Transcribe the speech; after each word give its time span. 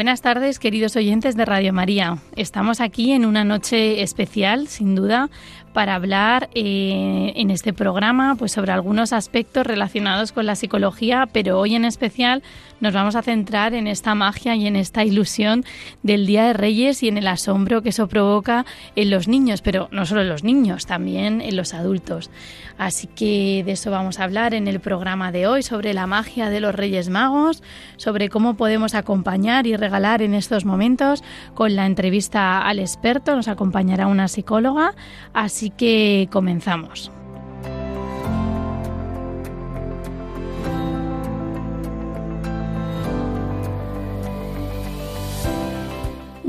Buenas 0.00 0.22
tardes, 0.22 0.58
queridos 0.58 0.96
oyentes 0.96 1.36
de 1.36 1.44
Radio 1.44 1.74
María. 1.74 2.16
Estamos 2.34 2.80
aquí 2.80 3.12
en 3.12 3.26
una 3.26 3.44
noche 3.44 4.00
especial, 4.00 4.66
sin 4.66 4.94
duda, 4.94 5.28
para 5.74 5.94
hablar 5.94 6.48
eh, 6.54 7.34
en 7.36 7.50
este 7.50 7.74
programa 7.74 8.34
pues 8.34 8.52
sobre 8.52 8.72
algunos 8.72 9.12
aspectos 9.12 9.66
relacionados 9.66 10.32
con 10.32 10.46
la 10.46 10.56
psicología, 10.56 11.28
pero 11.30 11.60
hoy 11.60 11.74
en 11.74 11.84
especial 11.84 12.42
nos 12.80 12.94
vamos 12.94 13.14
a 13.14 13.22
centrar 13.22 13.74
en 13.74 13.86
esta 13.86 14.14
magia 14.14 14.56
y 14.56 14.66
en 14.66 14.74
esta 14.74 15.04
ilusión 15.04 15.66
del 16.02 16.26
Día 16.26 16.46
de 16.46 16.54
Reyes 16.54 17.02
y 17.02 17.08
en 17.08 17.18
el 17.18 17.28
asombro 17.28 17.82
que 17.82 17.90
eso 17.90 18.08
provoca 18.08 18.64
en 18.96 19.10
los 19.10 19.28
niños, 19.28 19.60
pero 19.60 19.88
no 19.92 20.06
solo 20.06 20.22
en 20.22 20.30
los 20.30 20.44
niños, 20.44 20.86
también 20.86 21.42
en 21.42 21.56
los 21.56 21.74
adultos. 21.74 22.30
Así 22.78 23.06
que 23.06 23.62
de 23.64 23.72
eso 23.72 23.90
vamos 23.90 24.18
a 24.18 24.24
hablar 24.24 24.54
en 24.54 24.66
el 24.66 24.80
programa 24.80 25.30
de 25.30 25.46
hoy, 25.46 25.62
sobre 25.62 25.92
la 25.92 26.06
magia 26.06 26.48
de 26.48 26.60
los 26.60 26.74
Reyes 26.74 27.10
Magos, 27.10 27.62
sobre 27.98 28.30
cómo 28.30 28.54
podemos 28.54 28.94
acompañar 28.94 29.66
y 29.66 29.76
regalar 29.76 29.89
en 29.90 30.34
estos 30.34 30.64
momentos. 30.64 31.22
Con 31.54 31.74
la 31.74 31.86
entrevista 31.86 32.62
al 32.62 32.78
experto 32.78 33.34
nos 33.34 33.48
acompañará 33.48 34.06
una 34.06 34.28
psicóloga, 34.28 34.94
así 35.34 35.70
que 35.70 36.28
comenzamos. 36.30 37.10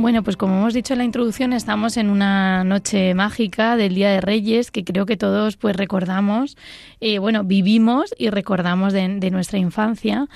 Bueno, 0.01 0.23
pues 0.23 0.35
como 0.35 0.57
hemos 0.57 0.73
dicho 0.73 0.95
en 0.95 0.97
la 0.97 1.05
introducción, 1.05 1.53
estamos 1.53 1.95
en 1.95 2.09
una 2.09 2.63
noche 2.63 3.13
mágica 3.13 3.77
del 3.77 3.93
Día 3.93 4.09
de 4.09 4.19
Reyes 4.19 4.71
que 4.71 4.83
creo 4.83 5.05
que 5.05 5.15
todos 5.15 5.57
pues 5.57 5.75
recordamos, 5.75 6.57
eh, 7.01 7.19
bueno, 7.19 7.43
vivimos 7.43 8.11
y 8.17 8.31
recordamos 8.31 8.93
de, 8.93 9.07
nuestra 9.29 9.59
infancia. 9.59 10.27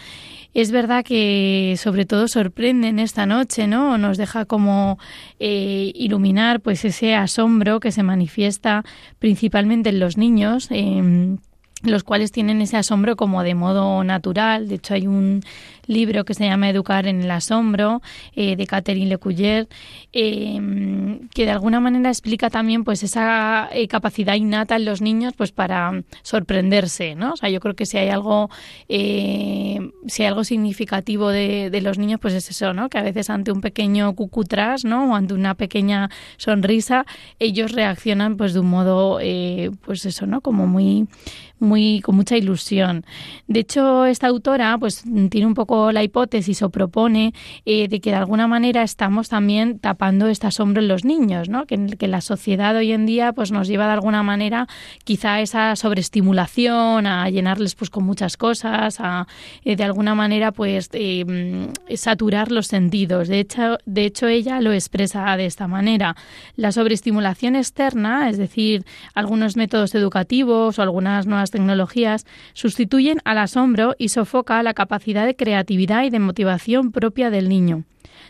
Es 0.56 0.72
verdad 0.72 1.04
que 1.04 1.76
sobre 1.78 2.06
todo 2.06 2.30
sorprende 2.30 2.88
en 2.88 2.98
esta 2.98 3.26
noche, 3.26 3.68
¿no? 3.68 3.98
Nos 3.98 4.18
deja 4.18 4.46
como 4.46 4.98
eh, 5.38 5.92
iluminar 5.94 6.62
pues 6.62 6.86
ese 6.86 7.14
asombro 7.14 7.82
que 7.82 7.92
se 7.92 8.04
manifiesta 8.04 8.86
principalmente 9.20 9.90
en 9.90 10.00
los 10.00 10.16
niños. 10.18 10.70
Em, 10.72 11.40
los 11.86 12.04
cuales 12.04 12.32
tienen 12.32 12.62
ese 12.62 12.78
asombro 12.78 13.16
como 13.16 13.44
de 13.44 13.56
modo 13.56 14.04
natural. 14.04 14.68
De 14.68 14.76
hecho, 14.76 14.94
hay 14.94 15.08
un 15.08 15.42
libro 15.88 16.26
que 16.26 16.34
se 16.34 16.46
llama 16.46 16.70
Educar 16.70 17.08
en 17.08 17.22
el 17.22 17.32
asombro 17.32 18.02
eh, 18.36 18.56
de 18.56 18.68
Catherine 18.68 19.08
Lecuyer, 19.08 19.68
eh, 20.14 21.20
que 21.34 21.46
de 21.46 21.52
alguna 21.52 21.80
manera 21.80 22.10
explica 22.10 22.50
también 22.50 22.84
pues 22.84 23.04
esa 23.04 23.70
eh, 23.72 23.88
capacidad 23.88 24.36
innata 24.36 24.76
en 24.76 24.86
los 24.86 25.02
niños 25.02 25.34
pues 25.38 25.52
para 25.52 26.04
sorprenderse, 26.24 27.16
¿no? 27.16 27.34
O 27.34 27.38
sea, 27.38 27.50
yo 27.50 27.60
creo 27.60 27.76
que 27.76 27.86
si 27.86 27.98
hay 27.98 28.10
algo 28.10 28.50
si 28.88 30.24
hay 30.24 30.28
algo 30.28 30.44
significativo 30.44 31.30
de, 31.30 31.70
de, 31.70 31.82
los 31.82 31.98
niños 31.98 32.20
pues 32.20 32.34
es 32.34 32.50
eso, 32.50 32.74
¿no? 32.74 32.90
Que 32.90 32.98
a 32.98 33.04
veces 33.04 33.30
ante 33.30 33.52
un 33.52 33.62
pequeño 33.62 34.14
cucutras, 34.14 34.86
¿no? 34.86 35.12
O 35.12 35.16
ante 35.16 35.34
una 35.34 35.56
pequeña 35.56 36.10
sonrisa 36.38 37.06
ellos 37.40 37.72
reaccionan 37.72 38.38
pues 38.38 38.54
de 38.54 38.60
un 38.60 38.70
modo 38.70 39.20
pues 39.86 40.06
eso, 40.06 40.26
¿no? 40.26 40.42
Como 40.42 40.68
muy 40.68 41.08
con 42.04 42.16
mucha 42.16 42.38
ilusión. 42.38 43.06
De 43.48 43.62
hecho, 43.62 44.06
esta 44.06 44.28
autora 44.28 44.78
pues 44.78 45.04
tiene 45.30 45.48
un 45.48 45.54
poco 45.54 45.92
la 45.92 46.04
hipótesis 46.04 46.62
o 46.62 46.70
propone 46.70 47.34
eh, 47.66 47.88
de 47.88 48.00
que 48.00 48.12
de 48.12 48.16
alguna 48.16 48.48
manera 48.48 48.84
estamos 48.84 49.30
también 49.30 49.80
tapando 49.80 50.28
este 50.28 50.48
asombro 50.48 50.82
en 50.82 50.88
los 50.88 51.06
niños, 51.06 51.50
¿no? 51.50 51.66
Que, 51.66 51.76
la 52.06 52.22
sociedad 52.22 52.76
hoy 52.76 52.92
en 52.92 53.06
día 53.08 53.34
pues 53.34 53.52
nos 53.52 53.68
lleva 53.68 53.88
de 53.88 53.94
alguna 53.94 54.22
manera 54.22 54.68
quizá 55.04 55.42
esa 55.42 55.76
sobreestimulación, 55.76 57.08
a 57.08 57.28
llenarles 57.30 57.74
pues 57.74 57.90
con 57.90 58.04
muchas 58.04 58.38
cosas, 58.38 59.00
a 59.00 59.28
eh, 59.64 59.76
de 59.76 59.84
alguna 59.84 60.14
manera 60.14 60.52
pues 60.52 60.90
eh, 60.94 61.26
saturar 61.96 62.52
los 62.52 62.68
sentidos. 62.68 63.28
De 63.28 63.40
hecho, 63.40 63.78
de 63.86 64.06
hecho 64.06 64.28
ella 64.28 64.62
lo 64.62 64.72
expresa 64.72 65.36
de 65.36 65.46
esta 65.46 65.68
manera. 65.68 66.16
La 66.56 66.72
sobreestimulación 66.72 67.56
externa, 67.56 68.30
es 68.30 68.38
decir, 68.38 68.86
algunos 69.14 69.56
métodos 69.56 69.96
educativos 69.96 70.78
o 70.78 70.82
algunas 70.82 71.26
nuevas 71.26 71.52
tecnologías 71.52 71.65
sustituyen 72.54 73.20
al 73.26 73.38
asombro 73.38 73.96
y 73.98 74.10
sofoca 74.10 74.62
la 74.64 74.74
capacidad 74.74 75.26
de 75.26 75.36
creatividad 75.36 76.04
y 76.04 76.10
de 76.10 76.20
motivación 76.20 76.92
propia 76.92 77.30
del 77.30 77.50
niño. 77.50 77.84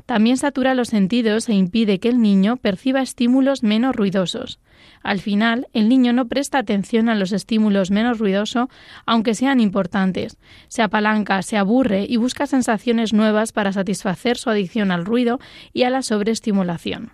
También 0.05 0.37
satura 0.37 0.75
los 0.75 0.89
sentidos 0.89 1.49
e 1.49 1.53
impide 1.53 1.99
que 1.99 2.09
el 2.09 2.21
niño 2.21 2.57
perciba 2.57 3.01
estímulos 3.01 3.63
menos 3.63 3.95
ruidosos. 3.95 4.59
Al 5.01 5.19
final, 5.19 5.67
el 5.73 5.89
niño 5.89 6.13
no 6.13 6.27
presta 6.27 6.57
atención 6.57 7.09
a 7.09 7.15
los 7.15 7.31
estímulos 7.31 7.91
menos 7.91 8.19
ruidosos, 8.19 8.67
aunque 9.05 9.35
sean 9.35 9.59
importantes. 9.59 10.37
Se 10.67 10.81
apalanca, 10.81 11.41
se 11.41 11.57
aburre 11.57 12.05
y 12.07 12.17
busca 12.17 12.47
sensaciones 12.47 13.13
nuevas 13.13 13.51
para 13.51 13.71
satisfacer 13.71 14.37
su 14.37 14.49
adicción 14.49 14.91
al 14.91 15.05
ruido 15.05 15.39
y 15.73 15.83
a 15.83 15.89
la 15.89 16.01
sobreestimulación. 16.01 17.11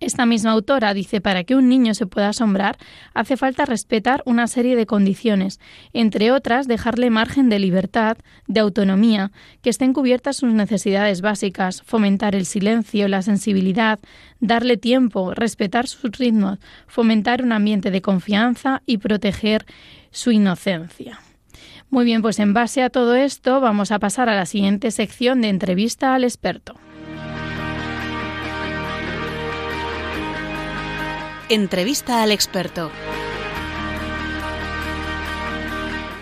Esta 0.00 0.24
misma 0.24 0.52
autora 0.52 0.94
dice, 0.94 1.20
para 1.20 1.44
que 1.44 1.54
un 1.54 1.68
niño 1.68 1.92
se 1.92 2.06
pueda 2.06 2.30
asombrar, 2.30 2.78
hace 3.12 3.36
falta 3.36 3.66
respetar 3.66 4.22
una 4.24 4.46
serie 4.46 4.74
de 4.74 4.86
condiciones, 4.86 5.60
entre 5.92 6.32
otras 6.32 6.66
dejarle 6.66 7.10
margen 7.10 7.50
de 7.50 7.58
libertad, 7.58 8.16
de 8.46 8.60
autonomía, 8.60 9.30
que 9.60 9.68
estén 9.68 9.92
cubiertas 9.92 10.38
sus 10.38 10.54
necesidades 10.54 11.20
básicas, 11.20 11.82
fomentar 11.82 12.34
el 12.34 12.46
silencio, 12.46 13.08
la 13.08 13.20
sensibilidad, 13.20 13.98
darle 14.40 14.78
tiempo, 14.78 15.34
respetar 15.34 15.86
sus 15.86 16.10
ritmos, 16.12 16.58
fomentar 16.86 17.42
un 17.42 17.52
ambiente 17.52 17.90
de 17.90 18.00
confianza 18.00 18.82
y 18.86 18.96
proteger 18.96 19.66
su 20.10 20.32
inocencia. 20.32 21.20
Muy 21.90 22.06
bien, 22.06 22.22
pues 22.22 22.38
en 22.38 22.54
base 22.54 22.82
a 22.82 22.88
todo 22.88 23.16
esto 23.16 23.60
vamos 23.60 23.90
a 23.90 23.98
pasar 23.98 24.30
a 24.30 24.34
la 24.34 24.46
siguiente 24.46 24.92
sección 24.92 25.42
de 25.42 25.50
entrevista 25.50 26.14
al 26.14 26.24
experto. 26.24 26.74
Entrevista 31.50 32.22
al 32.22 32.30
experto. 32.30 32.92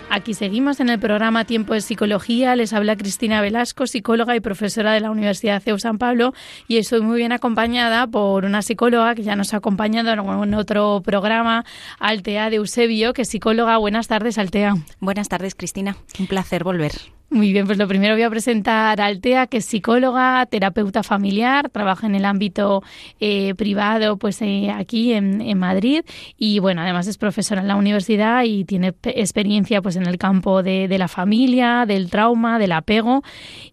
Aquí 0.09 0.33
seguimos 0.33 0.79
en 0.79 0.89
el 0.89 0.97
programa 0.97 1.45
Tiempo 1.45 1.75
de 1.75 1.81
Psicología. 1.81 2.55
Les 2.55 2.73
habla 2.73 2.95
Cristina 2.95 3.39
Velasco, 3.39 3.85
psicóloga 3.85 4.35
y 4.35 4.39
profesora 4.39 4.91
de 4.91 5.01
la 5.01 5.11
Universidad 5.11 5.61
CEU 5.61 5.77
San 5.77 5.99
Pablo. 5.99 6.33
Y 6.67 6.77
estoy 6.77 7.01
muy 7.01 7.17
bien 7.17 7.31
acompañada 7.31 8.07
por 8.07 8.43
una 8.43 8.63
psicóloga 8.63 9.13
que 9.13 9.21
ya 9.21 9.35
nos 9.35 9.53
ha 9.53 9.57
acompañado 9.57 10.11
en 10.43 10.53
otro 10.55 11.03
programa, 11.05 11.63
Altea 11.99 12.49
de 12.49 12.55
Eusebio, 12.55 13.13
que 13.13 13.21
es 13.21 13.29
psicóloga. 13.29 13.77
Buenas 13.77 14.07
tardes, 14.07 14.39
Altea. 14.39 14.77
Buenas 14.99 15.29
tardes, 15.29 15.53
Cristina. 15.53 15.95
Un 16.17 16.25
placer 16.25 16.63
volver. 16.63 16.93
Muy 17.31 17.53
bien, 17.53 17.67
pues 17.67 17.77
lo 17.77 17.87
primero 17.87 18.15
voy 18.15 18.23
a 18.23 18.29
presentar 18.31 18.99
a 18.99 19.05
Altea, 19.05 19.45
que 19.45 19.57
es 19.57 19.65
psicóloga, 19.65 20.47
terapeuta 20.47 21.03
familiar, 21.03 21.69
trabaja 21.69 22.07
en 22.07 22.15
el 22.15 22.25
ámbito 22.25 22.81
eh, 23.19 23.53
privado, 23.53 24.17
pues 24.17 24.41
eh, 24.41 24.71
aquí 24.75 25.13
en, 25.13 25.39
en, 25.39 25.59
Madrid, 25.59 26.01
y 26.39 26.57
bueno, 26.57 26.81
además 26.81 27.05
es 27.05 27.19
profesora 27.19 27.61
en 27.61 27.67
la 27.67 27.75
universidad 27.75 28.45
y 28.45 28.65
tiene 28.65 28.95
experiencia 29.03 29.83
pues 29.83 29.95
en 29.95 30.07
el 30.07 30.17
campo 30.17 30.63
de, 30.63 30.87
de, 30.87 30.97
la 30.97 31.07
familia, 31.07 31.85
del 31.85 32.09
trauma, 32.09 32.57
del 32.57 32.71
apego, 32.71 33.21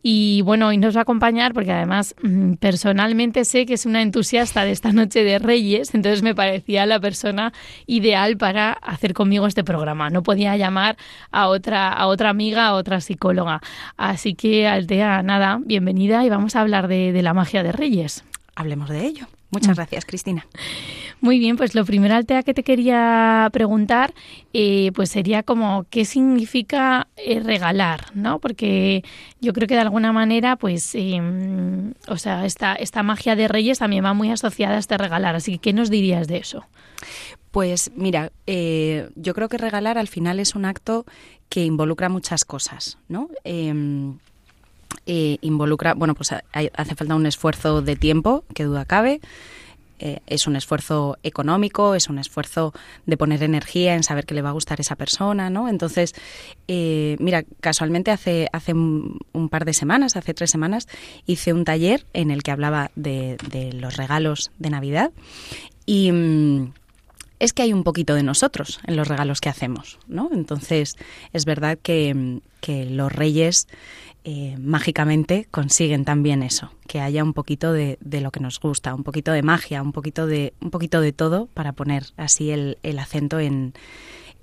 y 0.02 0.43
bueno, 0.43 0.69
hoy 0.69 0.76
nos 0.76 0.94
va 0.94 1.00
a 1.00 1.02
acompañar 1.02 1.55
porque 1.55 1.73
además 1.73 2.14
mm, 2.23 2.55
personalmente 2.55 3.47
sé 3.47 3.64
que 3.64 3.73
es 3.73 3.87
una 3.87 4.02
entusiasta 4.02 4.64
de 4.64 4.73
esta 4.73 4.93
noche 4.93 5.25
de 5.25 5.38
Reyes, 5.38 5.94
entonces 5.94 6.23
me 6.23 6.35
parecía 6.35 6.85
la 6.85 7.00
persona 7.00 7.55
ideal 7.87 8.37
para 8.37 8.73
hacer 8.73 9.14
conmigo 9.14 9.47
este 9.47 9.64
programa. 9.64 10.11
No 10.11 10.23
podía 10.23 10.59
llamar 10.59 10.99
a 11.31 11.49
otra, 11.49 11.91
a 11.91 12.06
otra 12.06 12.29
amiga, 12.29 12.67
a 12.67 12.75
otra 12.75 13.00
psicóloga. 13.00 13.46
Así 13.97 14.35
que, 14.35 14.67
Altea, 14.67 15.23
nada, 15.23 15.59
bienvenida 15.65 16.25
y 16.25 16.29
vamos 16.29 16.57
a 16.57 16.61
hablar 16.61 16.89
de, 16.89 17.21
la 17.23 17.35
magia 17.35 17.63
de 17.63 17.73
Reyes. 17.73 18.25
Hablemos 18.55 18.89
de 18.89 19.07
ello. 19.07 19.27
Muchas 19.51 19.73
mm. 19.73 19.77
gracias, 19.77 20.05
Cristina. 20.05 20.47
Muy 21.21 21.39
bien, 21.39 21.57
pues 21.57 21.75
lo 21.75 21.85
primero, 21.85 22.15
Altea, 22.15 22.43
que 22.43 22.53
te 22.53 22.63
quería 22.63 23.49
preguntar, 23.53 24.13
eh, 24.53 24.93
pues 24.95 25.11
sería 25.11 25.43
como, 25.43 25.87
¿qué 25.89 26.05
significa 26.05 27.09
eh, 27.17 27.41
regalar? 27.41 28.07
¿no? 28.15 28.39
Porque 28.39 29.03
yo 29.41 29.53
creo 29.53 29.67
que 29.67 29.75
de 29.75 29.81
alguna 29.81 30.13
manera, 30.13 30.57
pues, 30.57 30.95
em, 30.95 31.95
o 32.09 32.19
sea, 32.19 32.45
esta, 32.45 32.75
esta 32.75 33.03
magia 33.03 33.35
de 33.35 33.49
Reyes 33.49 33.79
también 33.79 34.05
va 34.05 34.13
muy 34.13 34.31
asociada 34.31 34.77
a 34.77 34.79
este 34.79 34.99
regalar. 34.99 35.37
Así 35.37 35.53
que, 35.53 35.59
¿qué 35.59 35.73
nos 35.73 35.89
dirías 35.89 36.29
de 36.29 36.39
eso? 36.39 36.67
Pues 37.57 37.91
mira, 37.97 38.33
eh, 38.47 39.09
yo 39.15 39.33
creo 39.33 39.49
que 39.49 39.57
regalar 39.57 39.97
al 39.97 40.09
final 40.09 40.41
es 40.41 40.55
un 40.55 40.67
acto 40.67 41.07
que 41.49 41.65
involucra 41.65 42.09
muchas 42.09 42.45
cosas, 42.45 42.99
¿no? 43.09 43.29
Em, 43.45 44.19
eh, 45.07 45.39
involucra, 45.41 45.95
bueno, 45.95 46.15
pues 46.15 46.33
hace 46.33 46.95
falta 46.95 47.15
un 47.15 47.27
esfuerzo 47.27 47.83
de 47.83 47.97
tiempo, 47.97 48.45
que 48.55 48.65
duda 48.65 48.85
cabe. 48.85 49.21
eh, 49.99 50.21
es 50.27 50.47
un 50.47 50.57
esfuerzo 50.57 51.17
económico, 51.23 51.95
es 51.95 52.11
un 52.11 52.19
esfuerzo 52.19 52.75
de 53.07 53.17
poner 53.17 53.43
energía 53.43 53.95
en 53.95 54.03
saber 54.03 54.27
que 54.27 54.35
le 54.35 54.43
va 54.43 54.51
a 54.51 54.53
gustar 54.53 54.79
esa 54.79 54.95
persona, 54.95 55.49
¿no? 55.49 55.71
Entonces, 55.71 56.15
eh, 56.69 57.17
mira, 57.19 57.45
casualmente 57.61 58.11
hace, 58.11 58.49
hace 58.53 58.75
un, 58.75 59.49
par 59.51 59.65
de 59.65 59.73
semanas, 59.73 60.17
hace 60.17 60.35
tres 60.35 60.51
semanas, 60.51 60.87
hice 61.25 61.55
un 61.55 61.65
taller 61.65 62.05
en 62.13 62.31
el 62.31 62.43
que 62.43 62.51
hablaba 62.51 62.91
de, 62.95 63.39
los 63.73 63.97
regalos 63.97 64.51
de 64.59 64.71
Navidad 64.71 65.13
y... 65.87 66.13
Mm, 66.13 66.73
es 67.38 67.53
que 67.53 67.62
hay 67.62 67.73
un 67.73 67.85
poquito 67.85 68.15
de 68.15 68.23
nosotros 68.23 68.81
en 68.87 68.97
los 68.97 69.09
regalos 69.09 69.41
que 69.41 69.49
hacemos, 69.49 69.99
¿no? 70.06 70.31
Entonces, 70.33 70.97
es 71.33 71.44
verdad 71.44 71.79
que, 71.81 72.41
que 72.61 72.87
los 72.87 73.12
reyes 73.12 73.69
eh, 74.25 74.56
mágicamente 74.59 75.47
consiguen 75.50 76.05
también 76.05 76.43
eso, 76.43 76.73
que 76.88 77.00
haya 77.00 77.23
un 77.23 77.33
poquito 77.33 77.73
de, 77.73 77.99
de, 78.00 78.21
lo 78.21 78.31
que 78.31 78.41
nos 78.41 78.59
gusta, 78.59 78.94
un 78.94 79.05
poquito 79.05 79.33
de 79.33 79.43
magia, 79.43 79.83
un 79.83 79.93
poquito 79.93 80.27
de, 80.27 80.53
un 80.61 80.71
poquito 80.71 81.00
de 81.00 81.12
todo 81.12 81.47
para 81.47 81.73
poner 81.73 82.06
así 82.17 82.50
el, 82.50 82.79
el 82.83 82.99
acento 82.99 83.38
en, 83.38 83.75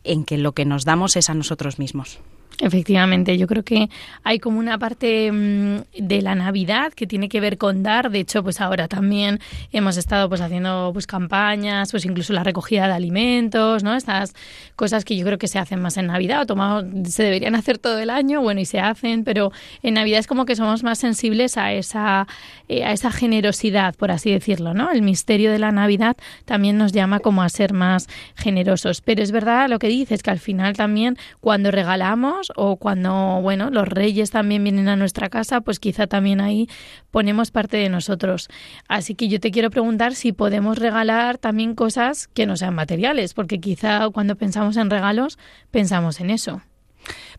en 0.04 0.24
que 0.24 0.38
lo 0.38 0.54
que 0.54 0.66
nos 0.66 0.86
damos 0.86 1.16
es 1.16 1.30
a 1.30 1.34
nosotros 1.34 1.80
mismos. 1.80 2.20
Efectivamente, 2.60 3.38
yo 3.38 3.48
creo 3.48 3.64
que 3.64 3.90
hay 4.24 4.40
como 4.40 4.60
una 4.60 4.78
parte 4.78 5.32
mm, 5.32 5.78
de 5.98 6.22
la 6.22 6.36
Navidad 6.36 6.94
que 6.94 7.08
tiene 7.08 7.28
que 7.28 7.40
ver 7.40 7.58
con 7.58 7.84
dar. 7.84 8.12
De 8.12 8.20
hecho, 8.20 8.44
pues 8.44 8.62
ahora 8.62 8.88
también 8.88 9.40
hemos 9.72 9.98
estado 9.98 10.30
pues 10.30 10.42
haciendo 10.42 10.92
pues 10.94 11.08
campañas, 11.08 11.92
pues 11.92 12.06
incluso 12.06 12.32
la 12.34 12.44
recogida 12.44 12.88
de 12.88 12.94
alimentos, 12.94 13.84
¿no? 13.84 13.96
Estas 13.96 14.34
cosas 14.76 15.04
que 15.04 15.18
yo 15.18 15.26
creo 15.26 15.38
que 15.38 15.48
se 15.48 15.60
hacen 15.60 15.82
más 15.82 15.98
en 15.98 16.08
Navidad 16.08 16.42
o 16.42 16.46
tomado, 16.46 16.86
se 17.06 17.24
deberían 17.24 17.56
hacer 17.56 17.80
todo 17.80 18.00
el 18.00 18.10
año, 18.10 18.42
bueno, 18.42 18.62
y 18.62 18.66
se 18.66 18.80
hacen, 18.80 19.24
pero 19.24 19.52
en 19.82 19.96
Navidad 19.96 20.20
es 20.20 20.28
como 20.28 20.46
que 20.46 20.56
somos 20.56 20.84
más 20.84 21.00
sensibles 21.00 21.58
a 21.58 21.74
esa 21.74 22.28
eh, 22.70 22.86
a 22.86 22.92
esa 22.92 23.12
generosidad, 23.12 23.96
por 23.96 24.12
así 24.12 24.32
decirlo, 24.32 24.74
¿no? 24.74 24.92
El 24.92 25.02
misterio 25.02 25.52
de 25.52 25.60
la 25.60 25.72
Navidad 25.72 26.16
también 26.46 26.78
nos 26.78 26.92
llama 26.92 27.20
como 27.20 27.42
a 27.42 27.50
ser 27.50 27.74
más 27.74 28.08
generosos, 28.36 29.02
pero 29.02 29.22
es 29.22 29.32
verdad 29.32 29.68
lo 29.70 29.80
que 29.80 29.88
dices 29.88 30.24
que 30.24 30.32
al 30.32 30.40
final 30.40 30.76
también 30.76 31.18
cuando 31.40 31.72
regalamos 31.72 32.43
o 32.56 32.78
cuando, 32.78 33.40
bueno, 33.42 33.70
los 33.70 33.88
reyes 33.88 34.32
también 34.32 34.64
vienen 34.64 34.88
a 34.88 34.96
nuestra 34.96 35.30
casa, 35.30 35.62
pues 35.62 35.80
quizá 35.80 36.08
también 36.08 36.42
ahí 36.42 36.68
ponemos 37.12 37.52
parte 37.52 37.78
de 37.78 37.90
nosotros. 37.90 38.50
Así 38.88 39.16
que 39.16 39.28
yo 39.28 39.40
te 39.40 39.52
quiero 39.52 39.70
preguntar 39.70 40.16
si 40.16 40.32
podemos 40.32 40.78
regalar 40.78 41.38
también 41.38 41.76
cosas 41.76 42.28
que 42.28 42.46
no 42.46 42.58
sean 42.58 42.76
materiales, 42.76 43.34
porque 43.34 43.60
quizá 43.60 44.10
cuando 44.10 44.36
pensamos 44.36 44.78
en 44.78 44.90
regalos 44.90 45.38
pensamos 45.72 46.20
en 46.20 46.30
eso. 46.30 46.62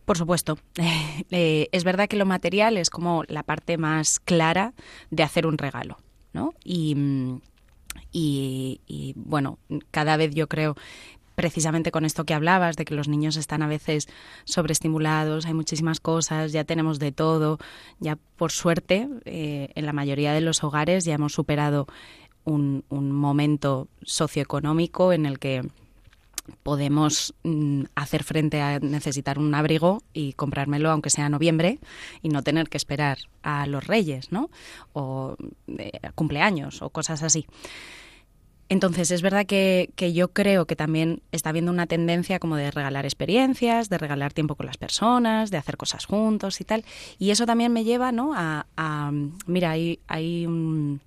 Por 0.05 0.19
supuesto. 0.19 0.59
Eh, 1.31 1.69
es 1.73 1.83
verdad 1.85 2.06
que 2.06 2.17
lo 2.17 2.27
material 2.27 2.77
es 2.77 2.91
como 2.91 3.25
la 3.27 3.43
parte 3.43 3.77
más 3.77 4.21
clara 4.21 4.73
de 5.11 5.23
hacer 5.23 5.47
un 5.47 5.59
regalo, 5.59 5.97
¿no? 6.33 6.53
Y, 6.62 6.97
y, 8.12 8.81
y, 8.87 9.15
bueno, 9.17 9.59
cada 9.91 10.17
vez 10.17 10.33
yo 10.35 10.47
creo 10.49 10.77
precisamente 11.35 11.91
con 11.91 12.05
esto 12.05 12.25
que 12.25 12.35
hablabas, 12.35 12.77
de 12.77 12.85
que 12.85 12.95
los 12.95 13.09
niños 13.09 13.37
están 13.37 13.63
a 13.63 13.67
veces 13.67 14.09
sobreestimulados, 14.45 15.47
hay 15.47 15.55
muchísimas 15.55 16.01
cosas, 16.01 16.53
ya 16.53 16.65
tenemos 16.65 16.99
de 16.99 17.13
todo, 17.13 17.59
ya 18.01 18.19
por 18.37 18.53
suerte 18.53 19.09
eh, 19.25 19.69
en 19.75 19.87
la 19.87 19.93
mayoría 19.93 20.33
de 20.33 20.41
los 20.41 20.63
hogares 20.65 21.05
ya 21.05 21.15
hemos 21.15 21.33
superado 21.33 21.87
un, 22.45 22.85
momento 22.91 23.89
socioeconómico 24.03 25.13
en 25.13 25.27
el 25.27 25.39
que 25.39 25.63
podemos 26.63 27.35
mm, 27.43 27.85
hacer 27.95 28.23
frente 28.23 28.61
a 28.61 28.79
necesitar 28.79 29.39
un 29.39 29.55
abrigo 29.55 30.03
y 30.13 30.35
comprármelo 30.35 30.91
aunque 30.91 31.09
sea 31.09 31.31
noviembre 31.31 31.79
y 32.23 32.29
no 32.29 32.43
tener 32.43 32.69
que 32.69 32.77
esperar 32.77 33.19
a 33.43 33.67
los 33.67 33.87
reyes, 33.87 34.31
¿no? 34.31 34.51
O 34.93 35.37
eh, 35.79 35.93
cumpleaños 36.15 36.83
o 36.83 36.91
cosas 36.91 37.23
así. 37.23 37.47
Entonces, 38.75 39.12
es 39.12 39.23
verdad 39.23 39.47
que, 39.47 39.88
yo 40.12 40.32
creo 40.32 40.67
que 40.67 40.75
también 40.75 41.23
está 41.31 41.50
habiendo 41.50 41.71
una 41.71 41.87
tendencia 41.87 42.41
como 42.41 42.56
de 42.56 42.73
regalar 42.73 43.05
experiencias, 43.05 43.88
de 43.88 43.99
regalar 43.99 44.32
tiempo 44.32 44.56
con 44.56 44.67
las 44.67 44.79
personas, 44.79 45.53
de 45.53 45.59
hacer 45.59 45.76
cosas 45.76 46.06
juntos 46.06 46.61
y 46.61 46.65
tal. 46.65 46.85
Y 47.21 47.31
eso 47.31 47.47
también 47.47 47.73
me 47.73 47.85
lleva, 47.85 48.11
¿no? 48.11 48.32
A, 48.35 49.12
mira, 49.47 49.71
hay, 49.71 50.00
hay 50.09 50.44
un... 50.47 51.00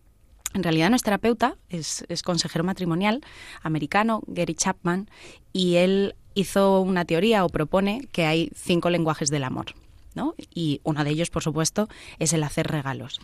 En 0.53 0.63
realidad 0.63 0.89
no 0.89 0.95
es 0.95 1.03
terapeuta, 1.03 1.57
es, 1.67 2.05
es 2.07 2.23
consejero 2.23 2.63
matrimonial 2.63 3.19
americano, 3.61 4.21
Gary 4.27 4.55
Chapman, 4.55 5.09
y 5.51 5.75
él 5.75 6.15
hizo 6.35 6.79
una 6.79 7.03
teoría 7.03 7.43
o 7.43 7.49
propone 7.49 8.07
que 8.13 8.25
hay 8.25 8.49
cinco 8.55 8.89
lenguajes 8.89 9.29
del 9.29 9.43
amor. 9.43 9.73
¿no? 10.15 10.35
Y 10.55 10.79
uno 10.85 11.03
de 11.03 11.09
ellos, 11.09 11.29
por 11.29 11.43
supuesto, 11.43 11.89
es 12.17 12.31
el 12.31 12.43
hacer 12.43 12.67
regalos 12.67 13.19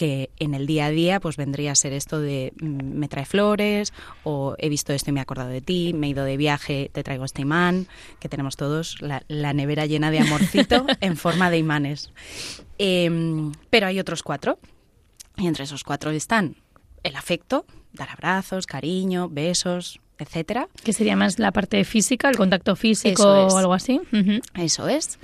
que 0.00 0.30
en 0.38 0.54
el 0.54 0.66
día 0.66 0.86
a 0.86 0.90
día 0.90 1.20
pues 1.20 1.36
vendría 1.36 1.72
a 1.72 1.74
ser 1.74 1.92
esto 1.92 2.20
de 2.20 2.54
mm, 2.58 2.94
me 2.94 3.06
trae 3.06 3.26
flores 3.26 3.92
o 4.24 4.54
he 4.56 4.70
visto 4.70 4.94
esto 4.94 5.10
y 5.10 5.12
me 5.12 5.20
he 5.20 5.22
acordado 5.22 5.50
de 5.50 5.60
ti, 5.60 5.92
me 5.92 6.06
he 6.06 6.10
ido 6.10 6.24
de 6.24 6.38
viaje, 6.38 6.90
te 6.90 7.02
traigo 7.02 7.26
este 7.26 7.42
imán, 7.42 7.86
que 8.18 8.30
tenemos 8.30 8.56
todos 8.56 8.96
la, 9.02 9.52
nevera 9.52 9.84
llena 9.84 10.10
de 10.10 10.20
amorcito 10.20 10.86
en 11.02 11.18
forma 11.18 11.50
de 11.50 11.58
imanes. 11.58 12.14
Em, 12.78 13.52
pero 13.68 13.88
hay 13.88 14.00
otros 14.00 14.22
cuatro 14.22 14.58
y 15.36 15.46
entre 15.46 15.64
esos 15.64 15.84
cuatro 15.84 16.12
están 16.12 16.56
el 17.02 17.14
afecto, 17.14 17.66
dar 17.92 18.08
abrazos, 18.08 18.64
cariño, 18.64 19.28
besos, 19.28 20.00
etcétera. 20.16 20.70
Que 20.82 20.94
sería 20.94 21.14
más 21.14 21.38
la 21.38 21.52
parte 21.52 21.84
física, 21.84 22.30
el 22.30 22.38
contacto 22.38 22.74
físico 22.74 23.22
o 23.22 23.58
algo 23.58 23.74
así. 23.74 24.00
Eso 24.54 24.88
es. 24.88 25.18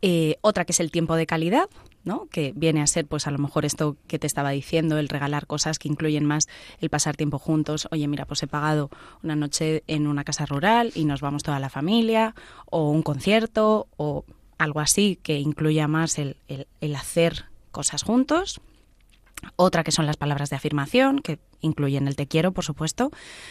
Eh, 0.00 0.36
otra 0.40 0.64
que 0.64 0.72
es 0.72 0.80
el 0.80 0.90
tiempo 0.90 1.16
de 1.16 1.26
calidad, 1.26 1.68
¿no? 2.04 2.26
Que 2.26 2.52
viene 2.56 2.82
a 2.82 2.86
ser, 2.86 3.06
pues 3.06 3.26
a 3.26 3.30
lo 3.30 3.38
mejor 3.38 3.64
esto 3.64 3.96
que 4.06 4.18
te 4.18 4.26
estaba 4.26 4.50
diciendo, 4.50 4.98
el 4.98 5.08
regalar 5.08 5.46
cosas 5.46 5.78
que 5.78 5.88
incluyen 5.88 6.24
más 6.24 6.48
el 6.80 6.90
pasar 6.90 7.16
tiempo 7.16 7.38
juntos. 7.38 7.88
Oye, 7.90 8.08
mira, 8.08 8.24
pues 8.26 8.42
he 8.42 8.46
pagado 8.46 8.90
una 9.22 9.36
noche 9.36 9.84
en 9.86 10.06
una 10.06 10.24
casa 10.24 10.46
rural 10.46 10.92
y 10.94 11.04
nos 11.04 11.20
vamos 11.20 11.42
toda 11.42 11.60
la 11.60 11.70
familia, 11.70 12.34
o 12.66 12.90
un 12.90 13.02
concierto, 13.02 13.88
o 13.96 14.24
algo 14.58 14.80
así 14.80 15.18
que 15.22 15.38
incluya 15.38 15.88
más 15.88 16.18
el, 16.18 16.36
el, 16.80 16.96
hacer 16.96 17.46
cosas 17.70 18.02
juntos. 18.02 18.60
Otra 19.56 19.82
que 19.82 19.90
son 19.90 20.06
las 20.06 20.16
palabras 20.16 20.50
de 20.50 20.56
afirmación, 20.56 21.18
que 21.18 21.40
incluyen 21.60 22.06
el 22.06 22.14
te 22.14 22.28
quiero, 22.28 22.52
por 22.52 22.64
supuesto, 22.64 23.10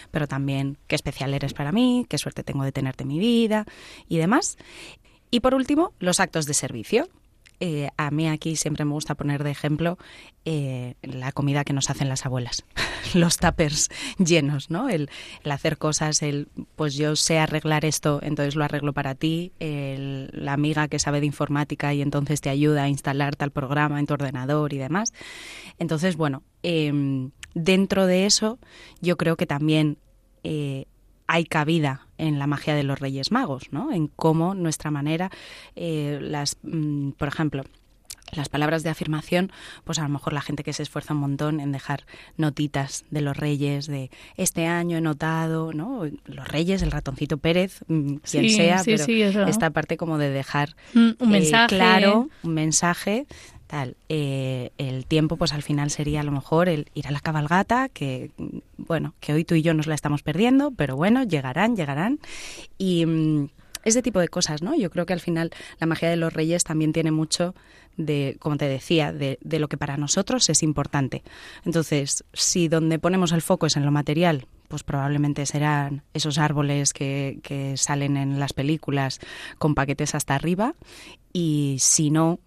pero 0.09 0.27
también 0.27 0.77
qué 0.87 0.95
especial 0.95 1.33
eres 1.33 1.53
para 1.53 1.73
mí, 1.73 2.05
qué 2.07 2.17
suerte 2.17 2.43
tengo 2.43 2.63
de 2.63 2.71
tenerte 2.71 3.03
en 3.03 3.09
mi 3.09 3.19
vida 3.19 3.65
y 4.07 4.17
demás. 4.17 4.57
Y 5.31 5.41
por 5.41 5.53
último, 5.53 5.93
los 5.99 6.19
actos 6.19 6.45
de 6.45 6.53
servicio, 6.53 7.09
eh, 7.63 7.89
a 7.95 8.09
mí 8.09 8.27
aquí 8.27 8.55
siempre 8.55 8.85
me 8.85 8.93
gusta 8.93 9.13
poner 9.13 9.43
de 9.43 9.51
ejemplo 9.51 9.99
eh, 10.45 10.95
la 11.03 11.31
comida 11.31 11.63
que 11.63 11.73
nos 11.73 11.91
hacen 11.91 12.09
las 12.09 12.25
abuelas, 12.25 12.65
los 13.13 13.37
tuppers 13.37 13.89
llenos, 14.17 14.71
¿no? 14.71 14.89
El, 14.89 15.11
hacer 15.45 15.77
cosas, 15.77 16.23
el 16.23 16.47
pues 16.75 16.95
yo 16.95 17.15
sé 17.15 17.37
arreglar 17.37 17.85
esto, 17.85 18.19
entonces 18.23 18.55
lo 18.55 18.63
arreglo 18.63 18.93
para 18.93 19.13
ti, 19.13 19.51
la 19.59 20.53
amiga 20.53 20.87
que 20.87 20.97
sabe 20.97 21.19
de 21.19 21.27
informática 21.27 21.93
y 21.93 22.01
entonces 22.01 22.41
te 22.41 22.49
ayuda 22.49 22.83
a 22.83 22.89
instalar 22.89 23.35
tal 23.35 23.51
programa 23.51 23.99
en 23.99 24.07
tu 24.07 24.15
ordenador 24.15 24.73
y 24.73 24.79
demás. 24.79 25.13
Entonces, 25.77 26.17
bueno, 26.17 26.41
em, 26.63 27.29
dentro 27.53 28.07
de 28.07 28.25
eso 28.25 28.57
yo 29.01 29.17
creo 29.17 29.37
que 29.37 29.45
también 29.45 29.99
eh, 30.43 30.85
hay 31.27 31.45
cabida 31.45 32.07
en 32.21 32.37
la 32.37 32.47
magia 32.47 32.75
de 32.75 32.83
los 32.83 32.99
Reyes 32.99 33.31
Magos, 33.31 33.71
¿no? 33.71 33.91
En 33.91 34.07
cómo 34.07 34.53
nuestra 34.53 34.91
manera, 34.91 35.31
eh, 35.75 36.19
las, 36.21 36.57
mm, 36.61 37.11
por 37.11 37.27
ejemplo, 37.27 37.63
las 38.31 38.49
palabras 38.49 38.83
de 38.83 38.89
afirmación, 38.89 39.51
pues 39.83 39.99
a 39.99 40.03
lo 40.03 40.09
mejor 40.09 40.33
la 40.33 40.41
gente 40.41 40.63
que 40.63 40.73
se 40.73 40.83
esfuerza 40.83 41.13
un 41.13 41.19
montón 41.19 41.59
en 41.59 41.71
dejar 41.71 42.05
notitas 42.37 43.05
de 43.11 43.21
los 43.21 43.37
reyes, 43.37 43.87
de 43.87 44.09
este 44.37 44.67
año 44.67 44.97
he 44.97 45.01
notado, 45.01 45.73
¿no? 45.73 46.03
Los 46.25 46.47
reyes, 46.47 46.81
el 46.81 46.91
ratoncito 46.91 47.37
Pérez, 47.37 47.81
mm, 47.87 48.15
quien 48.17 48.49
sea, 48.49 48.81
pero 48.85 49.47
esta 49.47 49.69
parte 49.69 49.97
como 49.97 50.17
de 50.17 50.29
dejar 50.29 50.75
mm, 50.93 51.09
un 51.19 51.29
mensaje. 51.29 51.75
Eh, 51.75 51.77
claro, 51.77 52.29
un 52.43 52.53
mensaje 52.53 53.25
eh, 54.09 54.71
el 54.77 55.05
tiempo, 55.05 55.37
pues 55.37 55.53
al 55.53 55.63
final 55.63 55.89
sería 55.91 56.21
a 56.21 56.23
lo 56.23 56.31
mejor 56.31 56.67
el 56.67 56.87
ir 56.93 57.07
a 57.07 57.11
la 57.11 57.21
cabalgata, 57.21 57.89
que 57.89 58.31
bueno, 58.77 59.13
que 59.19 59.33
hoy 59.33 59.45
tú 59.45 59.55
y 59.55 59.61
yo 59.61 59.73
nos 59.73 59.87
la 59.87 59.95
estamos 59.95 60.23
perdiendo, 60.23 60.71
pero 60.71 60.95
bueno, 60.95 61.23
llegarán, 61.23 61.75
llegarán. 61.75 62.19
Y 62.77 63.05
mm, 63.05 63.49
ese 63.83 64.01
tipo 64.01 64.19
de 64.19 64.27
cosas, 64.27 64.61
¿no? 64.61 64.75
Yo 64.75 64.89
creo 64.89 65.05
que 65.05 65.13
al 65.13 65.21
final 65.21 65.51
la 65.79 65.87
magia 65.87 66.09
de 66.09 66.17
los 66.17 66.33
reyes 66.33 66.63
también 66.63 66.91
tiene 66.91 67.11
mucho 67.11 67.55
de, 67.97 68.37
como 68.39 68.57
te 68.57 68.67
decía, 68.67 69.11
de, 69.13 69.37
de, 69.41 69.59
lo 69.59 69.67
que 69.67 69.77
para 69.77 69.97
nosotros 69.97 70.49
es 70.49 70.63
importante. 70.63 71.23
Entonces, 71.65 72.23
si 72.33 72.67
donde 72.67 72.99
ponemos 72.99 73.31
el 73.31 73.41
foco 73.41 73.65
es 73.65 73.75
en 73.75 73.85
lo 73.85 73.91
material, 73.91 74.45
pues 74.67 74.83
probablemente 74.83 75.45
serán 75.45 76.01
esos 76.13 76.37
árboles 76.37 76.93
que, 76.93 77.39
que 77.43 77.75
salen 77.75 78.15
en 78.15 78.39
las 78.39 78.53
películas 78.53 79.19
con 79.57 79.75
paquetes 79.75 80.15
hasta 80.15 80.33
arriba. 80.33 80.75
Y 81.33 81.77
si 81.79 82.09
no, 82.09 82.39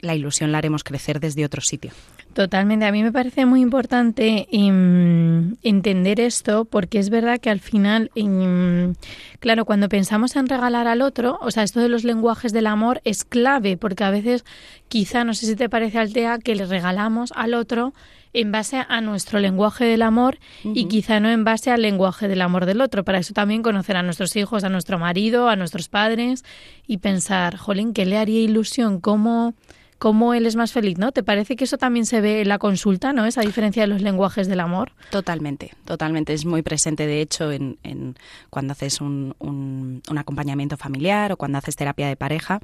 la 0.00 0.14
ilusión 0.14 0.52
la 0.52 0.58
haremos 0.58 0.84
crecer 0.84 1.20
desde 1.20 1.44
otro 1.44 1.60
sitio. 1.60 1.92
Totalmente. 2.32 2.84
A 2.84 2.92
mí 2.92 3.02
me 3.02 3.10
parece 3.10 3.44
muy 3.44 3.60
importante 3.60 4.46
em, 4.52 5.56
entender 5.62 6.20
esto 6.20 6.64
porque 6.64 6.98
es 6.98 7.10
verdad 7.10 7.40
que 7.40 7.50
al 7.50 7.58
final, 7.58 8.10
em, 8.14 8.94
claro, 9.40 9.64
cuando 9.64 9.88
pensamos 9.88 10.36
en 10.36 10.48
regalar 10.48 10.86
al 10.86 11.02
otro, 11.02 11.38
o 11.42 11.50
sea, 11.50 11.64
esto 11.64 11.80
de 11.80 11.88
los 11.88 12.04
lenguajes 12.04 12.52
del 12.52 12.68
amor 12.68 13.00
es 13.04 13.24
clave 13.24 13.76
porque 13.76 14.04
a 14.04 14.10
veces 14.10 14.44
quizá, 14.88 15.24
no 15.24 15.34
sé 15.34 15.46
si 15.46 15.56
te 15.56 15.68
parece, 15.68 15.98
Altea, 15.98 16.38
que 16.38 16.54
le 16.54 16.66
regalamos 16.66 17.32
al 17.34 17.54
otro 17.54 17.92
en 18.32 18.52
base 18.52 18.84
a 18.88 19.00
nuestro 19.00 19.40
lenguaje 19.40 19.84
del 19.84 20.02
amor 20.02 20.38
y 20.62 20.86
quizá 20.86 21.18
no 21.18 21.30
en 21.30 21.44
base 21.44 21.70
al 21.70 21.82
lenguaje 21.82 22.28
del 22.28 22.42
amor 22.42 22.66
del 22.66 22.80
otro. 22.80 23.04
Para 23.04 23.18
eso 23.18 23.34
también 23.34 23.62
conocer 23.62 23.96
a 23.96 24.02
nuestros 24.02 24.36
hijos, 24.36 24.62
a 24.62 24.68
nuestro 24.68 24.98
marido, 24.98 25.48
a 25.48 25.56
nuestros 25.56 25.88
padres 25.88 26.44
y 26.86 26.98
pensar, 26.98 27.56
jolín, 27.56 27.92
¿qué 27.92 28.06
le 28.06 28.16
haría 28.16 28.40
ilusión? 28.40 29.00
¿Cómo, 29.00 29.54
cómo 30.00 30.32
él 30.32 30.46
es 30.46 30.56
más 30.56 30.72
feliz, 30.72 30.96
¿no? 30.96 31.12
¿Te 31.12 31.22
parece 31.22 31.56
que 31.56 31.64
eso 31.64 31.76
también 31.76 32.06
se 32.06 32.22
ve 32.22 32.40
en 32.40 32.48
la 32.48 32.58
consulta, 32.58 33.12
¿no? 33.12 33.26
Esa 33.26 33.42
diferencia 33.42 33.82
de 33.82 33.86
los 33.86 34.00
lenguajes 34.00 34.48
del 34.48 34.60
amor. 34.60 34.92
Totalmente, 35.10 35.74
totalmente. 35.84 36.32
Es 36.32 36.46
muy 36.46 36.62
presente, 36.62 37.06
de 37.06 37.20
hecho, 37.20 37.52
en, 37.52 37.78
en 37.82 38.16
cuando 38.48 38.72
haces 38.72 39.02
un, 39.02 39.34
un, 39.38 40.02
un 40.10 40.18
acompañamiento 40.18 40.78
familiar 40.78 41.32
o 41.32 41.36
cuando 41.36 41.58
haces 41.58 41.76
terapia 41.76 42.08
de 42.08 42.16
pareja, 42.16 42.60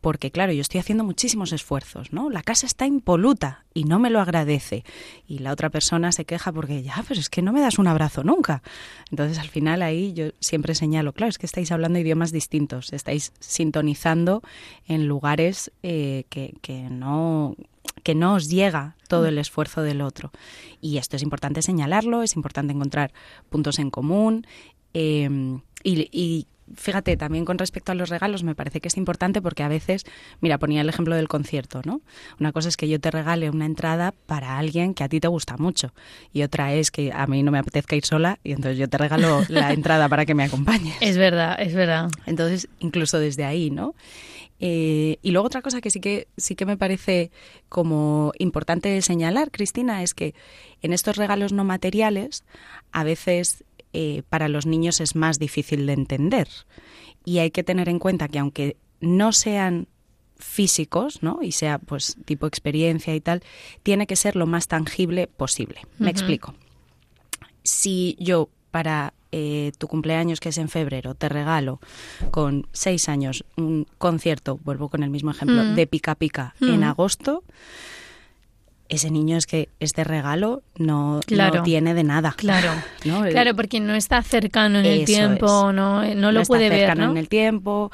porque 0.00 0.30
claro, 0.30 0.52
yo 0.52 0.60
estoy 0.60 0.80
haciendo 0.80 1.04
muchísimos 1.04 1.52
esfuerzos, 1.52 2.12
¿no? 2.12 2.30
La 2.30 2.42
casa 2.42 2.66
está 2.66 2.86
impoluta 2.86 3.64
y 3.74 3.84
no 3.84 3.98
me 3.98 4.10
lo 4.10 4.20
agradece. 4.20 4.84
Y 5.26 5.38
la 5.38 5.52
otra 5.52 5.70
persona 5.70 6.12
se 6.12 6.24
queja 6.24 6.52
porque 6.52 6.82
ya, 6.82 7.04
pero 7.06 7.20
es 7.20 7.28
que 7.28 7.42
no 7.42 7.52
me 7.52 7.60
das 7.60 7.78
un 7.78 7.86
abrazo 7.86 8.24
nunca. 8.24 8.62
Entonces 9.10 9.38
al 9.38 9.48
final 9.48 9.82
ahí 9.82 10.12
yo 10.12 10.30
siempre 10.40 10.74
señalo, 10.74 11.12
claro, 11.12 11.30
es 11.30 11.38
que 11.38 11.46
estáis 11.46 11.72
hablando 11.72 11.98
idiomas 11.98 12.32
distintos, 12.32 12.92
estáis 12.92 13.32
sintonizando 13.40 14.42
en 14.86 15.06
lugares 15.06 15.70
eh, 15.82 16.24
que, 16.28 16.54
que 16.62 16.88
no 16.90 17.56
que 18.02 18.14
no 18.14 18.34
os 18.34 18.48
llega 18.48 18.96
todo 19.08 19.26
el 19.26 19.38
esfuerzo 19.38 19.82
del 19.82 20.00
otro. 20.00 20.30
Y 20.80 20.98
esto 20.98 21.16
es 21.16 21.22
importante 21.22 21.60
señalarlo, 21.60 22.22
es 22.22 22.34
importante 22.34 22.72
encontrar 22.72 23.12
puntos 23.50 23.78
en 23.78 23.90
común 23.90 24.46
eh, 24.94 25.28
y, 25.82 26.08
y 26.12 26.46
fíjate, 26.74 27.16
también 27.16 27.44
con 27.44 27.58
respecto 27.58 27.92
a 27.92 27.94
los 27.94 28.08
regalos, 28.08 28.42
me 28.42 28.54
parece 28.54 28.80
que 28.80 28.88
es 28.88 28.96
importante 28.96 29.42
porque 29.42 29.62
a 29.62 29.68
veces, 29.68 30.04
mira, 30.40 30.58
ponía 30.58 30.80
el 30.80 30.88
ejemplo 30.88 31.14
del 31.14 31.28
concierto, 31.28 31.82
¿no? 31.84 32.00
Una 32.38 32.52
cosa 32.52 32.68
es 32.68 32.76
que 32.76 32.88
yo 32.88 33.00
te 33.00 33.10
regale 33.10 33.50
una 33.50 33.66
entrada 33.66 34.14
para 34.26 34.58
alguien 34.58 34.94
que 34.94 35.04
a 35.04 35.08
ti 35.08 35.20
te 35.20 35.28
gusta 35.28 35.56
mucho 35.56 35.92
y 36.32 36.42
otra 36.42 36.72
es 36.74 36.90
que 36.90 37.12
a 37.12 37.26
mí 37.26 37.42
no 37.42 37.50
me 37.50 37.58
apetezca 37.58 37.96
ir 37.96 38.04
sola 38.04 38.38
y 38.44 38.52
entonces 38.52 38.78
yo 38.78 38.88
te 38.88 38.98
regalo 38.98 39.42
la 39.48 39.72
entrada 39.72 40.08
para 40.08 40.26
que 40.26 40.34
me 40.34 40.44
acompañes. 40.44 40.96
Es 41.00 41.16
verdad, 41.16 41.56
es 41.60 41.74
verdad. 41.74 42.10
Entonces, 42.26 42.68
incluso 42.78 43.18
desde 43.18 43.44
ahí, 43.44 43.70
¿no? 43.70 43.94
Eh, 44.62 45.16
y 45.22 45.30
luego 45.30 45.46
otra 45.46 45.62
cosa 45.62 45.80
que 45.80 45.90
sí 45.90 46.00
que 46.00 46.28
sí 46.36 46.54
que 46.54 46.66
me 46.66 46.76
parece 46.76 47.30
como 47.70 48.32
importante 48.38 49.00
señalar, 49.00 49.50
Cristina, 49.50 50.02
es 50.02 50.12
que 50.12 50.34
en 50.82 50.92
estos 50.92 51.16
regalos 51.16 51.54
no 51.54 51.64
materiales 51.64 52.44
a 52.92 53.02
veces 53.02 53.64
eh, 53.92 54.22
para 54.28 54.48
los 54.48 54.66
niños 54.66 55.00
es 55.00 55.14
más 55.16 55.38
difícil 55.38 55.86
de 55.86 55.92
entender. 55.94 56.48
Y 57.24 57.38
hay 57.38 57.50
que 57.50 57.64
tener 57.64 57.88
en 57.88 57.98
cuenta 57.98 58.28
que 58.28 58.38
aunque 58.38 58.76
no 59.00 59.32
sean 59.32 59.88
físicos, 60.38 61.22
¿no? 61.22 61.40
Y 61.42 61.52
sea 61.52 61.78
pues 61.78 62.16
tipo 62.24 62.46
experiencia 62.46 63.14
y 63.14 63.20
tal, 63.20 63.42
tiene 63.82 64.06
que 64.06 64.16
ser 64.16 64.36
lo 64.36 64.46
más 64.46 64.68
tangible 64.68 65.26
posible. 65.26 65.82
Me 65.98 66.10
explico. 66.10 66.54
Si 67.62 68.16
yo 68.18 68.48
para 68.70 69.12
eh, 69.32 69.72
tu 69.78 69.86
cumpleaños 69.86 70.40
que 70.40 70.48
es 70.48 70.58
en 70.58 70.68
febrero 70.68 71.14
te 71.14 71.28
regalo 71.28 71.78
con 72.30 72.66
seis 72.72 73.08
años 73.08 73.44
un 73.56 73.86
concierto, 73.98 74.58
vuelvo 74.64 74.88
con 74.88 75.02
el 75.02 75.10
mismo 75.10 75.30
ejemplo, 75.30 75.62
Mm. 75.62 75.74
de 75.76 75.86
pica 75.86 76.14
pica 76.14 76.54
Mm. 76.60 76.68
en 76.70 76.84
agosto, 76.84 77.44
ese 78.90 79.10
niño 79.10 79.36
es 79.38 79.46
que 79.46 79.70
este 79.80 80.04
regalo 80.04 80.62
no, 80.76 81.20
Claro. 81.26 81.56
no 81.56 81.62
tiene 81.62 81.94
de 81.94 82.04
nada. 82.04 82.34
Claro. 82.36 82.70
Claro, 83.30 83.54
porque 83.56 83.80
no 83.80 83.94
está 83.94 84.22
cercano 84.22 84.78
en 84.80 84.84
el 84.86 85.04
tiempo, 85.06 85.70
es. 85.70 85.74
no, 85.76 86.14
no 86.14 86.32
lo 86.32 86.40
está 86.40 86.48
puede 86.50 86.68
ver, 86.68 86.80
cercano 86.80 87.06
¿no? 87.06 87.10
en 87.12 87.16
el 87.16 87.28
tiempo. 87.28 87.90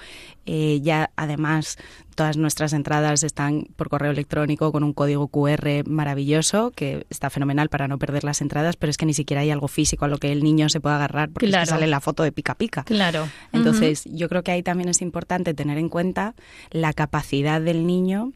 eh, 0.47 0.81
ya 0.83 1.11
además 1.17 1.77
todas 2.15 2.37
nuestras 2.39 2.73
entradas 2.73 3.23
están 3.25 3.67
por 3.77 3.91
correo 3.91 4.11
electrónico 4.11 4.73
con 4.73 4.83
un 4.85 4.95
código 4.95 5.29
QR 5.29 5.85
maravilloso 5.87 6.71
que 6.75 7.05
está 7.11 7.29
fenomenal 7.29 7.69
para 7.69 7.89
no 7.89 7.99
perder 7.99 8.25
las 8.25 8.41
entradas, 8.41 8.77
pero 8.77 8.91
es 8.91 8.97
que 8.97 9.05
ni 9.05 9.13
siquiera 9.13 9.43
hay 9.43 9.51
algo 9.51 9.69
físico 9.69 10.07
a 10.07 10.09
lo 10.09 10.17
que 10.19 10.33
el 10.33 10.43
niño 10.43 10.69
se 10.71 10.81
pueda 10.81 10.97
agarrar 10.97 11.29
porque 11.29 11.47
es 11.51 11.55
que 11.57 11.67
sale 11.67 11.87
la 11.87 12.01
foto 12.01 12.23
de 12.23 12.33
pica 12.33 12.55
pica. 12.55 12.85
Claro. 12.85 13.29
Entonces, 13.53 14.05
yo 14.07 14.29
creo 14.31 14.43
que 14.43 14.51
ahí 14.53 14.63
también 14.63 14.89
es 14.89 15.03
importante 15.03 15.53
tener 15.53 15.77
en 15.77 15.91
cuenta 15.91 16.35
la 16.71 16.95
capacidad 16.95 17.61
del 17.61 17.87
niño 17.87 18.33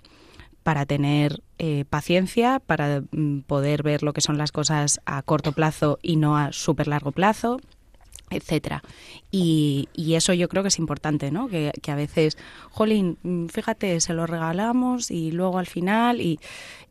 para 0.63 0.87
tener 0.87 1.43
eh, 1.59 1.85
paciencia, 1.89 2.61
para 2.65 3.03
mm, 3.11 3.41
poder 3.41 3.83
ver 3.83 4.03
lo 4.03 4.13
que 4.13 4.21
son 4.21 4.39
las 4.39 4.53
cosas 4.53 5.01
a 5.07 5.23
corto 5.23 5.53
plazo 5.53 5.99
y 6.03 6.17
no 6.17 6.37
a 6.37 6.53
súper 6.53 6.89
largo 6.89 7.13
plazo 7.13 7.61
etcétera. 8.31 8.83
Y, 9.31 9.89
y 9.93 10.15
eso 10.15 10.33
yo 10.33 10.49
creo 10.49 10.63
que 10.63 10.69
es 10.69 10.79
importante 10.79 11.31
no 11.31 11.49
que, 11.49 11.73
que 11.83 11.91
a 11.91 11.97
veces 11.97 12.39
jolín 12.71 13.19
mm, 13.23 13.47
fíjate 13.47 14.01
se 14.01 14.15
lo 14.15 14.27
regalamos 14.27 15.11
y 15.11 15.33
luego 15.33 15.59
al 15.59 15.67
final 15.67 16.21
y 16.21 16.39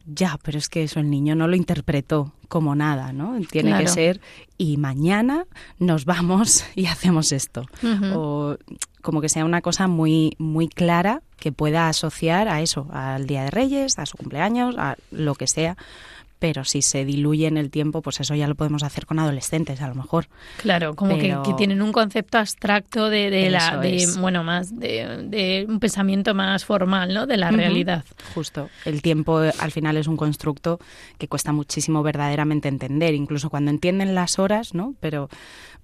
ya 0.05 0.37
pero 0.43 0.57
es 0.57 0.69
que 0.69 0.83
eso 0.83 0.99
el 0.99 1.09
niño 1.09 1.35
no 1.35 1.47
lo 1.47 1.55
interpretó 1.55 2.33
como 2.47 2.75
nada 2.75 3.13
no 3.13 3.39
tiene 3.51 3.77
que 3.77 3.87
ser 3.87 4.21
y 4.57 4.77
mañana 4.77 5.45
nos 5.77 6.05
vamos 6.05 6.65
y 6.75 6.87
hacemos 6.87 7.31
esto 7.31 7.65
o 8.13 8.57
como 9.01 9.21
que 9.21 9.29
sea 9.29 9.45
una 9.45 9.61
cosa 9.61 9.87
muy 9.87 10.35
muy 10.37 10.67
clara 10.67 11.21
que 11.39 11.51
pueda 11.51 11.87
asociar 11.89 12.47
a 12.49 12.61
eso 12.61 12.87
al 12.91 13.27
día 13.27 13.43
de 13.43 13.51
Reyes 13.51 13.97
a 13.99 14.05
su 14.05 14.17
cumpleaños 14.17 14.75
a 14.77 14.95
lo 15.11 15.35
que 15.35 15.47
sea 15.47 15.77
pero 16.39 16.63
si 16.63 16.81
se 16.81 17.03
diluye 17.03 17.47
en 17.47 17.57
el 17.57 17.69
tiempo 17.69 18.01
pues 18.01 18.21
eso 18.21 18.33
ya 18.33 18.47
lo 18.47 18.55
podemos 18.55 18.83
hacer 18.83 19.05
con 19.05 19.19
adolescentes 19.19 19.81
a 19.81 19.89
lo 19.89 19.95
mejor 19.95 20.27
Claro, 20.57 20.95
como 20.95 21.15
que- 21.17 21.23
Pero- 21.23 21.43
que, 21.43 21.53
tienen 21.55 21.81
un 21.81 21.91
concepto 21.91 22.37
abstracto 22.37 23.09
de, 23.09 23.29
de 23.29 23.49
la, 23.49 23.75
de, 23.77 24.07
bueno, 24.19 24.43
más 24.45 24.77
de, 24.79 25.25
de 25.27 25.65
un 25.67 25.79
pensamiento 25.81 26.33
más 26.33 26.63
formal, 26.63 27.13
¿no? 27.13 27.25
De 27.27 27.35
la 27.37 27.51
realidad. 27.51 28.05
Justo. 28.35 28.69
El 28.85 29.01
tiempo 29.01 29.43
eh, 29.43 29.51
al 29.59 29.71
final 29.71 29.97
es 29.97 30.07
un 30.07 30.15
constructo 30.15 30.79
que 31.17 31.27
cuesta 31.27 31.51
muchísimo 31.51 32.03
verdaderamente 32.03 32.67
entender, 32.69 33.13
incluso 33.15 33.49
cuando 33.49 33.71
entienden 33.71 34.15
las 34.15 34.39
horas, 34.39 34.73
¿no? 34.73 34.95
Pero, 35.01 35.29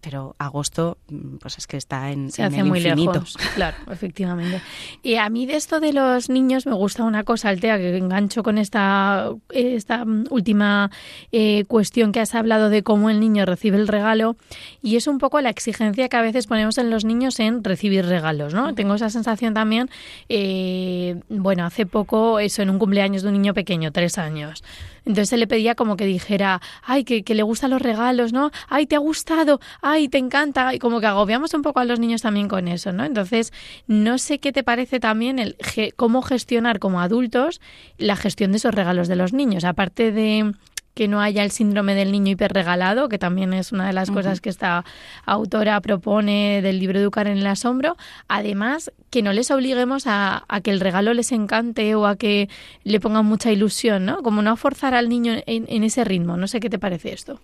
pero 0.02 0.36
agosto, 0.38 0.98
mm, 1.10 1.38
pues 1.38 1.58
es 1.58 1.68
que 1.68 1.78
está 1.78 2.12
en, 2.12 2.32
Se 2.32 2.42
en 2.42 2.48
hace 2.48 2.60
el 2.60 2.66
muy 2.66 2.80
infinito. 2.80 3.14
lejos. 3.14 3.38
Claro, 3.56 3.78
efectivamente. 3.92 4.62
Y 5.02 5.16
a 5.16 5.30
mí 5.30 5.46
de 5.46 5.56
esto 5.56 5.80
de 5.80 5.94
los 5.94 6.30
niños 6.30 6.66
me 6.66 6.74
gusta 6.74 7.04
una 7.04 7.24
cosa, 7.24 7.50
Altea, 7.50 7.78
que 7.78 7.98
engancho 7.98 8.44
con 8.44 8.58
esta, 8.58 9.32
esta 9.50 10.06
mm, 10.06 10.26
última 10.30 10.92
eh, 11.32 11.66
cuestión 11.68 12.12
que 12.12 12.20
has 12.20 12.36
hablado 12.36 12.70
de 12.70 12.84
cómo 12.84 13.10
el 13.10 13.20
niño 13.20 13.46
recibe 13.46 13.78
el 13.78 13.88
regalo, 13.88 14.36
y 14.82 14.96
es 14.96 15.08
un 15.08 15.18
poco 15.18 15.42
la 15.42 15.50
exigencia 15.50 16.08
que 16.10 16.18
a 16.18 16.22
veces 16.22 16.48
ponemos 16.48 16.78
en 16.78 16.90
los 16.90 17.06
niños 17.06 17.40
en 17.40 17.64
recibir 17.64 18.06
regalos, 18.06 18.54
¿no? 18.54 18.74
Tengo 18.76 18.96
esa 18.96 19.10
sensación 19.10 19.54
también, 19.54 19.90
eh, 20.30 21.20
bueno, 21.30 21.66
hace 21.66 21.86
poco, 21.86 22.40
eso, 22.40 22.62
en 22.62 22.70
un 22.70 22.80
cumpleaños 22.80 23.24
de 23.24 23.30
un 23.30 23.34
niño 23.34 23.54
pequeño, 23.54 23.92
tres 23.92 24.18
años. 24.18 24.64
Entonces 25.06 25.30
se 25.30 25.38
le 25.38 25.48
pedía 25.48 25.76
como 25.76 25.98
que 25.98 26.06
dijera, 26.06 26.62
ay, 26.84 27.04
que, 27.04 27.24
que 27.24 27.36
le 27.36 27.44
gustan 27.44 27.72
los 27.72 27.82
regalos, 27.82 28.34
¿no? 28.34 28.52
Ay, 28.68 28.86
te 28.88 28.96
ha 28.96 29.00
gustado, 29.00 29.60
ay, 29.82 30.10
te 30.10 30.18
encanta. 30.18 30.74
Y 30.74 30.80
como 30.80 31.00
que 31.00 31.08
agobiamos 31.08 31.54
un 31.54 31.62
poco 31.62 31.80
a 31.80 31.86
los 31.86 32.00
niños 32.00 32.22
también 32.22 32.48
con 32.48 32.68
eso, 32.68 32.92
¿no? 32.92 33.06
Entonces, 33.06 33.54
no 33.88 34.18
sé 34.18 34.40
qué 34.40 34.52
te 34.52 34.64
parece 34.64 35.00
también 35.00 35.40
el 35.40 35.56
cómo 35.96 36.22
gestionar 36.22 36.80
como 36.80 37.02
adultos 37.02 37.62
la 37.98 38.16
gestión 38.16 38.52
de 38.52 38.58
esos 38.58 38.74
regalos 38.74 39.08
de 39.08 39.16
los 39.16 39.34
niños. 39.34 39.64
Aparte 39.64 40.12
de 40.12 40.54
que 40.96 41.08
no 41.08 41.22
haya 41.22 41.44
el 41.44 41.52
síndrome 41.52 41.94
del 41.94 42.12
niño 42.12 42.32
hiperregalado, 42.32 43.10
que 43.10 43.20
también 43.20 43.54
es 43.54 43.72
una 43.74 43.86
de 43.86 43.94
las 43.94 44.10
cosas 44.10 44.42
que 44.42 44.50
esta 44.50 44.86
autora 45.26 45.80
propone 45.82 46.62
del 46.62 46.80
libro 46.80 46.98
Educar 46.98 47.28
en 47.28 47.38
el 47.38 47.46
Asombro. 47.46 47.98
Además, 48.30 48.92
que 49.10 49.22
no 49.22 49.34
les 49.34 49.52
obliguemos 49.52 50.08
a, 50.08 50.46
a 50.48 50.62
que 50.62 50.72
el 50.72 50.80
regalo 50.80 51.14
les 51.14 51.34
encante 51.34 51.94
o 51.96 52.08
a 52.08 52.16
que 52.16 52.50
le 52.84 53.00
pongan 53.02 53.26
mucha 53.26 53.52
ilusión, 53.52 54.06
¿no? 54.06 54.24
Como 54.24 54.42
no 54.42 54.56
forzar 54.56 54.94
al 54.94 55.10
niño 55.10 55.34
en, 55.46 55.66
en 55.68 55.84
ese 55.84 56.06
ritmo. 56.06 56.38
No 56.38 56.48
sé 56.48 56.62
qué 56.62 56.70
te 56.70 56.80
parece 56.80 57.14
esto. 57.14 57.42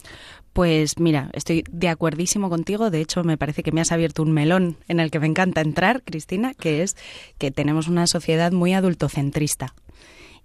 Pues 0.54 0.98
mira, 0.98 1.30
estoy 1.34 1.66
de 1.70 1.90
acuerdísimo 1.90 2.50
contigo. 2.50 2.90
De 2.90 3.02
hecho, 3.02 3.24
me 3.26 3.38
parece 3.38 3.64
que 3.64 3.74
me 3.74 3.82
has 3.82 3.92
abierto 3.92 4.24
un 4.24 4.32
melón 4.32 4.78
en 4.88 5.02
el 5.02 5.12
que 5.12 5.20
me 5.20 5.28
encanta 5.28 5.60
entrar, 5.60 6.04
Cristina, 6.04 6.54
que 6.54 6.84
es 6.84 6.96
que 7.38 7.52
tenemos 7.52 7.90
una 7.90 8.08
sociedad 8.08 8.54
muy 8.54 8.74
adultocentrista. 8.74 9.74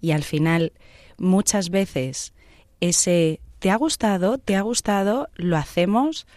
Y 0.01 0.11
al 0.11 0.23
final, 0.23 0.73
muchas 1.17 1.69
veces, 1.69 2.33
ese 2.81 3.39
te 3.59 3.71
ha 3.71 3.75
gustado, 3.75 4.37
te 4.37 4.55
ha 4.55 4.61
gustado, 4.61 5.29
lo 5.35 5.57
hacemos 5.57 6.27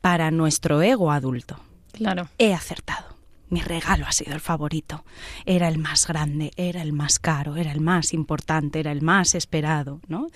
para 0.00 0.30
nuestro 0.30 0.82
ego 0.82 1.10
adulto. 1.10 1.58
Claro. 1.92 2.28
He 2.38 2.52
acertado. 2.52 3.14
Mi 3.50 3.60
regalo 3.60 4.06
ha 4.06 4.12
sido 4.12 4.34
el 4.34 4.40
favorito. 4.40 5.04
Era 5.46 5.68
el 5.68 5.78
más 5.78 6.06
grande, 6.06 6.50
era 6.56 6.82
el 6.82 6.92
más 6.92 7.18
caro, 7.18 7.56
era 7.56 7.72
el 7.72 7.80
más 7.80 8.12
importante, 8.12 8.80
era 8.80 8.90
el 8.90 9.00
más 9.00 9.34
esperado, 9.34 10.00
¿no? 10.08 10.28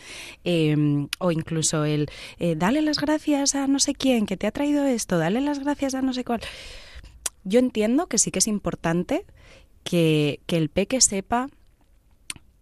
Eh, 0.44 1.08
o 1.18 1.32
incluso 1.32 1.85
el 1.85 2.08
eh, 2.38 2.54
dale 2.56 2.80
las 2.80 2.99
gracias 2.99 3.54
a 3.54 3.66
no 3.66 3.80
sé 3.80 3.94
quién 3.94 4.26
que 4.26 4.37
te 4.37 4.47
ha 4.47 4.52
traído 4.52 4.85
esto, 4.85 5.18
dale 5.18 5.40
las 5.40 5.58
gracias 5.58 5.94
a 5.94 6.02
no 6.02 6.12
sé 6.12 6.25
cuál. 6.25 6.40
Yo 7.44 7.58
entiendo 7.58 8.06
que 8.06 8.18
sí 8.18 8.30
que 8.30 8.38
es 8.38 8.47
importante 8.47 9.25
que, 9.82 10.40
que 10.47 10.56
el 10.56 10.68
peque 10.68 11.00
sepa 11.00 11.49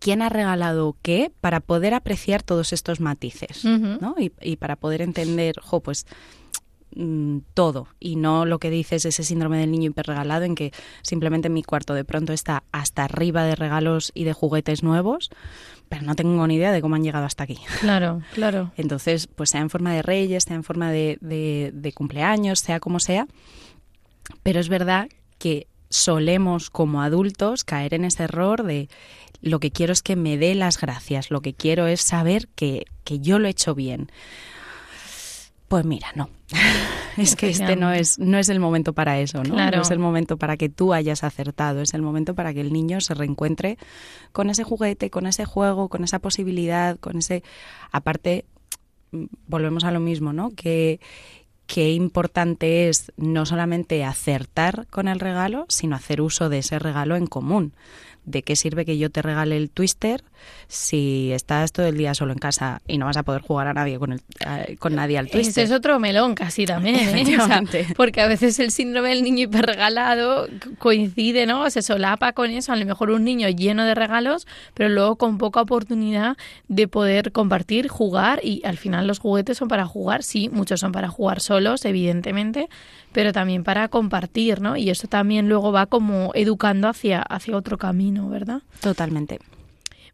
quién 0.06 0.22
ha 0.22 0.28
regalado 0.28 0.94
qué 1.02 1.32
para 1.40 1.58
poder 1.58 1.92
apreciar 1.92 2.40
todos 2.40 2.72
estos 2.72 3.00
matices. 3.00 3.64
¿no? 3.64 4.14
Y, 4.16 4.30
y 4.40 4.54
para 4.54 4.76
poder 4.76 5.02
entender, 5.02 5.56
jo, 5.60 5.80
pues 5.80 6.06
mm, 6.94 7.38
todo 7.54 7.88
y 7.98 8.14
no 8.14 8.46
lo 8.46 8.60
que 8.60 8.70
dices 8.70 9.04
ese 9.04 9.24
síndrome 9.24 9.58
del 9.58 9.72
niño 9.72 9.90
hiperregalado 9.90 10.44
en 10.44 10.54
que 10.54 10.72
simplemente 11.02 11.48
mi 11.48 11.64
cuarto 11.64 11.92
de 11.92 12.04
pronto 12.04 12.32
está 12.32 12.62
hasta 12.70 13.02
arriba 13.02 13.42
de 13.42 13.56
regalos 13.56 14.12
y 14.14 14.22
de 14.22 14.32
juguetes 14.32 14.84
nuevos, 14.84 15.28
pero 15.88 16.02
no 16.02 16.14
tengo 16.14 16.46
ni 16.46 16.54
idea 16.54 16.70
de 16.70 16.80
cómo 16.80 16.94
han 16.94 17.02
llegado 17.02 17.26
hasta 17.26 17.42
aquí. 17.42 17.58
Claro, 17.80 18.22
claro. 18.32 18.70
Entonces, 18.76 19.26
pues 19.26 19.50
sea 19.50 19.60
en 19.60 19.70
forma 19.70 19.92
de 19.92 20.02
reyes, 20.02 20.44
sea 20.44 20.54
en 20.54 20.62
forma 20.62 20.92
de, 20.92 21.18
de 21.20 21.92
cumpleaños, 21.94 22.60
sea 22.60 22.78
como 22.78 23.00
sea, 23.00 23.26
pero 24.44 24.60
es 24.60 24.68
verdad 24.68 25.08
que 25.38 25.66
solemos 25.90 26.70
como 26.70 27.02
adultos 27.02 27.64
caer 27.64 27.94
en 27.94 28.04
ese 28.04 28.24
error 28.24 28.62
de 28.62 28.88
lo 29.40 29.60
que 29.60 29.70
quiero 29.70 29.92
es 29.92 30.02
que 30.02 30.16
me 30.16 30.36
dé 30.38 30.54
las 30.54 30.80
gracias, 30.80 31.30
lo 31.30 31.40
que 31.40 31.54
quiero 31.54 31.86
es 31.86 32.00
saber 32.00 32.48
que, 32.48 32.86
que 33.04 33.20
yo 33.20 33.38
lo 33.38 33.46
he 33.46 33.50
hecho 33.50 33.74
bien. 33.74 34.10
Pues 35.68 35.84
mira, 35.84 36.08
no. 36.14 36.30
es 37.16 37.34
que 37.34 37.48
este 37.48 37.76
no 37.76 37.92
es, 37.92 38.18
no 38.18 38.38
es 38.38 38.48
el 38.48 38.60
momento 38.60 38.92
para 38.92 39.18
eso, 39.18 39.42
¿no? 39.42 39.54
No 39.54 39.82
es 39.82 39.90
el 39.90 39.98
momento 39.98 40.36
para 40.36 40.56
que 40.56 40.68
tú 40.68 40.92
hayas 40.92 41.24
acertado, 41.24 41.80
es 41.80 41.92
el 41.94 42.02
momento 42.02 42.34
para 42.34 42.54
que 42.54 42.60
el 42.60 42.72
niño 42.72 43.00
se 43.00 43.14
reencuentre 43.14 43.78
con 44.32 44.48
ese 44.48 44.62
juguete, 44.62 45.10
con 45.10 45.26
ese 45.26 45.44
juego, 45.44 45.88
con 45.88 46.04
esa 46.04 46.20
posibilidad, 46.20 46.98
con 46.98 47.18
ese... 47.18 47.42
Aparte, 47.90 48.44
volvemos 49.46 49.84
a 49.84 49.90
lo 49.90 49.98
mismo, 49.98 50.32
¿no? 50.32 50.50
Que, 50.50 51.00
qué 51.66 51.92
importante 51.92 52.88
es 52.88 53.12
no 53.16 53.46
solamente 53.46 54.04
acertar 54.04 54.86
con 54.88 55.08
el 55.08 55.20
regalo, 55.20 55.66
sino 55.68 55.96
hacer 55.96 56.20
uso 56.20 56.48
de 56.48 56.58
ese 56.58 56.78
regalo 56.78 57.16
en 57.16 57.26
común. 57.26 57.72
¿de 58.26 58.42
qué 58.42 58.56
sirve 58.56 58.84
que 58.84 58.98
yo 58.98 59.10
te 59.10 59.22
regale 59.22 59.56
el 59.56 59.70
twister 59.70 60.22
si 60.68 61.32
estás 61.32 61.72
todo 61.72 61.86
el 61.86 61.96
día 61.96 62.14
solo 62.14 62.32
en 62.32 62.38
casa 62.38 62.80
y 62.86 62.98
no 62.98 63.06
vas 63.06 63.16
a 63.16 63.22
poder 63.22 63.42
jugar 63.42 63.68
a 63.68 63.74
nadie 63.74 63.98
con, 63.98 64.12
el, 64.12 64.20
con 64.78 64.94
nadie 64.94 65.18
al 65.18 65.28
twister? 65.28 65.50
Ese 65.50 65.62
es 65.62 65.70
otro 65.70 65.98
melón 65.98 66.34
casi 66.34 66.66
también, 66.66 66.96
¿eh? 66.96 67.86
porque 67.96 68.20
a 68.20 68.26
veces 68.26 68.58
el 68.58 68.70
síndrome 68.70 69.10
del 69.10 69.22
niño 69.22 69.44
hiperregalado 69.44 70.48
coincide, 70.78 71.46
¿no? 71.46 71.68
Se 71.70 71.82
solapa 71.82 72.32
con 72.32 72.50
eso, 72.50 72.72
a 72.72 72.76
lo 72.76 72.84
mejor 72.84 73.10
un 73.10 73.24
niño 73.24 73.48
lleno 73.48 73.84
de 73.84 73.94
regalos, 73.94 74.46
pero 74.74 74.88
luego 74.88 75.16
con 75.16 75.38
poca 75.38 75.60
oportunidad 75.60 76.36
de 76.68 76.88
poder 76.88 77.32
compartir, 77.32 77.88
jugar 77.88 78.40
y 78.42 78.62
al 78.64 78.76
final 78.76 79.06
los 79.06 79.18
juguetes 79.18 79.58
son 79.58 79.68
para 79.68 79.86
jugar, 79.86 80.22
sí, 80.22 80.48
muchos 80.48 80.80
son 80.80 80.92
para 80.92 81.08
jugar 81.08 81.40
solos, 81.40 81.84
evidentemente, 81.84 82.68
pero 83.12 83.32
también 83.32 83.64
para 83.64 83.88
compartir, 83.88 84.60
¿no? 84.60 84.76
Y 84.76 84.90
eso 84.90 85.08
también 85.08 85.48
luego 85.48 85.72
va 85.72 85.86
como 85.86 86.32
educando 86.34 86.88
hacia, 86.88 87.22
hacia 87.22 87.56
otro 87.56 87.78
camino, 87.78 88.28
¿verdad? 88.28 88.62
Totalmente. 88.80 89.38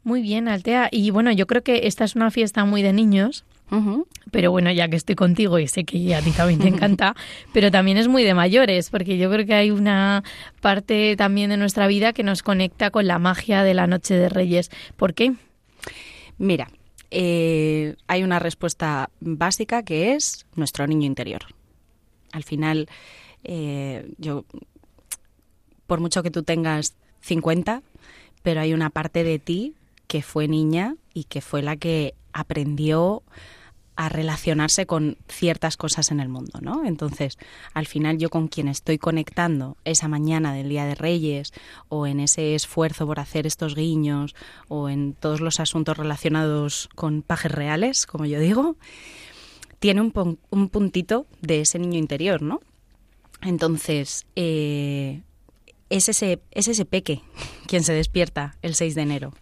Muy 0.04 0.20
bien, 0.20 0.48
Altea. 0.48 0.88
Y 0.90 1.10
bueno, 1.10 1.30
yo 1.32 1.46
creo 1.46 1.62
que 1.62 1.86
esta 1.86 2.04
es 2.04 2.16
una 2.16 2.30
fiesta 2.30 2.64
muy 2.64 2.82
de 2.82 2.92
niños. 2.92 3.44
Pero 4.30 4.50
bueno, 4.50 4.70
ya 4.70 4.86
que 4.88 4.96
estoy 4.96 5.14
contigo 5.14 5.58
y 5.58 5.66
sé 5.66 5.84
que 5.84 6.14
a 6.14 6.20
ti 6.20 6.30
también 6.32 6.60
te 6.60 6.68
encanta, 6.76 7.16
pero 7.54 7.70
también 7.70 7.96
es 7.96 8.06
muy 8.06 8.22
de 8.22 8.34
mayores, 8.34 8.90
porque 8.90 9.16
yo 9.16 9.30
creo 9.30 9.46
que 9.46 9.54
hay 9.54 9.70
una 9.70 10.22
parte 10.60 11.16
también 11.16 11.48
de 11.48 11.56
nuestra 11.56 11.86
vida 11.86 12.12
que 12.12 12.22
nos 12.22 12.42
conecta 12.42 12.90
con 12.90 13.06
la 13.06 13.18
magia 13.18 13.62
de 13.62 13.72
la 13.72 13.86
Noche 13.86 14.12
de 14.12 14.28
Reyes. 14.28 14.70
¿Por 14.96 15.14
qué? 15.14 15.32
Mira, 16.36 16.68
eh, 17.10 17.96
hay 18.08 18.22
una 18.22 18.38
respuesta 18.38 19.08
básica 19.20 19.82
que 19.82 20.14
es 20.14 20.44
nuestro 20.54 20.86
niño 20.86 21.06
interior. 21.06 21.40
Al 22.32 22.44
final, 22.44 22.90
eh, 23.42 24.06
yo, 24.18 24.44
por 25.86 26.00
mucho 26.00 26.22
que 26.22 26.30
tú 26.30 26.42
tengas 26.42 26.94
50, 27.22 27.82
pero 28.42 28.60
hay 28.60 28.74
una 28.74 28.90
parte 28.90 29.24
de 29.24 29.38
ti 29.38 29.74
que 30.06 30.22
fue 30.22 30.48
niña 30.48 30.96
y 31.14 31.24
que 31.24 31.40
fue 31.40 31.62
la 31.62 31.76
que 31.76 32.14
aprendió 32.32 33.22
a 33.94 34.08
relacionarse 34.08 34.86
con 34.86 35.18
ciertas 35.28 35.76
cosas 35.76 36.10
en 36.10 36.20
el 36.20 36.28
mundo, 36.28 36.60
¿no? 36.62 36.84
Entonces, 36.84 37.36
al 37.74 37.86
final 37.86 38.16
yo 38.18 38.30
con 38.30 38.48
quien 38.48 38.68
estoy 38.68 38.98
conectando 38.98 39.76
esa 39.84 40.08
mañana 40.08 40.54
del 40.54 40.70
Día 40.70 40.86
de 40.86 40.94
Reyes 40.94 41.52
o 41.88 42.06
en 42.06 42.20
ese 42.20 42.54
esfuerzo 42.54 43.06
por 43.06 43.20
hacer 43.20 43.46
estos 43.46 43.74
guiños 43.74 44.34
o 44.68 44.88
en 44.88 45.12
todos 45.12 45.40
los 45.40 45.60
asuntos 45.60 45.96
relacionados 45.98 46.88
con 46.94 47.22
pajes 47.22 47.52
reales, 47.52 48.06
como 48.06 48.24
yo 48.24 48.40
digo, 48.40 48.76
tiene 49.78 50.00
un, 50.00 50.38
un 50.50 50.68
puntito 50.68 51.26
de 51.42 51.60
ese 51.60 51.78
niño 51.78 51.98
interior, 51.98 52.40
¿no? 52.40 52.60
Entonces, 53.42 54.26
eh, 54.36 55.22
es, 55.90 56.08
ese, 56.08 56.40
es 56.52 56.68
ese 56.68 56.84
peque 56.84 57.22
quien 57.66 57.82
se 57.82 57.92
despierta 57.92 58.56
el 58.62 58.74
6 58.74 58.94
de 58.94 59.02
enero. 59.02 59.34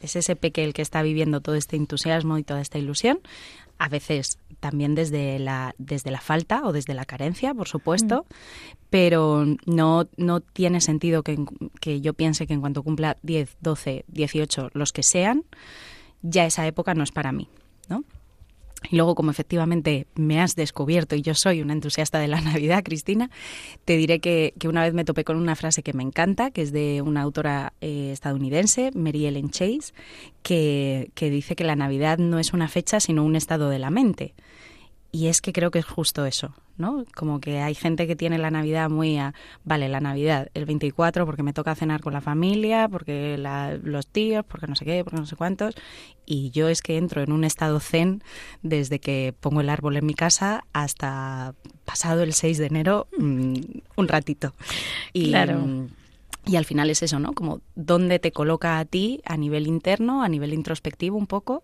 Es 0.00 0.16
ese 0.16 0.36
peque 0.36 0.64
el 0.64 0.74
que 0.74 0.82
está 0.82 1.02
viviendo 1.02 1.40
todo 1.40 1.54
este 1.54 1.76
entusiasmo 1.76 2.38
y 2.38 2.44
toda 2.44 2.60
esta 2.60 2.78
ilusión. 2.78 3.20
A 3.78 3.88
veces 3.88 4.38
también 4.60 4.94
desde 4.94 5.38
la, 5.38 5.74
desde 5.78 6.10
la 6.10 6.20
falta 6.20 6.62
o 6.64 6.72
desde 6.72 6.94
la 6.94 7.04
carencia, 7.04 7.54
por 7.54 7.68
supuesto, 7.68 8.26
mm. 8.28 8.74
pero 8.90 9.46
no, 9.66 10.08
no 10.16 10.40
tiene 10.40 10.80
sentido 10.80 11.22
que, 11.22 11.38
que 11.80 12.00
yo 12.00 12.14
piense 12.14 12.46
que 12.46 12.54
en 12.54 12.60
cuanto 12.60 12.82
cumpla 12.82 13.16
10, 13.22 13.56
12, 13.60 14.04
18, 14.08 14.70
los 14.72 14.92
que 14.92 15.02
sean, 15.02 15.44
ya 16.22 16.44
esa 16.44 16.66
época 16.66 16.94
no 16.94 17.04
es 17.04 17.12
para 17.12 17.32
mí. 17.32 17.48
Y 18.90 18.96
luego, 18.96 19.14
como 19.14 19.30
efectivamente 19.30 20.06
me 20.14 20.40
has 20.40 20.54
descubierto 20.54 21.16
y 21.16 21.22
yo 21.22 21.34
soy 21.34 21.60
una 21.62 21.72
entusiasta 21.72 22.18
de 22.18 22.28
la 22.28 22.40
Navidad, 22.42 22.82
Cristina, 22.84 23.30
te 23.84 23.96
diré 23.96 24.20
que, 24.20 24.54
una 24.64 24.82
vez 24.82 24.94
me 24.94 25.04
topé 25.04 25.24
con 25.24 25.36
una 25.36 25.56
frase 25.56 25.82
que 25.82 25.92
me 25.92 26.02
encanta, 26.02 26.50
que 26.50 26.62
es 26.62 26.72
de 26.72 27.02
una 27.02 27.22
autora 27.22 27.72
eh, 27.80 28.10
estadounidense, 28.12 28.90
Mary 28.94 29.26
Ellen 29.26 29.50
Chase, 29.50 29.92
que, 30.42 31.10
que 31.14 31.30
dice 31.30 31.56
que 31.56 31.64
la 31.64 31.76
Navidad 31.76 32.18
no 32.18 32.38
es 32.38 32.52
una 32.52 32.68
fecha, 32.68 33.00
sino 33.00 33.24
un 33.24 33.36
estado 33.36 33.68
de 33.68 33.78
la 33.78 33.90
mente. 33.90 34.34
Y 35.10 35.28
es 35.28 35.40
que 35.40 35.54
creo 35.54 35.70
que 35.70 35.78
es 35.78 35.86
justo 35.86 36.26
eso, 36.26 36.54
¿no? 36.76 37.04
Como 37.14 37.40
que 37.40 37.60
hay 37.60 37.74
gente 37.74 38.06
que 38.06 38.14
tiene 38.14 38.36
la 38.36 38.50
Navidad 38.50 38.90
muy 38.90 39.16
a, 39.16 39.32
vale, 39.64 39.88
la 39.88 40.00
Navidad, 40.00 40.48
el 40.52 40.66
24 40.66 41.24
porque 41.24 41.42
me 41.42 41.54
toca 41.54 41.74
cenar 41.74 42.02
con 42.02 42.12
la 42.12 42.20
familia, 42.20 42.88
porque 42.90 43.38
los 43.82 44.06
tíos, 44.06 44.44
porque 44.46 44.66
no 44.66 44.76
sé 44.76 44.84
qué, 44.84 45.04
porque 45.04 45.18
no 45.18 45.24
sé 45.24 45.34
cuántos. 45.34 45.74
Y 46.26 46.50
yo 46.50 46.68
es 46.68 46.82
que 46.82 46.98
entro 46.98 47.22
en 47.22 47.32
un 47.32 47.44
estado 47.44 47.80
zen 47.80 48.22
desde 48.62 48.98
que 48.98 49.34
pongo 49.40 49.62
el 49.62 49.70
árbol 49.70 49.96
en 49.96 50.04
mi 50.04 50.12
casa 50.12 50.64
hasta 50.74 51.54
pasado 51.86 52.22
el 52.22 52.34
6 52.34 52.58
de 52.58 52.66
enero, 52.66 53.08
mm, 53.16 53.54
un 53.96 54.08
ratito. 54.08 54.54
Y, 55.14 55.30
claro. 55.30 55.88
Y 56.44 56.56
al 56.56 56.66
final 56.66 56.90
es 56.90 57.02
eso, 57.02 57.18
¿no? 57.18 57.32
Como 57.32 57.60
dónde 57.76 58.18
te 58.18 58.32
coloca 58.32 58.78
a 58.78 58.84
ti 58.84 59.20
a 59.24 59.36
nivel 59.38 59.66
interno, 59.66 60.22
a 60.22 60.28
nivel 60.28 60.52
introspectivo 60.52 61.16
un 61.16 61.26
poco, 61.26 61.62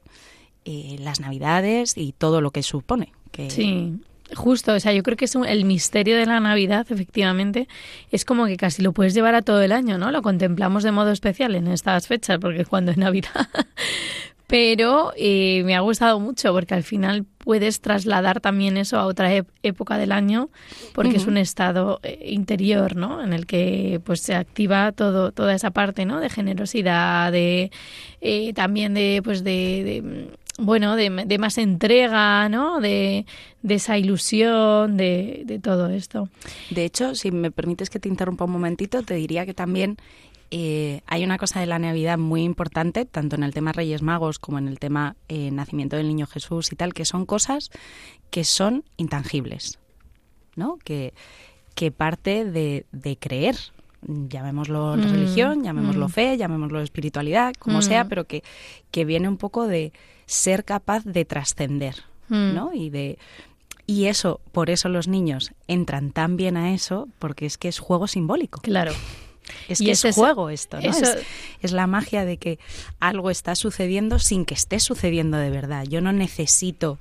eh, 0.65 0.97
las 0.99 1.21
Navidades 1.21 1.97
y 1.97 2.13
todo 2.13 2.41
lo 2.41 2.51
que 2.51 2.63
supone. 2.63 3.13
Sí, 3.49 3.99
justo. 4.35 4.73
O 4.75 4.81
sea, 4.81 4.93
yo 4.93 5.03
creo 5.03 5.17
que 5.17 5.27
es 5.27 5.35
el 5.35 5.65
misterio 5.65 6.17
de 6.17 6.27
la 6.27 6.41
Navidad, 6.41 6.87
efectivamente, 6.91 7.69
es 8.11 8.25
como 8.25 8.47
que 8.47 8.57
casi 8.57 8.83
lo 8.83 8.93
puedes 8.93 9.15
llevar 9.15 9.35
a 9.35 9.43
todo 9.43 9.63
el 9.63 9.73
año, 9.73 9.99
¿no? 9.99 10.11
Lo 10.11 10.23
contemplamos 10.23 10.83
de 10.83 10.93
modo 10.93 11.11
especial 11.11 11.55
en 11.55 11.69
estas 11.69 12.07
fechas, 12.07 12.39
porque 12.41 12.63
es 12.63 12.69
cuando 12.69 12.91
es 12.91 12.97
Navidad. 12.97 13.49
Pero 14.47 15.13
eh, 15.17 15.63
me 15.65 15.75
ha 15.75 15.81
gustado 15.81 16.21
mucho 16.21 16.53
porque 16.53 16.75
al 16.75 16.83
final 16.83 17.25
puedes 17.39 17.81
trasladar 17.81 18.41
también 18.41 18.77
eso 18.77 18.99
a 18.99 19.07
otra 19.07 19.31
época 19.63 19.97
del 19.97 20.13
año 20.13 20.51
porque 20.93 21.17
es 21.17 21.27
un 21.27 21.39
estado 21.39 21.99
eh, 22.03 22.27
interior, 22.31 22.95
¿no? 22.95 23.23
En 23.23 23.33
el 23.33 23.47
que 23.47 24.03
pues 24.05 24.21
se 24.21 24.35
activa 24.35 24.93
todo 24.93 25.33
toda 25.33 25.55
esa 25.55 25.71
parte, 25.71 26.05
¿no? 26.05 26.21
De 26.21 26.29
generosidad, 26.29 27.33
de 27.33 27.71
eh, 28.21 28.53
también 28.53 28.93
de 28.93 29.23
pues 29.25 29.45
de 29.45 30.29
bueno, 30.59 30.95
de, 30.97 31.39
más 31.39 31.59
entrega, 31.59 32.49
¿no? 32.49 32.81
De, 32.81 33.27
de 33.63 33.75
esa 33.75 33.99
ilusión, 33.99 34.97
de, 34.97 35.43
de, 35.47 35.59
todo 35.59 35.89
esto. 35.89 36.29
De 36.71 36.85
hecho, 36.85 37.15
si 37.15 37.33
me 37.33 37.51
permites 37.51 37.91
que 37.91 37.99
te 37.99 38.09
interrumpa 38.09 38.45
un 38.45 38.53
momentito, 38.53 39.03
te 39.03 39.15
diría 39.15 39.47
que 39.47 39.55
también 39.55 39.97
eh, 40.51 41.01
hay 41.07 41.25
una 41.25 41.39
cosa 41.39 41.59
de 41.59 41.67
la 41.67 41.81
Navidad 41.81 42.19
muy 42.19 42.45
importante, 42.45 43.05
tanto 43.05 43.35
en 43.35 43.43
el 43.43 43.53
tema 43.53 43.73
Reyes 43.73 44.03
Magos 44.03 44.39
como 44.39 44.59
en 44.59 44.69
el 44.69 44.79
tema 44.79 45.17
eh, 45.29 45.51
Nacimiento 45.51 45.97
del 45.97 46.07
Niño 46.07 46.27
Jesús 46.27 46.71
y 46.73 46.77
tal, 46.77 46.95
que 46.95 47.05
son 47.05 47.27
cosas 47.27 47.71
que 48.31 48.45
son 48.45 48.85
intangibles, 48.97 49.81
¿no? 50.55 50.79
Que, 50.85 51.15
que 51.75 51.91
parte 51.91 52.45
de 52.45 53.17
creer, 53.19 53.57
llamémoslo 54.07 54.97
mm, 54.97 55.03
religión, 55.03 55.65
llamémoslo 55.65 56.09
mm. 56.09 56.11
fe, 56.11 56.37
llamémoslo 56.37 56.81
espiritualidad, 56.81 57.55
como 57.59 57.83
sea, 57.83 58.05
mm. 58.05 58.09
pero 58.09 58.25
que, 58.27 58.43
que 58.91 59.05
viene 59.05 59.29
un 59.29 59.37
poco 59.37 59.67
de 59.67 59.93
ser 60.27 60.65
capaz 60.65 61.05
de 61.05 61.25
trascender, 61.25 61.97
¿no? 62.29 62.73
Y 62.73 62.91
de 62.91 63.19
y 63.87 64.07
eso, 64.07 64.41
por 64.53 64.71
eso 64.71 64.89
los 64.89 65.09
niños 65.09 65.53
entran 65.69 66.11
tan 66.11 66.37
bien 66.37 66.57
a 66.57 66.73
eso, 66.73 67.09
porque 67.19 67.45
es 67.45 67.59
que 67.59 67.69
es 67.69 67.79
juego 67.79 68.07
simbólico. 68.07 68.61
Claro. 68.63 68.93
Es 69.69 69.79
que 69.79 69.91
es 69.91 70.15
juego 70.15 70.51
esto, 70.51 70.81
¿no? 70.81 70.91
Es, 71.61 71.73
la 71.73 71.87
magia 71.87 72.25
de 72.25 72.37
que 72.37 72.59
algo 73.01 73.31
está 73.31 73.55
sucediendo 73.55 74.19
sin 74.19 74.45
que 74.45 74.55
esté 74.55 74.81
sucediendo 74.81 75.39
de 75.39 75.51
verdad. 75.51 75.85
Yo 75.85 76.01
no 76.01 76.13
necesito 76.13 76.99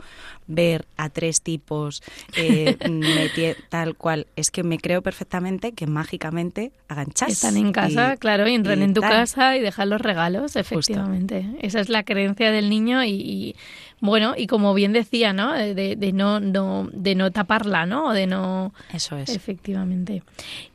ver 0.47 0.85
a 0.97 1.09
tres 1.09 1.41
tipos 1.41 2.01
eh, 2.35 2.77
tal 3.69 3.95
cual. 3.95 4.27
Es 4.35 4.51
que 4.51 4.63
me 4.63 4.77
creo 4.77 5.01
perfectamente 5.01 5.73
que 5.73 5.87
mágicamente 5.87 6.71
hagan 6.87 7.11
chas. 7.11 7.29
Están 7.29 7.57
en 7.57 7.71
casa, 7.71 8.17
claro, 8.17 8.47
y 8.47 8.53
entran 8.53 8.81
en 8.81 8.93
tu 8.93 9.01
casa 9.01 9.57
y 9.57 9.61
dejan 9.61 9.89
los 9.89 10.01
regalos, 10.01 10.55
efectivamente. 10.55 11.45
Esa 11.61 11.79
es 11.79 11.89
la 11.89 12.03
creencia 12.03 12.51
del 12.51 12.69
niño 12.69 13.03
y 13.03 13.55
Bueno, 14.03 14.33
y 14.35 14.47
como 14.47 14.73
bien 14.73 14.91
decía, 14.91 15.31
¿no? 15.31 15.53
De, 15.53 15.95
de, 15.95 16.11
no, 16.11 16.41
no, 16.41 16.89
de 16.91 17.15
no 17.15 17.31
taparla, 17.31 17.85
¿no? 17.85 18.11
De 18.11 18.27
no... 18.27 18.73
Eso 18.93 19.15
es. 19.15 19.29
Efectivamente. 19.29 20.23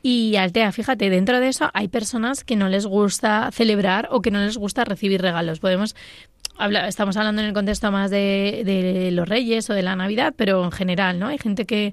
Y 0.02 0.36
Altea, 0.36 0.72
fíjate, 0.72 1.10
dentro 1.10 1.38
de 1.38 1.48
eso 1.48 1.68
hay 1.74 1.88
personas 1.88 2.42
que 2.42 2.56
no 2.56 2.70
les 2.70 2.86
gusta 2.86 3.50
celebrar 3.52 4.08
o 4.10 4.22
que 4.22 4.30
no 4.30 4.38
les 4.38 4.56
gusta 4.56 4.86
recibir 4.86 5.20
regalos. 5.20 5.60
Podemos 5.60 5.94
Habla, 6.56 6.88
estamos 6.88 7.18
hablando 7.18 7.42
en 7.42 7.48
el 7.48 7.52
contexto 7.52 7.92
más 7.92 8.10
de, 8.10 8.62
de, 8.64 9.10
los 9.10 9.28
Reyes 9.28 9.68
o 9.68 9.74
de 9.74 9.82
la 9.82 9.94
Navidad, 9.94 10.32
pero 10.34 10.64
en 10.64 10.72
general, 10.72 11.18
¿no? 11.18 11.26
Hay 11.26 11.36
gente 11.36 11.66
que, 11.66 11.92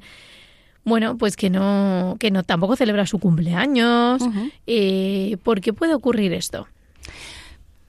bueno, 0.85 1.17
pues 1.17 1.35
que 1.35 1.49
no, 1.49 2.15
que 2.17 2.31
no 2.31 2.43
tampoco 2.43 2.77
celebra 2.77 3.05
su 3.07 3.19
cumpleaños. 3.19 4.23
eh, 4.67 5.35
¿Por 5.43 5.59
qué 5.59 5.73
puede 5.73 5.95
ocurrir 5.95 6.31
esto? 6.31 6.69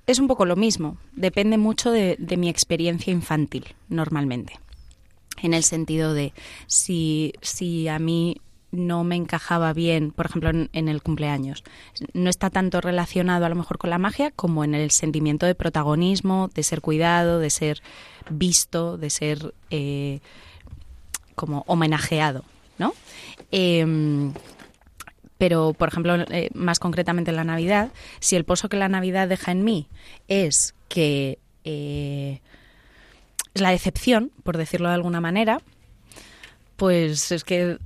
Es 0.07 0.21
un 0.21 0.29
poco 0.29 0.45
lo 0.45 0.55
mismo, 0.55 0.99
depende 1.14 1.59
mucho 1.59 1.90
de, 1.90 2.16
mi 2.38 2.49
experiencia 2.49 3.12
infantil, 3.12 3.75
normalmente. 3.88 4.59
En 5.42 5.53
el 5.53 5.64
sentido 5.64 6.14
de 6.14 6.33
si, 6.69 7.33
si 7.42 7.88
a 7.88 7.99
mí 7.99 8.40
no 8.71 9.03
me 9.03 9.16
encajaba 9.16 9.73
bien, 9.73 10.12
por 10.12 10.27
ejemplo, 10.27 10.51
en, 10.51 10.88
el 10.88 11.03
cumpleaños. 11.03 11.64
No 12.12 12.31
está 12.31 12.51
tanto 12.51 12.81
relacionado 12.81 13.47
a 13.47 13.49
lo 13.49 13.57
mejor 13.57 13.79
con 13.79 13.90
la 13.90 13.99
magia 13.99 14.31
como 14.31 14.62
en 14.62 14.75
el 14.75 14.92
sentimiento 14.92 15.45
de 15.45 15.55
protagonismo, 15.57 16.51
de 16.55 16.62
ser 16.62 16.81
cuidado, 16.81 17.40
de 17.40 17.51
ser 17.51 17.83
visto, 18.31 18.99
de 18.99 19.11
ser 19.11 19.55
eh, 19.71 20.21
como 21.35 21.64
homenajeado, 21.66 22.45
¿no? 22.79 22.95
Eh, 23.51 24.33
pero, 25.38 25.75
por 25.75 25.88
ejemplo, 25.88 26.16
eh, 26.31 26.51
más 26.55 26.79
concretamente 26.79 27.31
en 27.31 27.37
la 27.37 27.44
Navidad, 27.44 27.90
si 28.20 28.37
el 28.37 28.44
pozo 28.44 28.68
que 28.68 28.77
la 28.77 28.88
Navidad 28.88 29.29
deja 29.29 29.53
en 29.53 29.64
mí 29.64 29.88
es 30.29 30.75
que 30.88 31.38
eh, 31.64 32.40
es 33.55 33.61
la 33.61 33.70
decepción, 33.70 34.31
por 34.42 34.57
decirlo 34.57 34.88
de 34.88 34.94
alguna 34.94 35.20
manera, 35.20 35.61
pues 36.77 37.33
es 37.33 37.44
que 37.44 37.79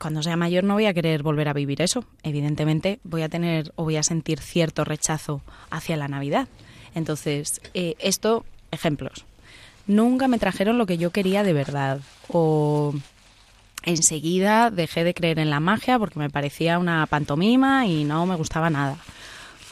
cuando 0.00 0.22
sea 0.22 0.36
mayor 0.36 0.64
no 0.64 0.74
voy 0.74 0.86
a 0.86 0.94
querer 0.94 1.22
volver 1.22 1.48
a 1.48 1.52
vivir 1.52 1.82
eso. 1.82 2.04
Evidentemente 2.22 3.00
voy 3.04 3.22
a 3.22 3.28
tener 3.28 3.72
o 3.76 3.84
voy 3.84 3.96
a 3.96 4.02
sentir 4.02 4.40
cierto 4.40 4.84
rechazo 4.84 5.42
hacia 5.70 5.96
la 5.96 6.08
Navidad. 6.08 6.48
Entonces, 6.94 7.60
eh, 7.74 7.94
esto, 7.98 8.44
ejemplos. 8.70 9.24
Nunca 9.86 10.28
me 10.28 10.38
trajeron 10.38 10.78
lo 10.78 10.86
que 10.86 10.98
yo 10.98 11.10
quería 11.10 11.42
de 11.42 11.52
verdad. 11.52 12.00
O 12.28 12.94
enseguida 13.82 14.70
dejé 14.70 15.04
de 15.04 15.14
creer 15.14 15.38
en 15.38 15.50
la 15.50 15.60
magia 15.60 15.98
porque 15.98 16.18
me 16.18 16.30
parecía 16.30 16.78
una 16.78 17.06
pantomima 17.06 17.86
y 17.86 18.04
no 18.04 18.26
me 18.26 18.34
gustaba 18.36 18.70
nada. 18.70 18.96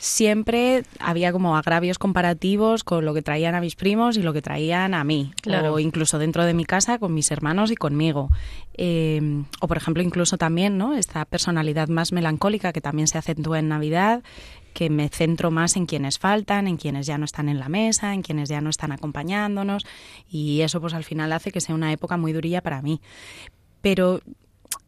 Siempre 0.01 0.85
había 1.01 1.33
como 1.33 1.57
agravios 1.57 1.99
comparativos 1.99 2.85
con 2.85 3.05
lo 3.05 3.15
que 3.15 3.23
traían 3.23 3.57
a 3.57 3.61
mis 3.61 3.75
primos 3.75 4.17
y 4.17 4.23
lo 4.23 4.33
que 4.33 4.41
traían 4.43 4.95
a 4.95 5.03
mí, 5.03 5.33
Claro. 5.43 5.75
o 5.75 5.79
incluso 5.81 6.21
dentro 6.21 6.45
de 6.45 6.55
mi 6.55 6.65
casa 6.65 7.01
con 7.01 7.13
mis 7.15 7.33
hermanos 7.33 7.73
y 7.73 7.75
conmigo. 7.75 8.31
Eh, 8.75 9.43
o 9.61 9.67
por 9.67 9.77
ejemplo 9.77 10.01
incluso 10.03 10.39
también, 10.39 10.79
¿no? 10.79 10.95
Esta 10.95 11.25
personalidad 11.25 11.89
más 11.89 12.13
melancólica 12.13 12.73
que 12.73 12.81
también 12.81 13.09
se 13.09 13.19
acentúa 13.19 13.59
en 13.59 13.69
Navidad, 13.69 14.23
que 14.73 14.89
me 14.89 15.09
centro 15.09 15.51
más 15.51 15.75
en 15.75 15.87
quienes 15.87 16.21
faltan, 16.21 16.69
en 16.69 16.77
quienes 16.77 17.05
ya 17.09 17.19
no 17.19 17.25
están 17.25 17.49
en 17.49 17.59
la 17.59 17.69
mesa, 17.69 18.15
en 18.15 18.23
quienes 18.23 18.49
ya 18.49 18.61
no 18.61 18.71
están 18.71 18.93
acompañándonos 18.93 19.85
y 20.31 20.61
eso 20.61 20.81
pues 20.81 20.95
al 20.95 21.03
final 21.03 21.33
hace 21.33 21.51
que 21.51 21.61
sea 21.61 21.75
una 21.75 21.91
época 21.93 22.17
muy 22.17 22.33
durilla 22.33 22.63
para 22.63 22.83
mí 22.83 23.01
pero 23.89 24.21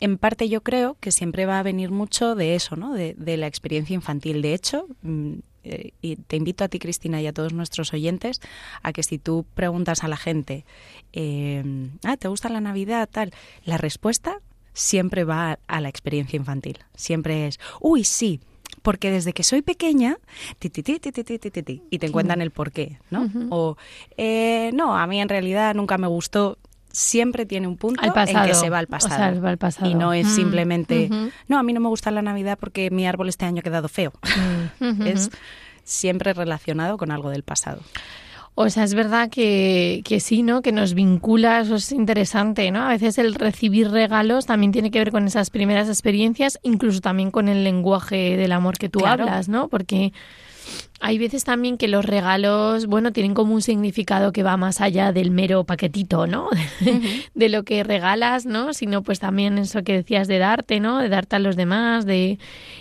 en 0.00 0.18
parte 0.18 0.50
yo 0.50 0.62
creo 0.62 0.98
que 1.00 1.10
siempre 1.10 1.46
va 1.46 1.58
a 1.58 1.62
venir 1.62 1.90
mucho 1.90 2.34
de 2.34 2.54
eso, 2.54 2.76
¿no? 2.76 2.92
De, 2.92 3.14
de 3.16 3.38
la 3.38 3.46
experiencia 3.46 3.94
infantil. 3.94 4.42
De 4.42 4.52
hecho, 4.52 4.88
mm, 5.00 5.32
eh, 5.64 5.92
y 6.02 6.16
te 6.16 6.36
invito 6.36 6.64
a 6.64 6.68
ti, 6.68 6.78
Cristina, 6.78 7.18
y 7.22 7.26
a 7.26 7.32
todos 7.32 7.54
nuestros 7.54 7.94
oyentes, 7.94 8.42
a 8.82 8.92
que 8.92 9.02
si 9.02 9.16
tú 9.16 9.46
preguntas 9.54 10.04
a 10.04 10.08
la 10.08 10.18
gente, 10.18 10.66
eh, 11.14 11.64
ah, 12.04 12.18
¿te 12.18 12.28
gusta 12.28 12.50
la 12.50 12.60
Navidad? 12.60 13.08
Tal, 13.10 13.32
la 13.64 13.78
respuesta 13.78 14.36
siempre 14.74 15.24
va 15.24 15.52
a, 15.52 15.58
a 15.66 15.80
la 15.80 15.88
experiencia 15.88 16.36
infantil. 16.36 16.80
Siempre 16.94 17.46
es, 17.46 17.58
uy, 17.80 18.04
sí, 18.04 18.38
porque 18.82 19.10
desde 19.10 19.32
que 19.32 19.44
soy 19.44 19.62
pequeña, 19.62 20.18
ti, 20.58 20.68
ti, 20.68 20.82
ti, 20.82 20.98
ti, 20.98 21.10
ti, 21.10 21.24
ti, 21.24 21.38
ti, 21.38 21.50
ti, 21.50 21.62
ti", 21.62 21.82
y 21.88 21.98
te 21.98 22.10
cuentan 22.10 22.42
el 22.42 22.50
por 22.50 22.70
qué, 22.70 22.98
¿no? 23.10 23.30
O, 23.48 23.78
eh, 24.18 24.72
no, 24.74 24.94
a 24.94 25.06
mí 25.06 25.22
en 25.22 25.30
realidad 25.30 25.74
nunca 25.74 25.96
me 25.96 26.06
gustó. 26.06 26.58
Siempre 26.92 27.46
tiene 27.46 27.66
un 27.68 27.76
punto 27.76 28.02
en 28.04 28.12
que 28.12 28.54
se 28.54 28.68
va 28.70 28.78
al 28.78 28.86
O 28.86 28.88
pasado. 28.88 29.14
sea, 29.16 29.40
va 29.40 29.50
al 29.50 29.58
pasado. 29.58 29.88
Y 29.90 29.94
no 29.94 30.12
es 30.12 30.26
Mm. 30.26 30.30
simplemente, 30.36 31.08
no, 31.48 31.58
a 31.58 31.62
mí 31.62 31.72
no 31.72 31.80
me 31.80 31.88
gusta 31.88 32.10
la 32.10 32.22
Navidad 32.22 32.58
porque 32.58 32.90
mi 32.90 33.06
árbol 33.06 33.28
este 33.28 33.44
año 33.44 33.60
ha 33.60 33.62
quedado 33.62 33.88
feo. 33.88 34.12
Ujú. 34.80 35.04
es 35.04 35.30
siempre 35.84 36.32
relacionado 36.32 36.96
con 36.98 37.10
algo 37.10 37.30
del 37.30 37.42
pasado. 37.42 37.80
O 38.56 38.68
sea, 38.68 38.82
es 38.84 38.94
verdad 38.94 39.30
que, 39.30 40.02
que 40.04 40.20
sí, 40.20 40.42
¿no? 40.42 40.60
Que 40.60 40.72
nos 40.72 40.92
vincula, 40.94 41.60
eso 41.60 41.76
es 41.76 41.92
interesante, 41.92 42.70
¿no? 42.72 42.82
A 42.82 42.88
veces 42.90 43.16
el 43.18 43.34
recibir 43.34 43.90
regalos 43.90 44.44
también 44.44 44.72
tiene 44.72 44.90
que 44.90 44.98
ver 44.98 45.12
con 45.12 45.26
esas 45.26 45.50
primeras 45.50 45.88
experiencias, 45.88 46.58
incluso 46.62 47.00
también 47.00 47.30
con 47.30 47.48
el 47.48 47.64
lenguaje 47.64 48.36
del 48.36 48.52
amor 48.52 48.76
que 48.76 48.88
tú 48.88 48.98
Claro. 48.98 49.22
hablas, 49.24 49.48
¿no? 49.48 49.68
Porque 49.68 50.12
hay 51.00 51.18
veces 51.18 51.44
también 51.44 51.78
que 51.78 51.88
los 51.88 52.04
regalos, 52.04 52.86
bueno, 52.86 53.12
tienen 53.12 53.32
como 53.34 53.54
un 53.54 53.62
significado 53.62 54.32
que 54.32 54.42
va 54.42 54.56
más 54.56 54.80
allá 54.80 55.12
del 55.12 55.30
mero 55.30 55.64
paquetito, 55.64 56.26
¿no? 56.26 56.48
de 57.34 57.48
lo 57.48 57.62
que 57.64 57.82
regalas, 57.84 58.44
¿no? 58.46 58.74
Sino 58.74 59.02
pues 59.02 59.18
también 59.18 59.56
eso 59.58 59.82
que 59.82 59.94
decías 59.94 60.28
de 60.28 60.38
darte, 60.38 60.78
¿no? 60.80 60.98
De 60.98 61.08
darte 61.08 61.36
a 61.36 61.38
los 61.38 61.56
demás, 61.56 62.04
de... 62.06 62.38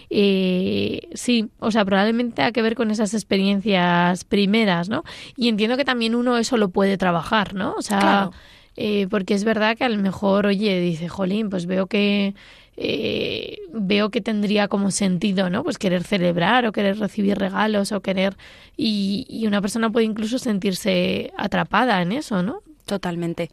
eh, 0.09 1.01
sí, 1.13 1.49
o 1.59 1.71
sea, 1.71 1.85
probablemente 1.85 2.35
tenga 2.35 2.51
que 2.51 2.61
ver 2.61 2.75
con 2.75 2.91
esas 2.91 3.13
experiencias 3.13 4.23
primeras, 4.25 4.89
¿no? 4.89 5.03
Y 5.35 5.47
entiendo 5.49 5.77
que 5.77 5.85
también 5.85 6.15
uno 6.15 6.37
eso 6.37 6.57
lo 6.57 6.69
puede 6.69 6.97
trabajar, 6.97 7.53
¿no? 7.53 7.73
O 7.77 7.81
sea, 7.81 7.99
Claro. 7.99 8.31
eh, 8.75 9.07
porque 9.09 9.33
es 9.33 9.43
verdad 9.43 9.77
que 9.77 9.83
a 9.83 9.89
lo 9.89 9.97
mejor, 9.97 10.45
oye, 10.45 10.79
dice, 10.81 11.07
jolín, 11.09 11.49
pues 11.49 11.65
veo 11.65 11.87
que... 11.87 12.33
eh, 12.81 13.57
veo 13.73 14.09
que 14.09 14.21
tendría 14.21 14.69
como 14.69 14.89
sentido, 14.89 15.49
¿no? 15.49 15.63
Pues 15.65 15.77
querer 15.77 16.03
celebrar 16.05 16.65
o 16.65 16.71
querer 16.71 16.97
recibir 16.97 17.37
regalos 17.37 17.91
o 17.91 17.99
querer... 18.01 18.37
Y, 18.77 19.25
y 19.29 19.45
una 19.47 19.61
persona 19.61 19.89
puede 19.89 20.05
incluso 20.05 20.39
sentirse 20.39 21.31
atrapada 21.37 22.01
en 22.01 22.13
eso, 22.13 22.41
¿no? 22.41 22.61
Totalmente. 22.85 23.51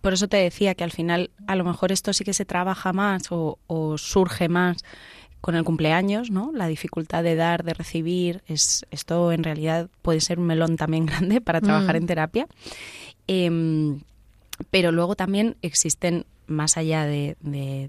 Por 0.00 0.12
eso 0.12 0.26
te 0.26 0.38
decía 0.38 0.74
que 0.74 0.82
al 0.82 0.90
final 0.90 1.30
a 1.46 1.54
lo 1.54 1.62
mejor 1.64 1.92
esto 1.92 2.12
sí 2.12 2.24
que 2.24 2.34
se 2.34 2.44
trabaja 2.44 2.92
más 2.92 3.30
o, 3.30 3.58
o 3.68 3.96
surge 3.96 4.48
más 4.48 4.78
con 5.40 5.54
el 5.54 5.62
cumpleaños, 5.62 6.32
¿no? 6.32 6.50
La 6.52 6.66
dificultad 6.66 7.22
de 7.22 7.36
dar, 7.36 7.62
de 7.62 7.74
recibir, 7.74 8.42
es 8.48 8.84
esto 8.90 9.30
en 9.30 9.44
realidad 9.44 9.88
puede 10.02 10.20
ser 10.20 10.40
un 10.40 10.46
melón 10.46 10.76
también 10.76 11.06
grande 11.12 11.40
para 11.40 11.60
trabajar 11.60 11.94
Mm. 11.94 11.98
en 11.98 12.06
terapia. 12.06 12.46
Em, 13.28 14.00
pero 14.70 14.90
luego 14.90 15.14
también 15.14 15.56
existen 15.62 16.24
más 16.48 16.76
allá 16.76 17.04
de, 17.04 17.36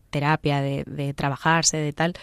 terapia, 0.09 0.61
de, 0.61 0.83
de 0.85 1.13
trabajarse, 1.13 1.77
de 1.77 1.93
tal, 1.93 2.13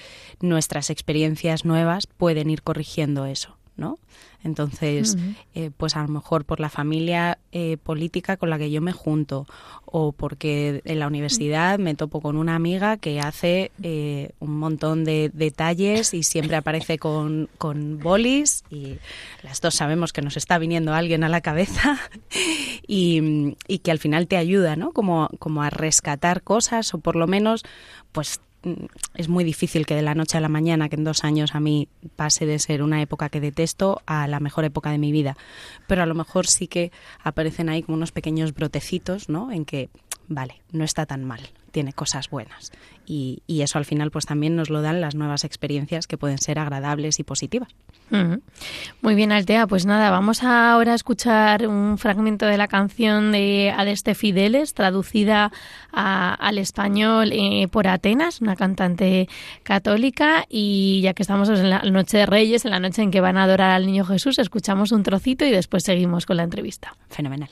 nuestras 0.40 0.90
experiencias 0.90 1.64
nuevas 1.64 2.06
pueden 2.06 2.50
ir 2.50 2.62
corrigiendo 2.62 3.26
eso, 3.26 3.56
¿no? 3.76 3.98
Entonces, 4.46 5.18
eh, 5.54 5.70
pues 5.76 5.96
a 5.96 6.02
lo 6.02 6.08
mejor 6.08 6.44
por 6.44 6.60
la 6.60 6.70
familia 6.70 7.38
eh, 7.52 7.76
política 7.76 8.36
con 8.36 8.48
la 8.48 8.58
que 8.58 8.70
yo 8.70 8.80
me 8.80 8.92
junto 8.92 9.46
o 9.84 10.12
porque 10.12 10.82
en 10.84 11.00
la 11.00 11.08
universidad 11.08 11.78
me 11.78 11.94
topo 11.94 12.20
con 12.20 12.36
una 12.36 12.54
amiga 12.54 12.96
que 12.96 13.20
hace 13.20 13.72
eh, 13.82 14.30
un 14.38 14.58
montón 14.58 15.04
de 15.04 15.30
detalles 15.34 16.14
y 16.14 16.22
siempre 16.22 16.56
aparece 16.56 16.98
con, 16.98 17.48
con 17.58 17.98
bolis 17.98 18.64
y 18.70 18.98
las 19.42 19.60
dos 19.60 19.74
sabemos 19.74 20.12
que 20.12 20.22
nos 20.22 20.36
está 20.36 20.58
viniendo 20.58 20.94
alguien 20.94 21.24
a 21.24 21.28
la 21.28 21.40
cabeza 21.40 21.98
y, 22.86 23.56
y 23.66 23.78
que 23.78 23.90
al 23.90 23.98
final 23.98 24.28
te 24.28 24.36
ayuda, 24.36 24.76
¿no? 24.76 24.92
Como, 24.92 25.28
como 25.40 25.62
a 25.62 25.70
rescatar 25.70 26.42
cosas 26.42 26.94
o 26.94 26.98
por 26.98 27.16
lo 27.16 27.26
menos, 27.26 27.64
pues 28.12 28.40
es 29.14 29.28
muy 29.28 29.44
difícil 29.44 29.86
que 29.86 29.94
de 29.94 30.02
la 30.02 30.14
noche 30.14 30.38
a 30.38 30.40
la 30.40 30.48
mañana, 30.48 30.88
que 30.88 30.96
en 30.96 31.04
dos 31.04 31.24
años 31.24 31.54
a 31.54 31.60
mí 31.60 31.88
pase 32.16 32.46
de 32.46 32.58
ser 32.58 32.82
una 32.82 33.00
época 33.00 33.28
que 33.28 33.40
detesto 33.40 34.02
a 34.06 34.26
la 34.26 34.40
mejor 34.40 34.64
época 34.64 34.90
de 34.90 34.98
mi 34.98 35.12
vida. 35.12 35.36
Pero 35.86 36.02
a 36.02 36.06
lo 36.06 36.14
mejor 36.14 36.46
sí 36.46 36.66
que 36.66 36.92
aparecen 37.22 37.68
ahí 37.68 37.82
como 37.82 37.96
unos 37.96 38.12
pequeños 38.12 38.54
brotecitos, 38.54 39.28
¿no? 39.28 39.52
En 39.52 39.64
que, 39.64 39.88
vale, 40.28 40.62
no 40.72 40.84
está 40.84 41.06
tan 41.06 41.24
mal, 41.24 41.40
tiene 41.76 41.92
cosas 41.92 42.30
buenas. 42.30 42.72
Y, 43.04 43.42
y 43.46 43.60
eso 43.60 43.76
al 43.76 43.84
final 43.84 44.10
pues 44.10 44.24
también 44.24 44.56
nos 44.56 44.70
lo 44.70 44.80
dan 44.80 45.02
las 45.02 45.14
nuevas 45.14 45.44
experiencias 45.44 46.06
que 46.06 46.16
pueden 46.16 46.38
ser 46.38 46.58
agradables 46.58 47.20
y 47.20 47.22
positivas. 47.22 47.68
Muy 49.02 49.14
bien, 49.14 49.30
Altea. 49.30 49.66
Pues 49.66 49.84
nada, 49.84 50.08
vamos 50.10 50.42
ahora 50.42 50.92
a 50.92 50.94
escuchar 50.94 51.66
un 51.68 51.98
fragmento 51.98 52.46
de 52.46 52.56
la 52.56 52.66
canción 52.66 53.30
de 53.30 53.74
Adeste 53.76 54.14
Fideles, 54.14 54.72
traducida 54.72 55.52
a- 55.92 56.32
al 56.34 56.56
español 56.56 57.30
eh, 57.32 57.68
por 57.70 57.88
Atenas, 57.88 58.40
una 58.40 58.56
cantante 58.56 59.28
católica. 59.62 60.46
Y 60.48 61.02
ya 61.02 61.12
que 61.12 61.22
estamos 61.22 61.50
en 61.50 61.68
la 61.68 61.82
Noche 61.82 62.16
de 62.16 62.26
Reyes, 62.26 62.64
en 62.64 62.70
la 62.70 62.80
noche 62.80 63.02
en 63.02 63.10
que 63.10 63.20
van 63.20 63.36
a 63.36 63.42
adorar 63.44 63.72
al 63.72 63.84
Niño 63.84 64.06
Jesús, 64.06 64.38
escuchamos 64.38 64.92
un 64.92 65.02
trocito 65.02 65.44
y 65.44 65.50
después 65.50 65.84
seguimos 65.84 66.24
con 66.24 66.38
la 66.38 66.44
entrevista. 66.44 66.94
Fenomenal. 67.10 67.50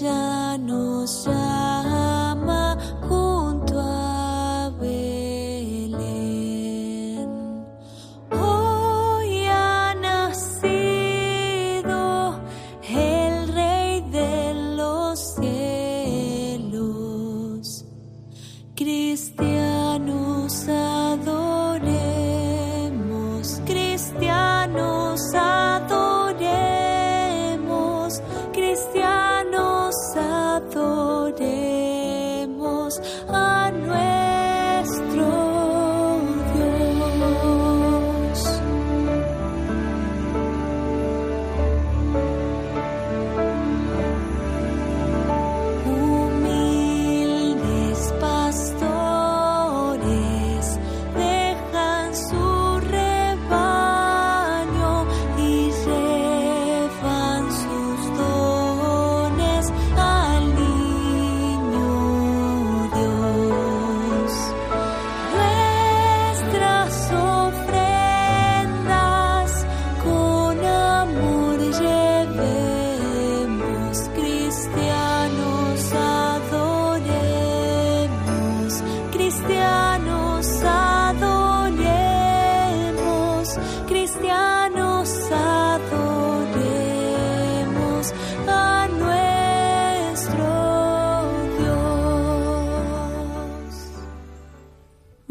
ya 0.00 0.56
no 0.58 1.06
se 1.06 1.47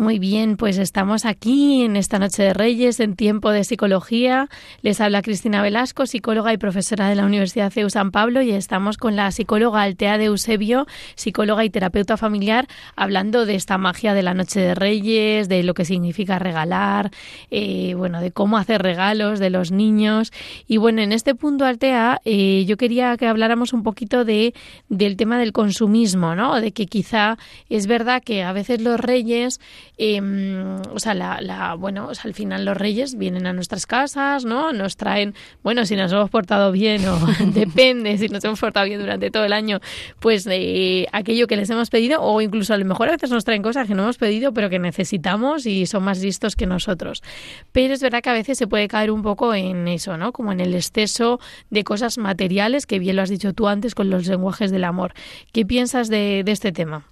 Muy 0.07 0.19
bien, 0.19 0.55
pues 0.55 0.77
estamos 0.77 1.25
aquí 1.25 1.83
en 1.83 1.97
esta 1.97 2.17
Noche 2.17 2.41
de 2.41 2.53
Reyes, 2.53 3.01
en 3.01 3.17
tiempo 3.17 3.51
de 3.51 3.65
psicología. 3.65 4.47
Les 4.81 5.01
habla 5.01 5.21
Cristina 5.21 5.61
Velasco, 5.61 6.05
psicóloga 6.05 6.53
y 6.53 6.57
profesora 6.57 7.09
de 7.09 7.15
la 7.15 7.25
Universidad 7.25 7.73
CEU 7.73 7.89
San 7.89 8.11
Pablo, 8.11 8.41
y 8.41 8.51
estamos 8.51 8.95
con 8.95 9.17
la 9.17 9.29
psicóloga 9.31 9.81
Altea 9.81 10.17
de 10.17 10.23
Eusebio, 10.27 10.87
psicóloga 11.15 11.65
y 11.65 11.69
terapeuta 11.69 12.15
familiar, 12.15 12.69
hablando 12.95 13.45
de 13.45 13.55
esta 13.55 13.77
magia 13.77 14.13
de 14.13 14.23
la 14.23 14.33
Noche 14.33 14.61
de 14.61 14.75
Reyes, 14.75 15.49
de 15.49 15.61
lo 15.63 15.73
que 15.73 15.83
significa 15.83 16.39
regalar, 16.39 17.11
eh, 17.51 17.93
bueno, 17.97 18.21
de 18.21 18.31
cómo 18.31 18.57
hacer 18.57 18.83
regalos 18.83 19.39
de 19.39 19.49
los 19.49 19.73
niños. 19.73 20.31
Y 20.69 20.77
bueno, 20.77 21.01
en 21.01 21.11
este 21.11 21.35
punto, 21.35 21.65
Altea, 21.65 22.21
eh, 22.23 22.63
yo 22.65 22.77
quería 22.77 23.17
que 23.17 23.27
habláramos 23.27 23.73
un 23.73 23.83
poquito 23.83 24.23
de, 24.23 24.53
del 24.87 25.17
tema 25.17 25.37
del 25.37 25.51
consumismo, 25.51 26.33
¿no? 26.33 26.61
De 26.61 26.71
que 26.71 26.85
quizá 26.85 27.37
es 27.67 27.87
verdad 27.87 28.23
que 28.23 28.43
a 28.43 28.53
veces 28.53 28.79
los 28.79 29.01
reyes 29.01 29.59
Em, 29.99 30.79
o 30.93 30.99
sea, 30.99 31.15
la, 31.15 31.75
bueno, 31.75 32.09
o 32.09 32.13
sea, 32.13 32.25
al 32.25 32.35
final 32.35 32.65
los 32.65 32.77
reyes 32.77 33.17
vienen 33.17 33.47
a 33.47 33.53
nuestras 33.53 33.87
casas, 33.87 34.45
¿no? 34.45 34.71
Nos 34.71 34.95
traen, 34.95 35.33
bueno, 35.63 35.85
si 35.87 35.95
nos 35.95 36.11
hemos 36.11 36.29
portado 36.29 36.71
bien 36.71 37.07
o 37.07 37.17
depende 37.53 38.15
si 38.19 38.29
nos 38.29 38.43
hemos 38.43 38.59
portado 38.59 38.85
bien 38.85 38.99
durante 38.99 39.31
todo 39.31 39.45
el 39.45 39.53
año, 39.53 39.79
pues 40.19 40.43
de 40.43 41.07
aquello 41.11 41.47
que 41.47 41.55
les 41.55 41.69
hemos 41.71 41.89
pedido 41.89 42.21
o 42.21 42.41
incluso 42.41 42.75
a 42.75 42.77
lo 42.77 42.85
mejor 42.85 43.09
a 43.09 43.13
veces 43.13 43.31
nos 43.31 43.43
traen 43.43 43.63
cosas 43.63 43.87
que 43.87 43.95
no 43.95 44.03
hemos 44.03 44.17
pedido 44.17 44.53
pero 44.53 44.69
que 44.69 44.77
necesitamos 44.77 45.65
y 45.65 45.87
son 45.87 46.03
más 46.03 46.21
listos 46.21 46.55
que 46.55 46.67
nosotros. 46.67 47.23
Pero 47.71 47.95
es 47.95 48.01
verdad 48.01 48.21
que 48.21 48.29
a 48.29 48.33
veces 48.33 48.57
se 48.59 48.67
puede 48.67 48.87
caer 48.87 49.09
un 49.09 49.23
poco 49.23 49.55
en 49.55 49.87
eso, 49.87 50.15
¿no? 50.15 50.31
Como 50.31 50.51
en 50.51 50.59
el 50.59 50.75
exceso 50.75 51.39
de 51.71 51.83
cosas 51.83 52.19
materiales 52.19 52.85
que 52.85 52.99
bien 52.99 53.15
lo 53.15 53.23
has 53.23 53.29
dicho 53.29 53.53
tú 53.53 53.67
antes 53.67 53.95
con 53.95 54.11
los 54.11 54.27
lenguajes 54.27 54.69
del 54.69 54.83
amor. 54.83 55.13
¿Qué 55.53 55.65
piensas 55.65 56.07
de, 56.07 56.43
este 56.45 56.71
tema? 56.71 57.05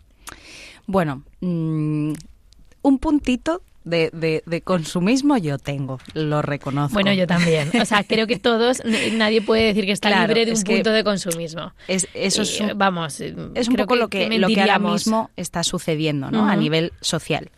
Bueno, 0.86 1.24
mmm, 1.42 2.14
un 2.86 3.00
puntito 3.00 3.64
de, 3.84 4.42
de, 4.46 4.62
consumismo 4.62 5.38
yo 5.38 5.58
tengo, 5.58 6.00
lo 6.14 6.42
reconozco. 6.42 6.94
Bueno, 6.94 7.14
yo 7.14 7.26
también. 7.26 7.70
O 7.82 7.86
sea, 7.86 8.04
creo 8.04 8.28
que 8.28 8.38
todos, 8.38 8.84
nadie 9.14 9.42
puede 9.42 9.64
decir 9.64 9.86
que 9.86 9.92
está 9.92 10.22
libre 10.22 10.46
de 10.46 10.54
un 10.54 10.62
punto 10.62 10.92
de 10.92 11.04
consumismo. 11.04 11.74
Es, 11.88 12.08
eso 12.14 12.44
es, 12.44 12.60
un, 12.60 12.78
vamos, 12.78 13.20
es 13.20 13.68
un 13.68 13.76
poco 13.76 13.96
lo 13.96 14.08
que, 14.08 14.28
lo 14.38 14.48
que 14.48 14.62
ahora 14.62 14.80
mismo 14.80 15.32
está 15.36 15.64
sucediendo 15.64 16.30
¿no? 16.30 16.48
a 16.48 16.56
nivel 16.56 16.94
social. 17.02 17.50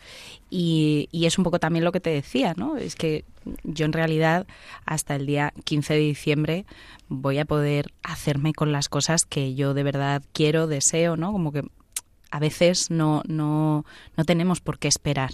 Y, 0.50 1.10
y, 1.12 1.26
es 1.26 1.38
un 1.38 1.44
poco 1.44 1.60
también 1.60 1.84
lo 1.84 1.92
que 1.92 2.00
te 2.00 2.10
decía, 2.10 2.54
¿no? 2.56 2.78
Es 2.78 2.96
que 2.96 3.26
yo 3.64 3.84
en 3.84 3.92
realidad 3.92 4.48
hasta 4.86 5.16
el 5.16 5.26
día 5.26 5.54
15 5.66 5.94
de 5.94 6.00
diciembre 6.00 6.66
voy 7.10 7.38
a 7.40 7.44
poder 7.44 7.92
hacerme 8.02 8.54
con 8.54 8.72
las 8.72 8.88
cosas 8.88 9.26
que 9.26 9.56
yo 9.56 9.74
de 9.74 9.84
verdad 9.84 10.22
quiero, 10.32 10.68
deseo, 10.68 11.18
¿no? 11.18 11.34
Como 11.34 11.52
que 11.52 11.64
a 12.32 12.40
veces 12.40 12.92
no, 12.92 13.24
no, 13.28 13.86
no 14.16 14.26
tenemos 14.26 14.62
por 14.62 14.80
qué 14.80 14.88
esperar. 14.88 15.32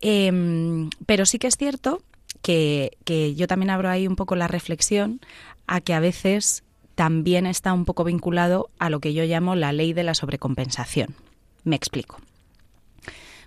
Em, 0.00 0.90
pero 1.06 1.26
sí 1.26 1.38
que 1.38 1.46
es 1.46 1.56
cierto 1.56 2.02
que, 2.42 2.96
que 3.04 3.34
yo 3.34 3.46
también 3.46 3.70
abro 3.70 3.88
ahí 3.88 4.06
un 4.06 4.16
poco 4.16 4.36
la 4.36 4.48
reflexión 4.48 5.20
a 5.66 5.80
que 5.80 5.94
a 5.94 6.00
veces 6.00 6.62
también 6.94 7.46
está 7.46 7.72
un 7.72 7.84
poco 7.84 8.04
vinculado 8.04 8.70
a 8.78 8.90
lo 8.90 9.00
que 9.00 9.14
yo 9.14 9.24
llamo 9.24 9.54
la 9.54 9.72
ley 9.72 9.92
de 9.92 10.04
la 10.04 10.14
sobrecompensación. 10.14 11.14
Me 11.64 11.76
explico. 11.76 12.18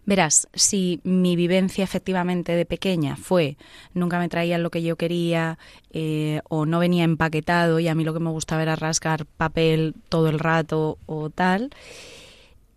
Verás, 0.08 0.48
si 0.54 1.02
mi 1.04 1.36
vivencia 1.36 1.84
efectivamente 1.84 2.54
de 2.54 2.66
pequeña 2.66 3.18
fue 3.18 3.58
nunca 3.94 4.20
me 4.20 4.30
traían 4.30 4.64
lo 4.64 4.72
que 4.72 4.82
yo 4.82 4.96
quería 4.96 5.60
eh, 5.92 6.40
o 6.48 6.66
no 6.66 6.80
venía 6.80 7.04
empaquetado 7.04 7.82
y 7.82 7.90
a 7.90 7.94
mí 7.94 8.06
lo 8.06 8.14
que 8.14 8.22
me 8.22 8.30
gustaba 8.30 8.62
era 8.62 8.78
rascar 8.78 9.26
papel 9.26 9.96
todo 10.08 10.30
el 10.30 10.40
rato 10.40 10.98
o 11.08 11.30
tal, 11.30 11.72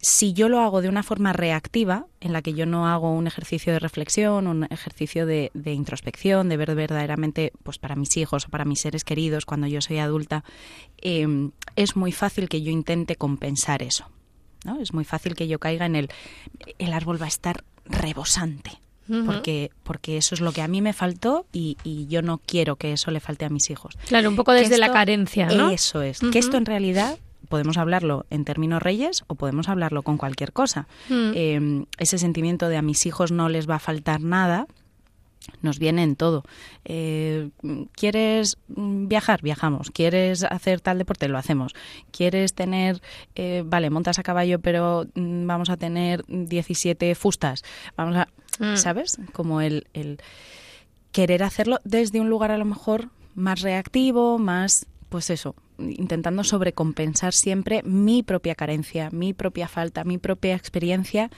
si 0.00 0.32
yo 0.32 0.48
lo 0.48 0.58
hago 0.58 0.82
de 0.82 0.88
una 0.88 1.04
forma 1.04 1.32
reactiva, 1.32 2.06
en 2.20 2.32
la 2.32 2.42
que 2.42 2.54
yo 2.54 2.66
no 2.66 2.88
hago 2.88 3.12
un 3.12 3.28
ejercicio 3.28 3.72
de 3.72 3.78
reflexión, 3.78 4.48
un 4.48 4.64
ejercicio 4.64 5.24
de, 5.24 5.52
introspección, 5.54 6.48
de 6.48 6.56
ver 6.56 6.74
verdaderamente, 6.74 7.52
pues 7.62 7.78
para 7.78 7.94
mis 7.94 8.16
hijos 8.16 8.46
o 8.46 8.48
para 8.48 8.64
mis 8.64 8.80
seres 8.80 9.04
queridos 9.04 9.46
cuando 9.46 9.68
yo 9.68 9.80
soy 9.80 9.98
adulta, 9.98 10.42
eh, 11.00 11.50
es 11.76 11.94
muy 11.94 12.10
fácil 12.10 12.48
que 12.48 12.62
yo 12.62 12.72
intente 12.72 13.14
compensar 13.14 13.82
eso. 13.82 14.06
¿No? 14.64 14.80
Es 14.80 14.92
muy 14.92 15.04
fácil 15.04 15.34
que 15.34 15.48
yo 15.48 15.58
caiga 15.58 15.86
en 15.86 15.96
el 15.96 16.10
el 16.78 16.92
árbol 16.92 17.20
va 17.20 17.26
a 17.26 17.28
estar 17.28 17.64
rebosante. 17.84 18.72
Porque, 19.26 19.72
porque 19.82 20.18
eso 20.18 20.36
es 20.36 20.40
lo 20.40 20.52
que 20.52 20.62
a 20.62 20.68
mí 20.68 20.80
me 20.80 20.92
faltó 20.92 21.44
y, 21.52 21.76
yo 22.08 22.22
no 22.22 22.38
quiero 22.38 22.76
que 22.76 22.92
eso 22.92 23.10
le 23.10 23.18
falte 23.18 23.44
a 23.44 23.48
mis 23.48 23.68
hijos. 23.68 23.98
Claro, 24.06 24.28
un 24.28 24.36
poco 24.36 24.52
desde 24.52 24.78
la 24.78 24.92
carencia, 24.92 25.48
¿no? 25.48 25.70
Eso 25.70 26.00
es. 26.02 26.20
Que 26.20 26.38
esto 26.38 26.56
en 26.56 26.64
realidad 26.64 27.18
podemos 27.48 27.76
hablarlo 27.76 28.24
en 28.30 28.44
términos 28.44 28.80
reyes 28.80 29.24
o 29.26 29.34
podemos 29.34 29.68
hablarlo 29.68 30.02
con 30.02 30.16
cualquier 30.16 30.52
cosa. 30.52 30.86
Mm. 31.08 31.32
Em, 31.34 31.86
ese 31.98 32.18
sentimiento 32.18 32.68
de 32.68 32.76
a 32.76 32.82
mis 32.82 33.04
hijos 33.04 33.32
no 33.32 33.48
les 33.48 33.68
va 33.68 33.74
a 33.74 33.78
faltar 33.80 34.20
nada, 34.20 34.68
nos 35.62 35.78
viene 35.78 36.02
en 36.02 36.16
todo. 36.16 36.44
Eh, 36.84 37.50
¿Quieres 37.92 38.58
viajar? 38.68 39.42
Viajamos. 39.42 39.90
¿Quieres 39.90 40.44
hacer 40.44 40.80
tal 40.80 40.98
deporte? 40.98 41.28
Lo 41.28 41.38
hacemos. 41.38 41.74
¿Quieres 42.10 42.54
tener, 42.54 43.00
eh, 43.34 43.62
vale, 43.64 43.90
montas 43.90 44.18
a 44.18 44.22
caballo, 44.22 44.60
pero 44.60 45.06
mm, 45.14 45.46
vamos 45.46 45.70
a 45.70 45.76
tener 45.76 46.24
17 46.26 47.14
fustas? 47.14 47.62
Vamos 47.96 48.16
a, 48.16 48.28
mm. 48.58 48.76
¿sabes? 48.76 49.18
Como 49.32 49.60
el, 49.60 49.86
el 49.94 50.20
querer 51.12 51.42
hacerlo 51.42 51.80
desde 51.84 52.20
un 52.20 52.30
lugar 52.30 52.50
a 52.50 52.58
lo 52.58 52.64
mejor 52.64 53.08
más 53.34 53.60
reactivo, 53.60 54.38
más, 54.38 54.86
pues 55.08 55.30
eso, 55.30 55.54
intentando 55.78 56.44
sobrecompensar 56.44 57.32
siempre 57.32 57.82
mi 57.84 58.22
propia 58.22 58.54
carencia, 58.54 59.08
mi 59.10 59.32
propia 59.32 59.68
falta, 59.68 60.04
mi 60.04 60.18
propia 60.18 60.54
experiencia 60.54 61.30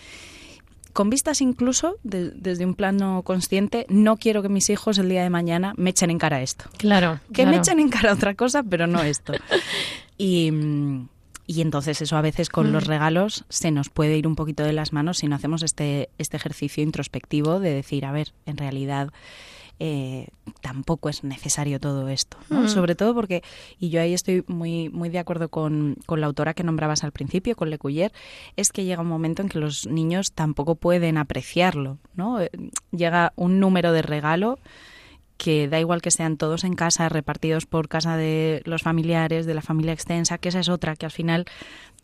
con 0.92 1.10
vistas 1.10 1.40
incluso, 1.40 1.96
desde 2.02 2.64
un 2.64 2.74
plano 2.74 3.22
consciente, 3.22 3.86
no 3.88 4.16
quiero 4.16 4.42
que 4.42 4.48
mis 4.48 4.70
hijos 4.70 4.98
el 4.98 5.08
día 5.08 5.22
de 5.22 5.30
mañana 5.30 5.74
me 5.76 5.90
echen 5.90 6.10
en 6.10 6.18
cara 6.18 6.42
esto. 6.42 6.64
Claro. 6.76 7.20
Que 7.32 7.46
me 7.46 7.56
echen 7.56 7.80
en 7.80 7.88
cara 7.88 8.12
otra 8.12 8.34
cosa, 8.34 8.62
pero 8.62 8.86
no 8.86 9.02
esto. 9.02 9.32
y, 10.18 10.50
entonces 11.46 12.00
eso 12.02 12.16
a 12.16 12.22
veces 12.22 12.48
con 12.48 12.72
los 12.72 12.84
mm. 12.84 12.88
regalos 12.88 13.44
se 13.48 13.70
nos 13.70 13.88
puede 13.88 14.16
ir 14.16 14.26
un 14.26 14.36
poquito 14.36 14.62
de 14.62 14.72
las 14.72 14.92
manos 14.92 15.18
si 15.18 15.28
no 15.28 15.36
hacemos 15.36 15.62
este, 15.62 16.08
este 16.18 16.36
ejercicio 16.36 16.82
introspectivo 16.82 17.60
de 17.60 17.74
decir, 17.74 18.04
a 18.04 18.12
ver, 18.12 18.32
en 18.46 18.56
realidad 18.56 19.10
eh, 19.84 20.28
tampoco 20.60 21.08
es 21.08 21.24
necesario 21.24 21.80
todo 21.80 22.08
esto. 22.08 22.36
Mm. 22.50 22.68
Sobre 22.68 22.94
todo 22.94 23.16
porque, 23.16 23.42
y 23.80 23.90
yo 23.90 24.00
ahí 24.00 24.14
estoy 24.14 24.44
muy, 24.46 24.88
muy 24.90 25.08
de 25.08 25.18
acuerdo 25.18 25.48
con, 25.48 25.96
con 26.06 26.20
la 26.20 26.28
autora 26.28 26.54
que 26.54 26.62
nombrabas 26.62 27.02
al 27.02 27.10
principio, 27.10 27.56
con 27.56 27.68
Lecuyer, 27.68 28.12
es 28.54 28.70
que 28.70 28.84
llega 28.84 29.02
un 29.02 29.08
momento 29.08 29.42
en 29.42 29.48
que 29.48 29.58
los 29.58 29.88
niños 29.88 30.34
tampoco 30.34 30.76
pueden 30.76 31.18
apreciarlo. 31.18 31.98
¿no? 32.14 32.40
Eh, 32.40 32.48
llega 32.92 33.32
un 33.34 33.58
número 33.58 33.90
de 33.92 34.02
regalo 34.02 34.60
que 35.36 35.66
da 35.66 35.80
igual 35.80 36.00
que 36.00 36.12
sean 36.12 36.36
todos 36.36 36.62
en 36.62 36.74
casa, 36.74 37.08
repartidos 37.08 37.66
por 37.66 37.88
casa 37.88 38.16
de 38.16 38.62
los 38.64 38.82
familiares, 38.82 39.46
de 39.46 39.54
la 39.54 39.62
familia 39.62 39.92
extensa, 39.92 40.38
que 40.38 40.50
esa 40.50 40.60
es 40.60 40.68
otra, 40.68 40.94
que 40.94 41.06
al 41.06 41.10
final 41.10 41.46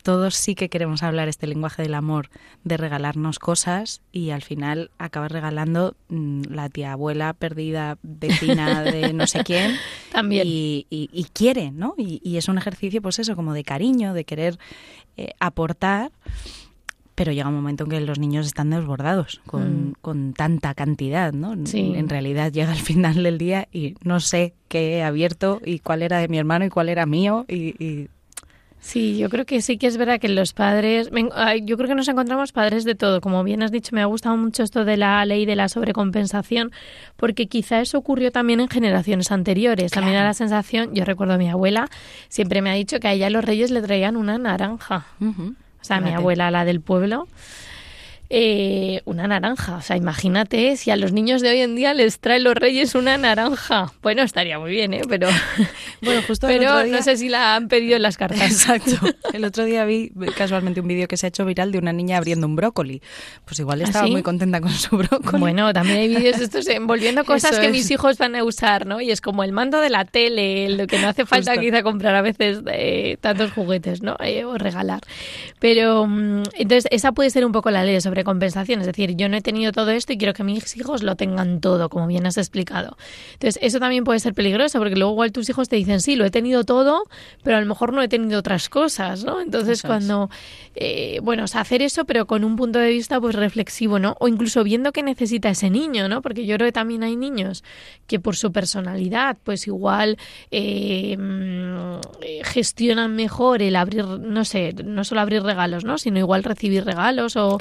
todos 0.03 0.35
sí 0.35 0.55
que 0.55 0.69
queremos 0.69 1.03
hablar 1.03 1.27
este 1.27 1.47
lenguaje 1.47 1.81
del 1.81 1.93
amor, 1.93 2.29
de 2.63 2.77
regalarnos 2.77 3.39
cosas 3.39 4.01
y 4.11 4.29
al 4.31 4.41
final 4.41 4.91
acabas 4.97 5.31
regalando 5.31 5.95
mm, 6.09 6.43
la 6.49 6.69
tía 6.69 6.93
abuela 6.93 7.33
perdida, 7.33 7.97
vecina 8.01 8.83
de 8.83 9.13
no 9.13 9.27
sé 9.27 9.43
quién. 9.43 9.75
También. 10.11 10.43
Y, 10.47 11.27
quiere, 11.33 11.71
¿no? 11.71 11.95
Y, 11.97 12.37
es 12.37 12.47
un 12.47 12.57
ejercicio, 12.57 13.01
pues 13.01 13.19
eso, 13.19 13.35
como 13.35 13.53
de 13.53 13.63
cariño, 13.63 14.13
de 14.13 14.25
querer 14.25 14.57
eh, 15.17 15.31
aportar. 15.39 16.11
Pero 17.15 17.33
llega 17.33 17.49
un 17.49 17.55
momento 17.55 17.83
en 17.83 17.89
que 17.89 17.99
los 17.99 18.17
niños 18.17 18.47
están 18.47 18.69
desbordados 18.69 19.41
con, 19.45 19.89
mm. 19.89 19.93
con 20.01 20.33
tanta 20.33 20.73
cantidad, 20.73 21.33
¿no? 21.33 21.53
En 21.53 22.07
realidad 22.07 22.53
llega 22.53 22.71
el 22.71 22.79
final 22.79 23.23
del 23.23 23.37
día 23.37 23.67
y 23.73 23.95
no 24.03 24.21
sé 24.21 24.53
qué 24.69 24.97
he 24.97 25.03
abierto 25.03 25.59
y 25.65 25.79
cuál 25.79 26.01
era 26.01 26.19
de 26.19 26.29
mi 26.29 26.37
hermano 26.37 26.63
y 26.63 26.69
cuál 26.69 26.87
era 26.87 27.05
mío 27.05 27.45
y 27.49 28.07
Sí, 28.81 29.17
yo 29.17 29.29
creo 29.29 29.45
que 29.45 29.61
sí 29.61 29.77
que 29.77 29.87
es 29.87 29.97
verdad 29.97 30.19
que 30.19 30.29
los 30.29 30.53
padres, 30.53 31.09
yo 31.63 31.77
creo 31.77 31.89
que 31.89 31.95
nos 31.95 32.07
encontramos 32.07 32.53
padres 32.53 32.85
de 32.85 32.95
todo. 32.95 33.19
Como 33.19 33.43
bien 33.43 33.61
has 33.61 33.71
dicho, 33.71 33.93
me 33.93 34.01
ha 34.01 34.05
gustado 34.05 34.37
mucho 34.37 34.63
esto 34.63 34.85
de 34.85 34.95
la 34.95 35.23
ley 35.25 35.45
de 35.45 35.55
la 35.55 35.67
sobrecompensación, 35.67 36.71
porque 37.17 37.47
quizá 37.47 37.81
eso 37.81 37.97
ocurrió 37.97 38.31
también 38.31 38.61
en 38.61 38.69
generaciones 38.69 39.31
anteriores. 39.31 39.91
También 39.91 40.15
a 40.15 40.23
la 40.23 40.33
sensación, 40.33 40.95
yo 40.95 41.03
recuerdo 41.03 41.33
a 41.33 41.37
mi 41.37 41.49
abuela, 41.49 41.89
siempre 42.29 42.61
me 42.61 42.69
ha 42.69 42.73
dicho 42.73 42.99
que 42.99 43.09
a 43.09 43.13
ella 43.13 43.29
los 43.29 43.43
reyes 43.43 43.69
le 43.69 43.81
traían 43.81 44.15
una 44.15 44.37
naranja. 44.37 45.05
O 45.19 45.83
sea, 45.83 45.99
mi 45.99 46.11
abuela, 46.11 46.49
la 46.49 46.65
del 46.65 46.81
pueblo, 46.81 47.27
eh, 48.31 49.01
una 49.05 49.27
naranja. 49.27 49.77
O 49.77 49.81
sea, 49.81 49.97
imagínate 49.97 50.77
si 50.77 50.91
a 50.91 50.95
los 50.95 51.11
niños 51.11 51.41
de 51.41 51.49
hoy 51.49 51.61
en 51.61 51.75
día 51.75 51.95
les 51.95 52.19
traen 52.19 52.43
los 52.43 52.53
reyes 52.53 52.93
una 52.93 53.17
naranja. 53.17 53.91
Bueno, 54.03 54.21
estaría 54.21 54.59
muy 54.59 54.69
bien, 54.69 54.93
¿eh? 54.93 55.01
Pero, 55.09 55.29
bueno, 56.01 56.21
justo 56.27 56.45
Pero 56.45 56.85
no 56.85 57.01
sé 57.01 57.17
si 57.17 57.27
la 57.27 57.55
han 57.55 57.67
pedido 57.67 57.95
en 57.95 58.03
las 58.03 58.17
cartas. 58.17 58.41
Exacto. 58.41 58.91
El 59.33 59.45
otro 59.45 59.65
día 59.65 59.83
vi 59.85 60.11
casualmente 60.37 60.79
un 60.79 60.87
vídeo 60.87 61.07
que 61.07 61.17
se 61.17 61.25
ha 61.25 61.29
hecho 61.29 61.43
viral 61.43 61.71
de 61.71 61.79
una 61.79 61.91
niña 61.91 62.17
abriendo 62.17 62.45
un 62.45 62.55
brócoli. 62.55 63.01
Pues 63.45 63.59
igual 63.59 63.81
¿Ah, 63.81 63.85
estaba 63.85 64.07
muy 64.07 64.21
contenta 64.21 64.61
con 64.61 64.71
su 64.71 64.95
brócoli. 64.95 65.39
Bueno, 65.39 65.73
también 65.73 65.97
hay 65.97 66.07
vídeos 66.07 66.39
estos 66.39 66.67
envolviendo 66.67 67.23
cosas 67.25 67.57
que 67.57 67.69
mis 67.69 67.89
hijos 67.89 68.19
van 68.19 68.35
a 68.35 68.43
usar, 68.43 68.85
¿no? 68.85 69.01
Y 69.01 69.09
es 69.09 69.21
como 69.21 69.43
el 69.43 69.53
mando 69.53 69.79
de 69.79 69.89
la 69.89 70.05
tele, 70.05 70.69
lo 70.69 70.85
que 70.85 70.99
no 70.99 71.07
hace 71.07 71.25
falta 71.25 71.57
quizá 71.57 71.81
comprar 71.81 72.13
a 72.13 72.21
veces 72.21 72.59
tantos 73.21 73.51
juguetes, 73.53 74.03
¿no? 74.03 74.17
Eh, 74.19 74.45
o 74.45 74.55
regalar. 74.57 75.01
Pero 75.59 76.05
mm, 76.05 76.43
entonces 76.53 76.87
esa 76.91 77.11
puede 77.11 77.31
ser 77.31 77.43
un 77.43 77.51
poco 77.51 77.71
la 77.71 77.83
ley 77.83 77.99
sobre 78.01 78.18
sobrecompensación. 78.19 78.81
Es 78.81 78.87
decir, 78.87 79.15
yo 79.15 79.29
no 79.29 79.37
he 79.37 79.41
tenido 79.41 79.71
todo 79.71 79.91
esto 79.91 80.13
y 80.13 80.17
quiero 80.17 80.33
que 80.33 80.43
mis 80.43 80.75
hijos 80.75 81.03
lo 81.03 81.15
tengan 81.15 81.61
todo, 81.61 81.89
como 81.89 82.07
bien 82.07 82.25
has 82.25 82.37
explicado. 82.37 82.97
Entonces, 83.33 83.59
eso 83.61 83.79
también 83.79 84.03
puede 84.03 84.19
ser 84.19 84.33
peligroso, 84.33 84.79
porque 84.79 84.95
luego 84.95 85.13
igual 85.13 85.31
tus 85.31 85.49
hijos 85.49 85.69
te 85.69 85.75
dicen, 85.75 86.01
sí, 86.01 86.15
lo 86.15 86.25
he 86.25 86.31
tenido 86.31 86.63
todo, 86.63 87.03
pero 87.43 87.57
a 87.57 87.61
lo 87.61 87.65
mejor 87.65 87.93
no 87.93 88.01
he 88.01 88.07
tenido 88.07 88.39
otras 88.39 88.69
cosas, 88.69 89.23
¿no? 89.23 89.41
Entonces, 89.41 89.81
cuando, 89.83 90.29
eh, 90.75 91.19
bueno, 91.23 91.45
o 91.45 91.47
sea, 91.47 91.61
hacer 91.61 91.81
eso, 91.81 92.05
pero 92.05 92.27
con 92.27 92.43
un 92.43 92.55
punto 92.55 92.79
de 92.79 92.89
vista, 92.89 93.19
pues, 93.19 93.35
reflexivo, 93.35 93.99
¿no? 93.99 94.15
O 94.19 94.27
incluso 94.27 94.63
viendo 94.63 94.91
qué 94.91 95.03
necesita 95.03 95.49
ese 95.49 95.69
niño, 95.69 96.09
¿no? 96.09 96.21
Porque 96.21 96.45
yo 96.45 96.55
creo 96.55 96.67
que 96.67 96.73
también 96.73 97.03
hay 97.03 97.15
niños 97.15 97.63
que 98.07 98.19
por 98.19 98.35
su 98.35 98.51
personalidad, 98.51 99.37
pues, 99.43 99.67
igual 99.67 100.17
eh, 100.51 101.17
mm, 101.17 101.99
gestionan 102.43 103.15
mejor 103.15 103.61
el 103.61 103.75
abrir, 103.75 104.05
no 104.05 104.45
sé, 104.45 104.73
no 104.83 105.03
solo 105.03 105.21
abrir 105.21 105.43
regalos, 105.43 105.85
¿no? 105.85 105.97
Sino 105.97 106.19
igual 106.19 106.43
recibir 106.43 106.83
regalos 106.83 107.35
o... 107.35 107.57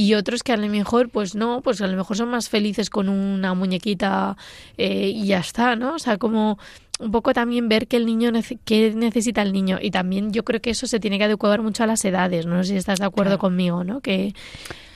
Y 0.00 0.14
otros 0.14 0.42
que 0.42 0.54
a 0.54 0.56
lo 0.56 0.66
mejor, 0.66 1.10
pues 1.10 1.34
no, 1.34 1.60
pues 1.60 1.82
a 1.82 1.86
lo 1.86 1.94
mejor 1.94 2.16
son 2.16 2.30
más 2.30 2.48
felices 2.48 2.88
con 2.88 3.10
una 3.10 3.52
muñequita 3.52 4.34
eh, 4.78 5.12
y 5.14 5.26
ya 5.26 5.40
está, 5.40 5.76
¿no? 5.76 5.96
O 5.96 5.98
sea, 5.98 6.16
como 6.16 6.58
un 7.00 7.10
poco 7.10 7.34
también 7.34 7.68
ver 7.68 7.86
que 7.86 7.98
el 7.98 8.06
niño 8.06 8.30
qué 8.64 8.94
necesita 8.94 9.42
el 9.42 9.52
niño. 9.52 9.78
Y 9.78 9.90
también 9.90 10.32
yo 10.32 10.42
creo 10.42 10.62
que 10.62 10.70
eso 10.70 10.86
se 10.86 11.00
tiene 11.00 11.18
que 11.18 11.24
adecuar 11.24 11.60
mucho 11.60 11.84
a 11.84 11.86
las 11.86 12.02
edades 12.02 12.46
no 12.46 12.64
sé 12.64 12.70
si 12.70 12.76
estás 12.76 12.98
de 12.98 13.04
acuerdo 13.04 13.38
conmigo 13.38 13.84
no 13.84 14.00
que, 14.00 14.32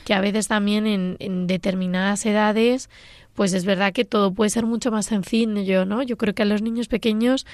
que 0.05 0.15
a 0.15 0.21
veces 0.21 0.49
también 0.49 0.87
en, 0.87 1.17
en, 1.19 1.47
determinadas 1.47 2.25
edades 2.27 2.91
pues 3.35 3.53
es 3.53 3.65
verdad 3.65 3.93
que 3.93 4.05
todo 4.05 4.33
puede 4.33 4.51
ser 4.51 4.65
mucho 4.65 4.91
más 4.91 5.07
sencillo 5.07 5.85
no 5.85 6.03
yo 6.03 6.17
creo 6.17 6.35
que 6.35 6.43
a 6.43 6.47
los 6.47 6.63
niños 6.63 6.89
pequeños 6.89 7.47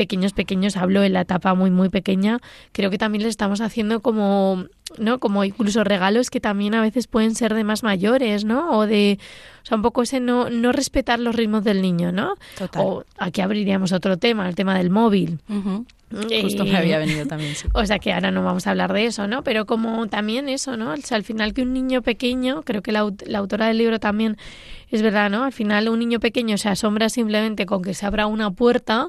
pequeños 0.00 0.32
pequeños 0.32 0.76
hablo 0.76 1.02
en 1.02 1.12
la 1.12 1.20
etapa 1.20 1.54
muy 1.54 1.70
muy 1.70 1.90
pequeña 1.90 2.38
creo 2.72 2.90
que 2.90 2.98
también 2.98 3.22
les 3.22 3.30
estamos 3.30 3.60
haciendo 3.60 4.00
como 4.00 4.64
no 4.98 5.20
como 5.20 5.44
incluso 5.44 5.84
regalos 5.84 6.30
que 6.30 6.40
también 6.40 6.74
a 6.74 6.80
veces 6.80 7.06
pueden 7.06 7.34
ser 7.34 7.52
de 7.54 7.64
más 7.64 7.82
mayores 7.82 8.44
no 8.44 8.78
o 8.78 8.86
de 8.86 9.18
o 9.62 9.66
sea 9.66 9.76
un 9.76 9.82
poco 9.82 10.02
ese 10.02 10.18
no 10.18 10.48
no 10.48 10.72
respetar 10.72 11.20
los 11.20 11.34
ritmos 11.34 11.64
del 11.64 11.82
niño 11.82 12.12
no 12.12 12.34
Total. 12.56 12.82
o 12.82 13.04
aquí 13.18 13.42
abriríamos 13.42 13.92
otro 13.92 14.16
tema 14.16 14.48
el 14.48 14.54
tema 14.54 14.76
del 14.76 14.88
móvil 14.88 15.38
Justo 16.10 16.64
me 16.64 16.76
había 16.76 16.98
venido 16.98 17.26
también. 17.26 17.54
Sí. 17.54 17.68
O 17.72 17.86
sea 17.86 17.98
que 18.00 18.12
ahora 18.12 18.30
no 18.30 18.42
vamos 18.42 18.66
a 18.66 18.70
hablar 18.70 18.92
de 18.92 19.06
eso, 19.06 19.28
¿no? 19.28 19.44
Pero 19.44 19.64
como 19.64 20.08
también 20.08 20.48
eso, 20.48 20.76
¿no? 20.76 20.92
O 20.92 20.96
sea, 20.96 21.16
al 21.16 21.24
final 21.24 21.54
que 21.54 21.62
un 21.62 21.72
niño 21.72 22.02
pequeño, 22.02 22.62
creo 22.62 22.82
que 22.82 22.90
la, 22.90 23.08
la, 23.26 23.38
autora 23.38 23.68
del 23.68 23.78
libro 23.78 24.00
también 24.00 24.36
es 24.90 25.02
verdad, 25.02 25.30
¿no? 25.30 25.44
Al 25.44 25.52
final 25.52 25.88
un 25.88 26.00
niño 26.00 26.18
pequeño 26.18 26.58
se 26.58 26.68
asombra 26.68 27.08
simplemente 27.08 27.64
con 27.64 27.82
que 27.82 27.94
se 27.94 28.06
abra 28.06 28.26
una 28.26 28.50
puerta 28.50 29.08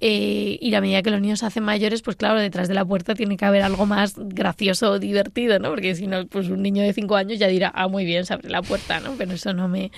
eh, 0.00 0.58
y 0.60 0.74
a 0.74 0.80
medida 0.82 1.02
que 1.02 1.10
los 1.10 1.20
niños 1.20 1.38
se 1.38 1.46
hacen 1.46 1.62
mayores, 1.62 2.02
pues 2.02 2.16
claro, 2.16 2.38
detrás 2.38 2.68
de 2.68 2.74
la 2.74 2.84
puerta 2.84 3.14
tiene 3.14 3.38
que 3.38 3.44
haber 3.46 3.62
algo 3.62 3.86
más 3.86 4.14
gracioso 4.18 4.90
o 4.90 4.98
divertido, 4.98 5.58
¿no? 5.58 5.70
Porque 5.70 5.94
si 5.94 6.06
no, 6.06 6.26
pues 6.26 6.48
un 6.48 6.62
niño 6.62 6.82
de 6.82 6.92
cinco 6.92 7.16
años 7.16 7.38
ya 7.38 7.46
dirá, 7.46 7.72
ah, 7.74 7.88
muy 7.88 8.04
bien, 8.04 8.26
se 8.26 8.34
abre 8.34 8.50
la 8.50 8.60
puerta, 8.60 9.00
¿no? 9.00 9.14
Pero 9.16 9.32
eso 9.32 9.54
no 9.54 9.66
me, 9.66 9.92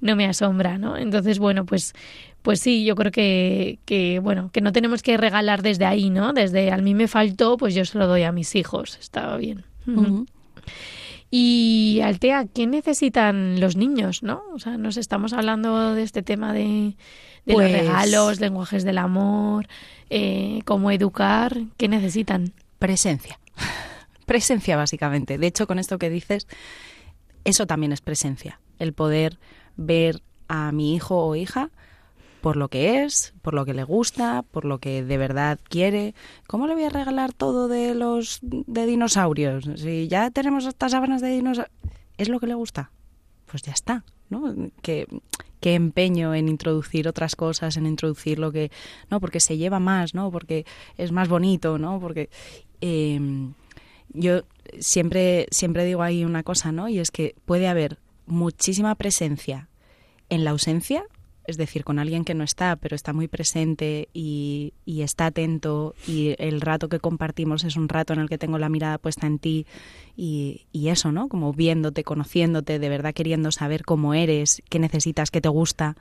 no 0.00 0.16
me 0.16 0.26
asombra, 0.26 0.78
¿no? 0.78 0.96
Entonces, 0.96 1.38
bueno, 1.38 1.66
pues 1.66 1.92
pues 2.42 2.60
sí, 2.60 2.84
yo 2.84 2.94
creo 2.94 3.12
que, 3.12 3.78
que, 3.84 4.18
bueno, 4.18 4.50
que 4.52 4.60
no 4.60 4.72
tenemos 4.72 5.02
que 5.02 5.16
regalar 5.16 5.62
desde 5.62 5.84
ahí, 5.84 6.10
¿no? 6.10 6.32
Desde 6.32 6.72
a 6.72 6.78
mí 6.78 6.94
me 6.94 7.08
faltó, 7.08 7.56
pues 7.56 7.74
yo 7.74 7.84
se 7.84 7.98
lo 7.98 8.06
doy 8.06 8.22
a 8.22 8.32
mis 8.32 8.54
hijos. 8.54 8.98
Está 9.00 9.36
bien. 9.36 9.64
Uh 9.86 9.90
-huh. 9.90 10.26
Y 11.30 12.00
Altea, 12.02 12.46
¿qué 12.52 12.66
necesitan 12.66 13.60
los 13.60 13.76
niños, 13.76 14.22
no? 14.22 14.42
O 14.52 14.58
sea, 14.58 14.76
nos 14.78 14.96
estamos 14.96 15.32
hablando 15.32 15.94
de 15.94 16.02
este 16.02 16.22
tema 16.22 16.52
de, 16.52 16.96
de 17.46 17.54
pues... 17.54 17.70
los 17.70 17.80
regalos, 17.80 18.40
lenguajes 18.40 18.82
del 18.82 18.98
amor, 18.98 19.68
eh, 20.08 20.60
cómo 20.64 20.90
educar, 20.90 21.56
¿qué 21.76 21.88
necesitan? 21.88 22.52
Presencia. 22.80 23.38
Presencia, 24.26 24.76
básicamente. 24.76 25.38
De 25.38 25.46
hecho, 25.46 25.66
con 25.66 25.78
esto 25.78 25.98
que 25.98 26.10
dices, 26.10 26.48
eso 27.44 27.66
también 27.66 27.92
es 27.92 28.00
presencia. 28.00 28.60
El 28.78 28.92
poder 28.92 29.38
ver 29.76 30.22
a 30.48 30.72
mi 30.72 30.94
hijo 30.94 31.24
o 31.24 31.36
hija 31.36 31.70
por 32.40 32.56
lo 32.56 32.68
que 32.68 33.02
es, 33.02 33.34
por 33.42 33.54
lo 33.54 33.64
que 33.64 33.74
le 33.74 33.84
gusta, 33.84 34.42
por 34.50 34.64
lo 34.64 34.78
que 34.78 35.04
de 35.04 35.18
verdad 35.18 35.58
quiere. 35.68 36.14
¿Cómo 36.46 36.66
le 36.66 36.74
voy 36.74 36.84
a 36.84 36.90
regalar 36.90 37.32
todo 37.32 37.68
de 37.68 37.94
los 37.94 38.38
de 38.42 38.86
dinosaurios? 38.86 39.68
Si 39.76 40.08
ya 40.08 40.30
tenemos 40.30 40.66
estas 40.66 40.92
sábanas 40.92 41.20
de 41.20 41.30
dinosaurios, 41.30 41.74
¿es 42.16 42.28
lo 42.28 42.40
que 42.40 42.46
le 42.46 42.54
gusta? 42.54 42.90
Pues 43.46 43.62
ya 43.62 43.72
está, 43.72 44.04
¿no? 44.28 44.54
Que, 44.82 45.06
que 45.60 45.74
empeño 45.74 46.34
en 46.34 46.48
introducir 46.48 47.08
otras 47.08 47.36
cosas, 47.36 47.76
en 47.76 47.86
introducir 47.86 48.38
lo 48.38 48.52
que, 48.52 48.70
no, 49.10 49.20
porque 49.20 49.40
se 49.40 49.56
lleva 49.56 49.78
más, 49.78 50.14
¿no? 50.14 50.30
Porque 50.30 50.64
es 50.96 51.12
más 51.12 51.28
bonito, 51.28 51.78
¿no? 51.78 52.00
Porque 52.00 52.30
eh, 52.80 53.20
yo 54.08 54.42
siempre 54.78 55.46
siempre 55.50 55.84
digo 55.84 56.02
ahí 56.02 56.24
una 56.24 56.42
cosa, 56.42 56.72
¿no? 56.72 56.88
Y 56.88 56.98
es 56.98 57.10
que 57.10 57.34
puede 57.44 57.68
haber 57.68 57.98
muchísima 58.26 58.94
presencia 58.94 59.68
en 60.28 60.44
la 60.44 60.50
ausencia 60.50 61.04
es 61.46 61.56
decir, 61.56 61.84
con 61.84 61.98
alguien 61.98 62.24
que 62.24 62.34
no 62.34 62.44
está, 62.44 62.76
pero 62.76 62.94
está 62.94 63.12
muy 63.12 63.28
presente 63.28 64.08
y, 64.12 64.74
y, 64.84 65.02
está 65.02 65.26
atento 65.26 65.94
y 66.06 66.34
el 66.38 66.60
rato 66.60 66.88
que 66.88 67.00
compartimos 67.00 67.64
es 67.64 67.76
un 67.76 67.88
rato 67.88 68.12
en 68.12 68.20
el 68.20 68.28
que 68.28 68.38
tengo 68.38 68.58
la 68.58 68.68
mirada 68.68 68.98
puesta 68.98 69.26
en 69.26 69.38
ti 69.38 69.66
y, 70.16 70.66
y, 70.72 70.88
eso, 70.88 71.12
¿no? 71.12 71.28
Como 71.28 71.52
viéndote, 71.52 72.04
conociéndote, 72.04 72.78
de 72.78 72.88
verdad 72.88 73.14
queriendo 73.14 73.50
saber 73.52 73.84
cómo 73.84 74.14
eres, 74.14 74.62
qué 74.68 74.78
necesitas, 74.78 75.30
qué 75.30 75.40
te 75.40 75.48
gusta. 75.48 75.96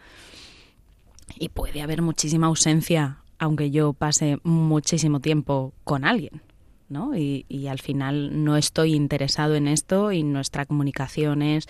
Y 1.38 1.50
puede 1.50 1.82
haber 1.82 2.02
muchísima 2.02 2.48
ausencia, 2.48 3.24
aunque 3.38 3.72
yo 3.72 3.94
pase 3.94 4.38
muchísimo 4.44 5.20
tiempo 5.20 5.74
con 5.84 6.06
alguien. 6.06 6.42
¿No? 6.90 7.16
Y, 7.16 7.46
y, 7.48 7.68
al 7.68 7.80
final 7.80 8.44
no 8.44 8.58
estoy 8.58 8.94
interesado 8.94 9.56
en 9.56 9.68
esto 9.68 10.12
y 10.12 10.24
nuestra 10.24 10.66
comunicación 10.66 11.42
es 11.42 11.68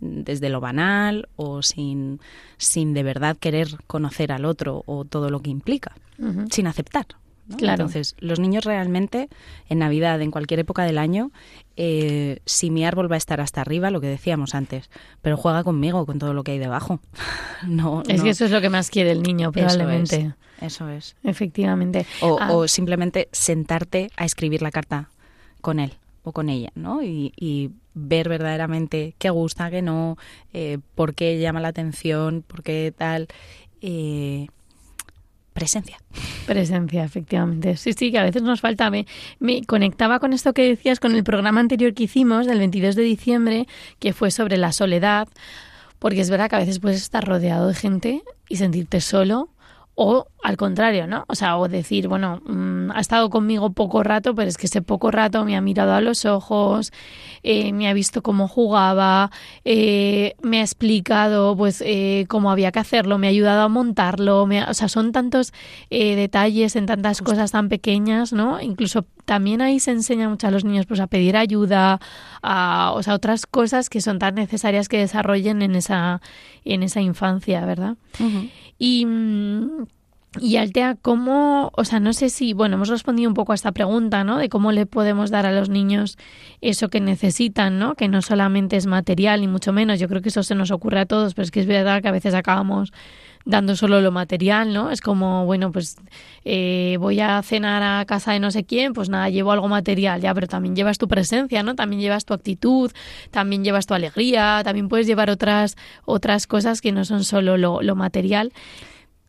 desde 0.00 0.48
lo 0.48 0.60
banal 0.60 1.28
o 1.36 1.62
sin, 1.62 2.20
sin 2.56 2.94
de 2.94 3.02
verdad 3.02 3.36
querer 3.36 3.68
conocer 3.86 4.32
al 4.32 4.44
otro 4.44 4.82
o 4.86 5.04
todo 5.04 5.30
lo 5.30 5.40
que 5.40 5.50
implica, 5.50 5.94
uh 6.18 6.24
-huh. 6.24 6.52
sin 6.52 6.66
aceptar. 6.66 7.06
¿No? 7.50 7.56
Claro. 7.56 7.82
Entonces, 7.82 8.16
los 8.18 8.40
niños 8.40 8.64
realmente, 8.64 9.28
en 9.68 9.80
Navidad, 9.80 10.20
en 10.22 10.30
cualquier 10.30 10.60
época 10.60 10.84
del 10.84 10.98
año, 10.98 11.30
eh, 11.76 12.40
si 12.46 12.70
mi 12.70 12.84
árbol 12.84 13.10
va 13.10 13.16
a 13.16 13.18
estar 13.18 13.40
hasta 13.40 13.60
arriba, 13.60 13.90
lo 13.90 14.00
que 14.00 14.06
decíamos 14.06 14.54
antes, 14.54 14.90
pero 15.20 15.36
juega 15.36 15.64
conmigo, 15.64 16.06
con 16.06 16.18
todo 16.18 16.32
lo 16.32 16.44
que 16.44 16.52
hay 16.52 16.58
debajo. 16.58 17.00
no, 17.66 18.02
es 18.08 18.18
no. 18.18 18.24
que 18.24 18.30
eso 18.30 18.44
es 18.46 18.50
lo 18.50 18.60
que 18.60 18.70
más 18.70 18.90
quiere 18.90 19.10
el 19.10 19.22
niño, 19.22 19.52
probablemente. 19.52 20.16
Eso 20.16 20.26
es. 20.26 20.34
Eso 20.60 20.88
es. 20.88 21.16
Efectivamente. 21.24 22.06
O, 22.20 22.38
ah. 22.40 22.52
o, 22.52 22.68
simplemente 22.68 23.28
sentarte 23.32 24.10
a 24.16 24.24
escribir 24.24 24.62
la 24.62 24.70
carta 24.70 25.08
con 25.60 25.80
él 25.80 25.94
o 26.22 26.32
con 26.32 26.48
ella, 26.50 26.70
¿no? 26.74 27.02
Y, 27.02 27.32
y 27.36 27.70
ver 27.94 28.28
verdaderamente 28.28 29.14
qué 29.18 29.30
gusta, 29.30 29.70
qué 29.70 29.82
no, 29.82 30.16
eh, 30.52 30.78
por 30.94 31.14
qué 31.14 31.38
llama 31.38 31.60
la 31.60 31.68
atención, 31.68 32.44
por 32.46 32.62
qué 32.62 32.92
tal. 32.96 33.28
Eh, 33.80 34.48
presencia. 35.52 35.98
Presencia, 36.46 37.04
efectivamente. 37.04 37.76
Sí, 37.76 37.92
sí, 37.92 38.10
que 38.10 38.18
a 38.18 38.24
veces 38.24 38.42
nos 38.42 38.60
falta. 38.60 38.90
Me, 38.90 39.06
me, 39.38 39.64
conectaba 39.64 40.18
con 40.18 40.32
esto 40.32 40.52
que 40.52 40.68
decías 40.68 41.00
con 41.00 41.14
el 41.14 41.24
programa 41.24 41.60
anterior 41.60 41.94
que 41.94 42.04
hicimos, 42.04 42.46
del 42.46 42.58
22 42.58 42.94
de 42.94 43.02
diciembre, 43.02 43.66
que 43.98 44.12
fue 44.12 44.30
sobre 44.30 44.56
la 44.56 44.72
soledad, 44.72 45.28
porque 45.98 46.20
es 46.20 46.30
verdad 46.30 46.48
que 46.48 46.56
a 46.56 46.60
veces 46.60 46.78
puedes 46.78 47.02
estar 47.02 47.24
rodeado 47.24 47.68
de 47.68 47.74
gente 47.74 48.22
y 48.48 48.56
sentirte 48.56 49.00
solo 49.00 49.50
o 50.02 50.26
al 50.42 50.56
contrario, 50.56 51.06
¿no? 51.06 51.26
O 51.28 51.34
sea, 51.34 51.58
o 51.58 51.68
decir, 51.68 52.08
bueno, 52.08 52.40
mmm, 52.46 52.90
ha 52.92 53.00
estado 53.00 53.28
conmigo 53.28 53.74
poco 53.74 54.02
rato, 54.02 54.34
pero 54.34 54.48
es 54.48 54.56
que 54.56 54.64
ese 54.64 54.80
poco 54.80 55.10
rato 55.10 55.44
me 55.44 55.54
ha 55.58 55.60
mirado 55.60 55.92
a 55.92 56.00
los 56.00 56.24
ojos, 56.24 56.90
eh, 57.42 57.74
me 57.74 57.86
ha 57.86 57.92
visto 57.92 58.22
cómo 58.22 58.48
jugaba, 58.48 59.30
eh, 59.66 60.36
me 60.42 60.60
ha 60.60 60.62
explicado, 60.62 61.54
pues, 61.54 61.82
eh, 61.84 62.24
cómo 62.28 62.50
había 62.50 62.72
que 62.72 62.78
hacerlo, 62.78 63.18
me 63.18 63.26
ha 63.26 63.30
ayudado 63.30 63.60
a 63.60 63.68
montarlo, 63.68 64.46
me 64.46 64.60
ha, 64.62 64.70
o 64.70 64.74
sea, 64.74 64.88
son 64.88 65.12
tantos 65.12 65.52
eh, 65.90 66.16
detalles 66.16 66.76
en 66.76 66.86
tantas 66.86 67.20
cosas 67.20 67.50
tan 67.50 67.68
pequeñas, 67.68 68.32
¿no? 68.32 68.58
Incluso 68.62 69.04
también 69.26 69.60
ahí 69.60 69.80
se 69.80 69.90
enseña 69.90 70.30
mucho 70.30 70.46
a 70.46 70.50
los 70.50 70.64
niños, 70.64 70.86
pues, 70.86 71.00
a 71.00 71.08
pedir 71.08 71.36
ayuda, 71.36 72.00
a, 72.42 72.92
o 72.94 73.02
sea, 73.02 73.12
otras 73.12 73.44
cosas 73.44 73.90
que 73.90 74.00
son 74.00 74.18
tan 74.18 74.36
necesarias 74.36 74.88
que 74.88 74.96
desarrollen 74.96 75.60
en 75.60 75.74
esa, 75.74 76.22
en 76.64 76.82
esa 76.82 77.02
infancia, 77.02 77.66
¿verdad? 77.66 77.96
Uh 78.18 78.24
-huh. 78.24 78.50
Y 78.80 79.06
y 80.38 80.58
Altea, 80.58 80.94
¿cómo, 80.94 81.72
o 81.74 81.84
sea, 81.84 81.98
no 81.98 82.12
sé 82.12 82.30
si, 82.30 82.52
bueno, 82.52 82.76
hemos 82.76 82.88
respondido 82.88 83.28
un 83.28 83.34
poco 83.34 83.50
a 83.50 83.56
esta 83.56 83.72
pregunta, 83.72 84.22
¿no? 84.22 84.38
De 84.38 84.48
cómo 84.48 84.70
le 84.70 84.86
podemos 84.86 85.32
dar 85.32 85.44
a 85.44 85.50
los 85.50 85.68
niños 85.68 86.18
eso 86.60 86.88
que 86.88 87.00
necesitan, 87.00 87.80
¿no? 87.80 87.96
Que 87.96 88.06
no 88.06 88.22
solamente 88.22 88.76
es 88.76 88.86
material, 88.86 89.40
ni 89.40 89.48
mucho 89.48 89.72
menos. 89.72 89.98
Yo 89.98 90.08
creo 90.08 90.22
que 90.22 90.28
eso 90.28 90.44
se 90.44 90.54
nos 90.54 90.70
ocurre 90.70 91.00
a 91.00 91.06
todos, 91.06 91.34
pero 91.34 91.44
es 91.44 91.50
que 91.50 91.58
es 91.58 91.66
verdad 91.66 92.00
que 92.00 92.06
a 92.08 92.12
veces 92.12 92.34
acabamos 92.34 92.92
dando 93.44 93.74
solo 93.76 94.00
lo 94.00 94.12
material, 94.12 94.72
¿no? 94.72 94.90
Es 94.90 95.00
como, 95.00 95.46
bueno, 95.46 95.72
pues 95.72 95.96
eh, 96.44 96.96
voy 97.00 97.20
a 97.20 97.42
cenar 97.42 97.82
a 97.82 98.04
casa 98.04 98.32
de 98.32 98.40
no 98.40 98.50
sé 98.50 98.64
quién, 98.64 98.92
pues 98.92 99.08
nada, 99.08 99.28
llevo 99.30 99.52
algo 99.52 99.68
material, 99.68 100.20
ya, 100.20 100.34
pero 100.34 100.46
también 100.46 100.76
llevas 100.76 100.98
tu 100.98 101.08
presencia, 101.08 101.62
¿no? 101.62 101.74
También 101.74 102.00
llevas 102.00 102.24
tu 102.24 102.34
actitud, 102.34 102.90
también 103.30 103.64
llevas 103.64 103.86
tu 103.86 103.94
alegría, 103.94 104.60
también 104.64 104.88
puedes 104.88 105.06
llevar 105.06 105.30
otras, 105.30 105.76
otras 106.04 106.46
cosas 106.46 106.80
que 106.80 106.92
no 106.92 107.04
son 107.04 107.24
solo 107.24 107.56
lo, 107.56 107.82
lo 107.82 107.96
material. 107.96 108.52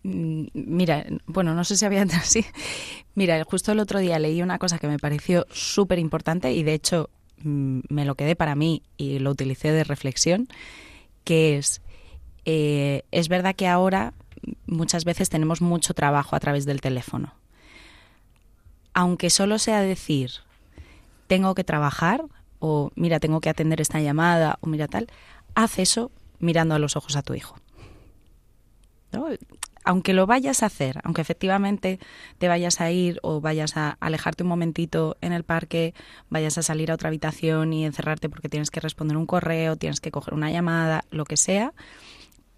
Mira, 0.04 1.06
bueno, 1.28 1.54
no 1.54 1.64
sé 1.64 1.78
si 1.78 1.86
había 1.86 2.02
así. 2.14 2.46
Mira, 3.16 3.44
justo 3.44 3.72
el 3.72 3.80
otro 3.80 4.00
día 4.00 4.20
leí 4.20 4.42
una 4.42 4.60
cosa 4.60 4.80
que 4.80 4.88
me 4.88 5.00
pareció 5.00 5.46
súper 5.52 6.00
importante 6.00 6.52
y 6.54 6.64
de 6.64 6.74
hecho 6.74 7.10
mm, 7.44 7.82
me 7.90 8.06
lo 8.06 8.16
quedé 8.16 8.36
para 8.36 8.56
mí 8.56 8.84
y 8.98 9.20
lo 9.20 9.32
utilicé 9.32 9.72
de 9.72 9.84
reflexión, 9.84 10.48
que 11.24 11.58
es, 11.58 11.82
eh, 12.46 13.04
es 13.12 13.30
verdad 13.30 13.56
que 13.56 13.68
ahora 13.68 14.14
muchas 14.66 15.06
veces 15.06 15.30
tenemos 15.30 15.62
mucho 15.62 15.94
trabajo 15.94 16.36
a 16.36 16.40
través 16.40 16.66
del 16.66 16.82
teléfono. 16.82 17.34
Aunque 18.94 19.30
solo 19.30 19.60
sea 19.60 19.82
decir, 19.82 20.32
tengo 21.28 21.56
que 21.56 21.64
trabajar, 21.64 22.24
o 22.60 22.92
mira, 22.96 23.20
tengo 23.20 23.40
que 23.40 23.50
atender 23.50 23.82
esta 23.82 24.02
llamada, 24.02 24.58
o 24.62 24.68
mira 24.68 24.88
tal, 24.88 25.08
haz 25.56 25.80
eso 25.80 26.12
mirando 26.40 26.76
a 26.76 26.80
los 26.80 26.96
ojos 26.96 27.16
a 27.16 27.22
tu 27.22 27.34
hijo. 27.34 27.56
Aunque 29.84 30.14
lo 30.14 30.28
vayas 30.28 30.62
a 30.62 30.68
hacer, 30.68 31.00
aunque 31.04 31.22
efectivamente 31.22 32.00
te 32.38 32.48
vayas 32.48 32.82
a 32.82 32.92
ir 32.92 33.20
o 33.24 33.42
vayas 33.42 33.78
a 33.78 33.98
alejarte 34.00 34.44
un 34.44 34.50
momentito 34.50 35.18
en 35.22 35.34
el 35.34 35.44
parque, 35.44 35.96
vayas 36.30 36.58
a 36.58 36.64
salir 36.64 36.92
a 36.92 36.96
otra 36.96 37.08
habitación 37.08 37.74
y 37.74 37.86
encerrarte 37.86 38.30
porque 38.30 38.48
tienes 38.48 38.70
que 38.70 38.80
responder 38.80 39.18
un 39.18 39.26
correo, 39.26 39.76
tienes 39.76 40.00
que 40.00 40.12
coger 40.12 40.34
una 40.34 40.52
llamada, 40.52 41.06
lo 41.10 41.26
que 41.26 41.36
sea, 41.36 41.74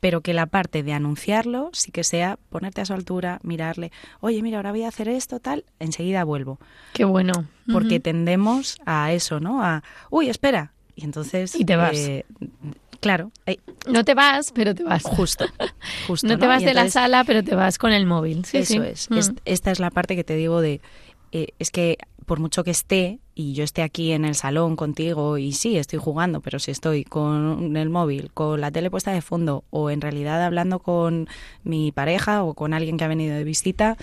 pero 0.03 0.19
que 0.19 0.33
la 0.33 0.47
parte 0.47 0.83
de 0.83 0.91
anunciarlo 0.91 1.69
sí 1.71 1.93
que 1.93 2.03
sea 2.03 2.37
ponerte 2.49 2.81
a 2.81 2.85
su 2.85 2.91
altura, 2.91 3.39
mirarle, 3.41 3.93
oye, 4.19 4.41
mira, 4.41 4.57
ahora 4.57 4.71
voy 4.71 4.83
a 4.83 4.89
hacer 4.89 5.07
esto, 5.07 5.39
tal, 5.39 5.63
enseguida 5.79 6.25
vuelvo. 6.25 6.59
Qué 6.91 7.05
bueno. 7.05 7.47
Porque 7.71 8.01
tendemos 8.01 8.75
a 8.85 9.13
eso, 9.13 9.39
¿no? 9.39 9.63
A, 9.63 9.81
uy, 10.09 10.27
espera. 10.27 10.73
Y 10.93 11.05
entonces... 11.05 11.55
Y 11.55 11.63
te 11.63 11.77
vas. 11.77 11.95
Eh, 11.95 12.25
claro. 12.99 13.31
no 13.87 14.03
te 14.03 14.13
vas, 14.13 14.51
pero 14.51 14.75
te 14.75 14.83
vas. 14.83 15.03
Justo. 15.03 15.45
justo 16.07 16.27
no, 16.27 16.37
te 16.37 16.47
vas 16.47 16.63
de 16.63 16.73
la 16.73 16.89
sala, 16.89 17.23
pero 17.23 17.41
te 17.41 17.55
vas 17.55 17.77
con 17.77 17.93
el 17.93 18.05
móvil. 18.05 18.43
Sí, 18.43 18.57
eso 18.57 18.83
es. 18.83 19.07
Esta 19.45 19.71
es 19.71 19.79
la 19.79 19.89
parte 19.89 20.17
que 20.17 20.25
te 20.25 20.35
digo 20.35 20.59
de... 20.59 20.81
Eh, 21.31 21.47
es 21.59 21.71
que 21.71 21.97
por 22.25 22.41
mucho 22.41 22.65
que 22.65 22.71
esté 22.71 23.21
y 23.35 23.53
yo 23.53 23.63
esté 23.63 23.81
aquí 23.81 24.11
en 24.11 24.25
el 24.25 24.35
salón 24.35 24.75
contigo 24.75 25.37
y 25.37 25.53
sí, 25.53 25.77
estoy 25.77 25.99
jugando, 25.99 26.41
pero 26.41 26.59
si 26.59 26.71
estoy 26.71 27.03
con 27.03 27.75
el 27.75 27.89
móvil, 27.89 28.31
con 28.33 28.61
la 28.61 28.71
tele 28.71 28.91
puesta 28.91 29.11
de 29.11 29.21
fondo 29.21 29.63
o 29.69 29.89
en 29.89 30.01
realidad 30.01 30.43
hablando 30.43 30.79
con 30.79 31.27
mi 31.63 31.91
pareja 31.91 32.43
o 32.43 32.53
con 32.53 32.73
alguien 32.73 32.97
que 32.97 33.03
ha 33.03 33.07
venido 33.07 33.35
de 33.35 33.43
visita, 33.43 33.97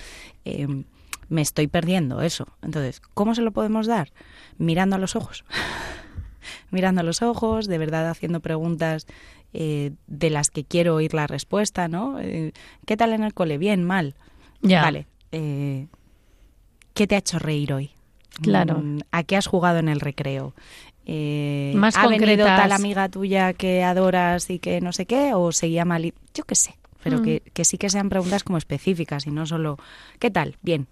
em, 0.44 0.84
me 1.28 1.42
estoy 1.42 1.68
perdiendo 1.68 2.22
eso. 2.22 2.48
Entonces, 2.60 3.00
¿cómo 3.14 3.34
se 3.34 3.42
lo 3.42 3.52
podemos 3.52 3.86
dar? 3.86 4.12
Mirando 4.58 4.96
a 4.96 4.98
los 4.98 5.14
ojos. 5.14 5.44
Mirando 6.70 7.02
a 7.02 7.04
los 7.04 7.22
ojos, 7.22 7.66
de 7.66 7.78
verdad 7.78 8.08
haciendo 8.08 8.40
preguntas 8.40 9.06
eh, 9.52 9.92
de 10.08 10.30
las 10.30 10.50
que 10.50 10.64
quiero 10.64 10.96
oír 10.96 11.14
la 11.14 11.28
respuesta, 11.28 11.86
¿no? 11.86 12.18
Eh, 12.20 12.52
¿Qué 12.84 12.96
tal 12.96 13.12
en 13.12 13.22
el 13.22 13.32
cole? 13.32 13.58
Bien, 13.58 13.84
mal. 13.84 14.14
Ya. 14.60 14.82
Vale. 14.82 15.06
Eh, 15.30 15.86
¿Qué 16.94 17.06
te 17.06 17.14
ha 17.14 17.18
hecho 17.18 17.38
reír 17.38 17.72
hoy? 17.72 17.92
Claro. 18.42 18.78
Mm, 18.78 19.00
¿A 19.10 19.22
qué 19.22 19.36
has 19.36 19.46
jugado 19.46 19.78
en 19.78 19.88
el 19.88 20.00
recreo? 20.00 20.54
Eh, 21.06 21.72
Más 21.76 21.96
¿Ha 21.96 22.06
venido 22.06 22.46
tal 22.46 22.72
amiga 22.72 23.08
tuya 23.08 23.52
que 23.52 23.82
adoras 23.82 24.50
y 24.50 24.58
que 24.58 24.80
no 24.80 24.92
sé 24.92 25.06
qué? 25.06 25.34
¿O 25.34 25.52
seguía 25.52 25.84
mal? 25.84 26.12
Yo 26.34 26.44
qué 26.44 26.54
sé. 26.54 26.76
Pero 27.02 27.18
mm. 27.18 27.22
que, 27.22 27.42
que 27.52 27.64
sí 27.64 27.78
que 27.78 27.90
sean 27.90 28.08
preguntas 28.08 28.44
como 28.44 28.58
específicas 28.58 29.26
y 29.26 29.30
no 29.30 29.46
solo 29.46 29.78
¿qué 30.18 30.30
tal? 30.30 30.56
Bien. 30.62 30.86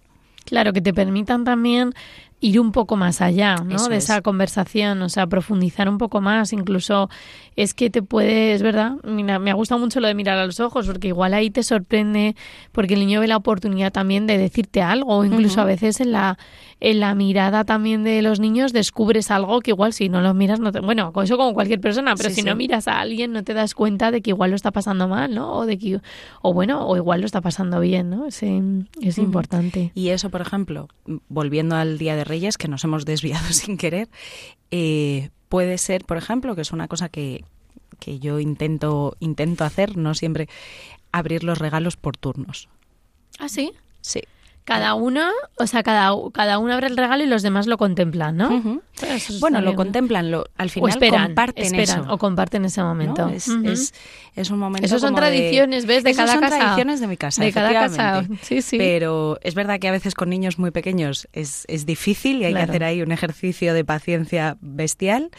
Claro, 0.45 0.73
que 0.73 0.81
te 0.81 0.93
permitan 0.93 1.43
también 1.43 1.93
ir 2.41 2.59
un 2.59 2.71
poco 2.71 2.95
más 2.95 3.21
allá, 3.21 3.57
¿no? 3.57 3.87
de 3.87 3.97
esa 3.97 4.21
conversación, 4.21 5.01
o 5.01 5.09
sea, 5.09 5.27
profundizar 5.27 5.89
un 5.89 5.97
poco 5.97 6.21
más, 6.21 6.53
incluso 6.53 7.09
es 7.55 7.73
que 7.73 7.89
te 7.89 8.01
puede, 8.01 8.53
es 8.53 8.61
verdad, 8.61 8.93
mira, 9.03 9.39
me 9.39 9.51
ha 9.51 9.53
gustado 9.53 9.79
mucho 9.79 9.99
lo 9.99 10.07
de 10.07 10.13
mirar 10.13 10.37
a 10.37 10.45
los 10.45 10.61
ojos, 10.61 10.87
porque 10.87 11.09
igual 11.09 11.33
ahí 11.33 11.49
te 11.49 11.63
sorprende, 11.63 12.35
porque 12.71 12.93
el 12.93 13.01
niño 13.01 13.19
ve 13.19 13.27
la 13.27 13.35
oportunidad 13.35 13.91
también 13.91 14.27
de 14.27 14.37
decirte 14.37 14.81
algo, 14.81 15.25
incluso 15.25 15.59
a 15.59 15.65
veces 15.65 15.99
en 15.99 16.13
la, 16.13 16.37
en 16.79 17.01
la 17.01 17.13
mirada 17.15 17.65
también 17.65 18.05
de 18.05 18.21
los 18.21 18.39
niños 18.39 18.71
descubres 18.71 19.31
algo 19.31 19.59
que 19.59 19.71
igual 19.71 19.91
si 19.91 20.07
no 20.07 20.21
lo 20.21 20.33
miras, 20.33 20.61
no 20.61 20.71
te, 20.71 20.79
bueno, 20.79 21.11
con 21.11 21.25
eso 21.25 21.35
como 21.35 21.53
cualquier 21.53 21.81
persona, 21.81 22.15
pero 22.15 22.29
si 22.29 22.41
no 22.41 22.55
miras 22.55 22.87
a 22.87 23.01
alguien 23.01 23.33
no 23.33 23.43
te 23.43 23.53
das 23.53 23.75
cuenta 23.75 24.11
de 24.11 24.21
que 24.21 24.29
igual 24.29 24.51
lo 24.51 24.55
está 24.55 24.71
pasando 24.71 25.09
mal, 25.09 25.35
¿no? 25.35 25.53
O 25.55 25.65
de 25.65 25.77
que, 25.77 25.99
o 26.41 26.53
bueno, 26.53 26.87
o 26.87 26.95
igual 26.95 27.19
lo 27.19 27.25
está 27.25 27.41
pasando 27.41 27.81
bien, 27.81 28.09
¿no? 28.09 28.25
Es, 28.25 28.41
es 28.41 29.17
importante. 29.17 29.91
Y 29.93 30.09
eso, 30.09 30.29
por 30.29 30.39
ejemplo, 30.39 30.87
volviendo 31.27 31.75
al 31.75 31.97
Día 31.97 32.15
de 32.15 32.23
Reyes, 32.29 32.57
que 32.57 32.69
nos 32.69 32.83
hemos 32.85 33.03
desviado 33.03 33.47
sin 33.51 33.77
querer, 33.77 34.07
eh, 34.71 35.29
puede 35.49 35.77
ser, 35.77 36.05
por 36.05 36.17
ejemplo, 36.17 36.55
que 36.55 36.61
es 36.61 36.71
una 36.71 36.87
cosa 36.87 37.09
que, 37.09 37.43
que 37.99 38.19
yo 38.19 38.39
intento, 38.39 39.17
intento 39.19 39.65
hacer, 39.65 39.97
no 39.97 40.13
siempre, 40.13 40.47
abrir 41.11 41.43
los 41.43 41.57
regalos 41.57 41.97
por 41.97 42.15
turnos. 42.15 42.69
¿Ah, 43.39 43.49
sí? 43.49 43.73
Sí. 44.01 44.21
Cada 44.69 44.93
una, 44.93 45.31
o 45.57 45.65
sea, 45.65 45.81
cada, 45.81 46.11
cada 46.31 46.59
uno 46.59 46.73
abre 46.73 46.85
el 46.85 46.95
regalo 46.95 47.23
y 47.23 47.25
los 47.25 47.41
demás 47.41 47.65
lo 47.65 47.79
contemplan, 47.79 48.37
¿no? 48.37 48.83
Bueno, 49.39 49.61
lo 49.61 49.73
contemplan, 49.73 50.29
lo, 50.29 50.45
al 50.57 50.69
final 50.69 50.99
comparten 50.99 51.73
eso. 51.73 52.05
O 52.07 52.19
comparten 52.19 52.65
ese 52.65 52.83
momento. 52.83 53.27
Es, 53.29 53.47
es, 54.35 54.49
un 54.51 54.59
momento 54.59 54.85
Eso 54.85 54.99
son 54.99 55.15
tradiciones, 55.15 55.87
¿ves? 55.87 56.03
De 56.03 56.13
cada 56.13 56.33
son 56.33 56.41
casa. 56.41 56.59
tradiciones 56.59 56.99
de 56.99 57.07
mi 57.07 57.17
casa, 57.17 57.43
De 57.43 57.51
cada 57.51 57.73
casa, 57.73 58.27
sí, 58.43 58.61
sí. 58.61 58.77
Pero 58.77 59.39
es 59.41 59.55
verdad 59.55 59.79
que 59.79 59.87
a 59.87 59.91
veces 59.91 60.13
con 60.13 60.29
niños 60.29 60.59
muy 60.59 60.69
pequeños 60.69 61.27
es, 61.33 61.65
es 61.67 61.87
difícil 61.87 62.43
y 62.43 62.45
hay 62.45 62.53
que 62.53 62.61
hacer 62.61 62.83
ahí 62.83 63.01
un 63.01 63.11
ejercicio 63.11 63.73
de 63.73 63.83
paciencia 63.83 64.55
bestial, 64.61 65.31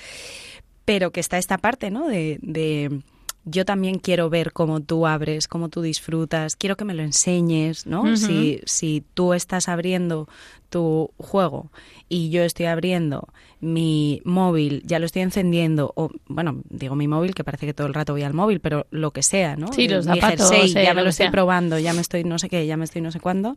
pero 0.84 1.12
que 1.12 1.20
está 1.20 1.38
esta 1.38 1.56
parte, 1.56 1.92
¿no? 1.92 2.08
de 2.08 3.00
yo 3.44 3.64
también 3.64 3.98
quiero 3.98 4.28
ver 4.28 4.52
cómo 4.52 4.80
tú 4.80 5.06
abres, 5.06 5.48
cómo 5.48 5.68
tú 5.68 5.82
disfrutas, 5.82 6.56
quiero 6.56 6.76
que 6.76 6.84
me 6.84 6.94
lo 6.94 7.02
enseñes, 7.02 7.86
¿no? 7.86 8.16
si, 8.16 8.60
si 8.64 9.02
tú 9.14 9.32
estás 9.32 9.68
abriendo 9.68 10.28
tu 10.68 11.10
juego 11.18 11.70
y 12.08 12.30
yo 12.30 12.42
estoy 12.42 12.66
abriendo 12.66 13.28
mi 13.60 14.22
móvil, 14.24 14.82
ya 14.86 14.98
lo 14.98 15.06
estoy 15.06 15.22
encendiendo, 15.22 15.92
o 15.96 16.10
bueno, 16.28 16.62
digo 16.70 16.94
mi 16.94 17.08
móvil, 17.08 17.34
que 17.34 17.44
parece 17.44 17.66
que 17.66 17.74
todo 17.74 17.86
el 17.86 17.94
rato 17.94 18.12
voy 18.12 18.22
al 18.22 18.34
móvil, 18.34 18.60
pero 18.60 18.86
lo 18.90 19.10
que 19.10 19.22
sea, 19.22 19.56
¿no? 19.56 19.72
Sí, 19.72 19.88
los 19.88 20.06
zapatos, 20.06 20.50
ya 20.72 20.94
me 20.94 21.02
lo, 21.02 21.10
estoy 21.10 21.30
probando, 21.30 21.78
ya 21.78 21.92
me 21.92 22.00
estoy 22.00 22.24
no 22.24 22.38
sé 22.38 22.48
qué, 22.48 22.66
ya 22.66 22.76
me 22.76 22.84
estoy 22.84 23.02
no 23.02 23.10
sé 23.10 23.20
cuándo, 23.20 23.56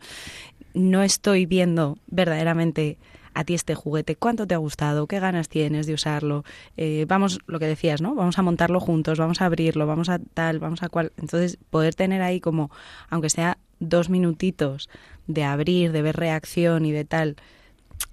no 0.74 1.04
estoy 1.04 1.46
viendo 1.46 1.98
verdaderamente 2.08 2.98
a 3.34 3.44
ti 3.44 3.54
este 3.54 3.76
juguete, 3.76 4.16
cuánto 4.16 4.48
te 4.48 4.54
ha 4.54 4.58
gustado, 4.58 5.08
qué 5.08 5.20
ganas 5.20 5.50
tienes 5.50 5.88
de 5.88 5.94
usarlo, 5.94 6.44
eh, 6.78 7.06
vamos, 7.08 7.40
lo 7.48 7.60
que 7.60 7.68
decías, 7.68 8.02
¿no? 8.02 8.16
Vamos 8.16 8.38
a 8.38 8.42
montarlo 8.42 8.80
juntos, 8.80 9.20
vamos 9.20 9.42
a 9.42 9.46
abrirlo, 9.46 9.88
vamos 9.88 10.10
a 10.10 10.20
tal, 10.20 10.60
vamos 10.60 10.84
a 10.84 10.90
cual. 10.90 11.12
Entonces, 11.18 11.58
poder 11.70 11.96
tener 11.96 12.22
ahí 12.22 12.40
como, 12.40 12.72
aunque 13.10 13.30
sea 13.30 13.58
dos 13.80 14.10
minutitos 14.10 14.90
de 15.28 15.44
abrir, 15.44 15.92
de 15.92 16.02
ver 16.02 16.16
reacción 16.16 16.86
y 16.86 16.92
de 16.92 17.06
tal, 17.06 17.36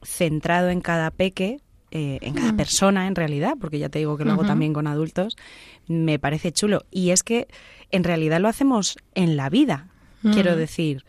centrado 0.03 0.71
en 0.71 0.81
cada 0.81 1.11
peque, 1.11 1.61
eh, 1.91 2.19
en 2.23 2.35
cada 2.35 2.53
mm. 2.53 2.57
persona 2.57 3.07
en 3.07 3.17
realidad, 3.17 3.55
porque 3.61 3.79
ya 3.79 3.89
te 3.89 3.99
digo 3.99 4.17
que 4.17 4.25
lo 4.25 4.33
hago 4.33 4.45
también 4.45 4.73
con 4.73 4.87
adultos, 4.87 5.37
me 5.89 6.19
parece 6.19 6.53
chulo. 6.53 6.85
Y 6.91 7.11
es 7.11 7.23
que 7.23 7.49
en 7.91 8.05
realidad 8.05 8.41
lo 8.41 8.49
hacemos 8.49 8.97
en 9.15 9.37
la 9.37 9.51
vida, 9.51 9.89
quiero 10.23 10.53
mm. 10.53 10.57
decir 10.57 11.05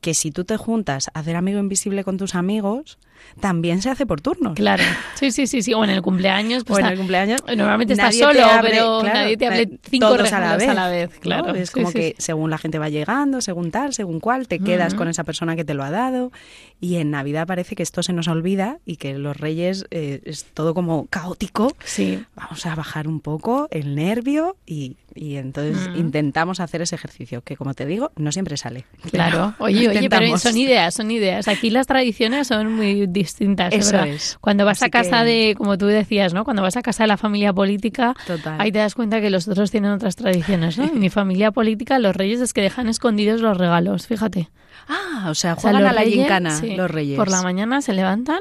que 0.00 0.14
si 0.14 0.30
tú 0.30 0.44
te 0.44 0.56
juntas 0.56 1.10
a 1.12 1.20
hacer 1.20 1.36
amigo 1.36 1.58
invisible 1.58 2.04
con 2.04 2.16
tus 2.16 2.34
amigos, 2.34 2.98
también 3.40 3.82
se 3.82 3.90
hace 3.90 4.06
por 4.06 4.20
turnos. 4.20 4.54
Claro. 4.54 4.82
Sí, 5.14 5.30
sí, 5.30 5.46
sí, 5.46 5.62
sí. 5.62 5.74
O 5.74 5.84
en 5.84 5.90
el 5.90 6.02
cumpleaños. 6.02 6.64
Pues 6.64 6.84
en 6.84 6.92
el 6.92 6.98
cumpleaños. 6.98 7.40
Normalmente 7.56 7.94
estás 7.94 8.16
solo, 8.16 8.40
pero 8.62 9.02
nadie 9.02 9.36
te 9.36 9.46
hable 9.46 9.78
cinco 9.88 10.08
todos 10.08 10.32
a 10.32 10.40
la 10.40 10.56
vez. 10.56 10.68
A 10.68 10.74
la 10.74 10.88
vez 10.88 11.10
claro. 11.20 11.54
Es 11.54 11.70
como 11.70 11.90
que 11.92 12.14
según 12.18 12.50
la 12.50 12.58
gente 12.58 12.78
va 12.78 12.88
llegando, 12.88 13.40
según 13.40 13.70
tal, 13.70 13.94
según 13.94 14.20
cual, 14.20 14.48
te 14.48 14.58
quedas 14.58 14.94
con 14.94 15.08
esa 15.08 15.24
persona 15.24 15.56
que 15.56 15.64
te 15.64 15.74
lo 15.74 15.84
ha 15.84 15.90
dado. 15.90 16.32
Y 16.80 16.96
en 16.96 17.10
Navidad 17.10 17.46
parece 17.46 17.74
que 17.74 17.82
esto 17.82 18.02
se 18.02 18.12
nos 18.12 18.28
olvida 18.28 18.78
y 18.84 18.96
que 18.96 19.16
los 19.18 19.36
Reyes 19.36 19.86
eh, 19.90 20.20
es 20.24 20.44
todo 20.44 20.74
como 20.74 21.06
caótico. 21.06 21.74
Sí. 21.84 22.22
Vamos 22.34 22.66
a 22.66 22.74
bajar 22.74 23.08
un 23.08 23.20
poco 23.20 23.68
el 23.70 23.94
nervio 23.94 24.56
y, 24.66 24.96
y 25.14 25.36
entonces 25.36 25.88
intentamos 25.96 26.60
hacer 26.60 26.82
ese 26.82 26.94
ejercicio, 26.94 27.42
que 27.42 27.56
como 27.56 27.74
te 27.74 27.86
digo, 27.86 28.12
no 28.16 28.30
siempre 28.32 28.56
sale. 28.56 28.84
Claro. 29.10 29.54
Oye, 29.58 29.88
oye, 29.88 30.08
pero 30.08 30.36
son 30.38 30.56
ideas, 30.56 30.94
son 30.94 31.10
ideas. 31.10 31.48
Aquí 31.48 31.70
las 31.70 31.86
tradiciones 31.86 32.48
son 32.48 32.72
muy 32.74 33.05
distintas. 33.08 33.72
Eso 33.72 33.98
es. 34.00 34.38
Cuando 34.40 34.64
vas 34.64 34.82
a 34.82 34.88
casa 34.88 35.24
de, 35.24 35.54
como 35.56 35.78
tú 35.78 35.86
decías, 35.86 36.34
¿no? 36.34 36.44
Cuando 36.44 36.62
vas 36.62 36.76
a 36.76 36.82
casa 36.82 37.04
de 37.04 37.08
la 37.08 37.16
familia 37.16 37.52
política, 37.52 38.14
ahí 38.58 38.72
te 38.72 38.78
das 38.78 38.94
cuenta 38.94 39.20
que 39.20 39.30
los 39.30 39.48
otros 39.48 39.70
tienen 39.70 39.92
otras 39.92 40.16
tradiciones, 40.16 40.78
¿no? 40.78 40.84
En 40.84 40.98
mi 40.98 41.10
familia 41.10 41.50
política, 41.50 41.98
los 41.98 42.14
reyes 42.14 42.40
es 42.40 42.52
que 42.52 42.62
dejan 42.62 42.88
escondidos 42.88 43.40
los 43.40 43.56
regalos, 43.56 44.06
fíjate. 44.06 44.48
Ah, 44.88 45.26
o 45.28 45.34
sea, 45.34 45.54
juegan 45.54 45.84
a 45.84 45.92
la 45.92 46.02
gincana 46.02 46.60
los 46.76 46.90
reyes. 46.90 47.16
Por 47.16 47.30
la 47.30 47.42
mañana 47.42 47.82
se 47.82 47.92
levantan 47.92 48.40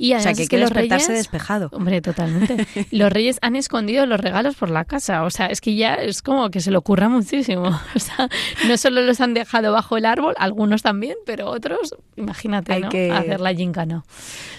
y 0.00 0.14
además 0.14 0.22
o 0.22 0.28
sea, 0.28 0.34
que, 0.34 0.42
es 0.44 0.48
que 0.48 0.58
los 0.58 0.70
reyes, 0.70 1.08
despejado. 1.08 1.68
Hombre, 1.72 2.00
totalmente. 2.00 2.66
los 2.90 3.12
reyes 3.12 3.38
han 3.42 3.54
escondido 3.54 4.06
los 4.06 4.18
regalos 4.18 4.54
por 4.54 4.70
la 4.70 4.86
casa. 4.86 5.24
O 5.24 5.30
sea, 5.30 5.46
es 5.48 5.60
que 5.60 5.74
ya 5.74 5.92
es 5.92 6.22
como 6.22 6.50
que 6.50 6.60
se 6.60 6.70
le 6.70 6.78
ocurra 6.78 7.10
muchísimo. 7.10 7.78
O 7.94 7.98
sea, 7.98 8.28
no 8.66 8.76
solo 8.78 9.02
los 9.02 9.20
han 9.20 9.34
dejado 9.34 9.72
bajo 9.72 9.98
el 9.98 10.06
árbol, 10.06 10.34
algunos 10.38 10.80
también, 10.80 11.16
pero 11.26 11.50
otros, 11.50 11.94
imagínate, 12.16 12.72
Hay 12.72 12.82
¿no? 12.82 12.88
Que... 12.88 13.10
Hacer 13.10 13.40
la 13.40 13.52
gincana. 13.52 14.04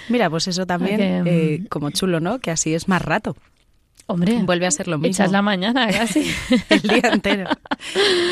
Mira, 0.10 0.30
pues 0.30 0.48
eso 0.48 0.68
también, 0.68 1.02
eh, 1.02 1.60
mm, 1.62 1.66
como 1.68 1.90
chulo, 1.90 2.20
¿no? 2.20 2.38
Que 2.38 2.52
así 2.52 2.76
es 2.76 2.88
más 2.88 3.02
rato. 3.02 3.36
Hombre, 4.06 4.44
vuelve 4.44 4.68
a 4.68 4.72
ser 4.72 4.88
lo 4.88 4.98
mismo. 4.98 5.12
Echas 5.12 5.32
la 5.32 5.42
mañana 5.42 5.88
casi. 5.88 6.30
el 6.70 6.82
día 6.82 7.10
entero. 7.14 7.50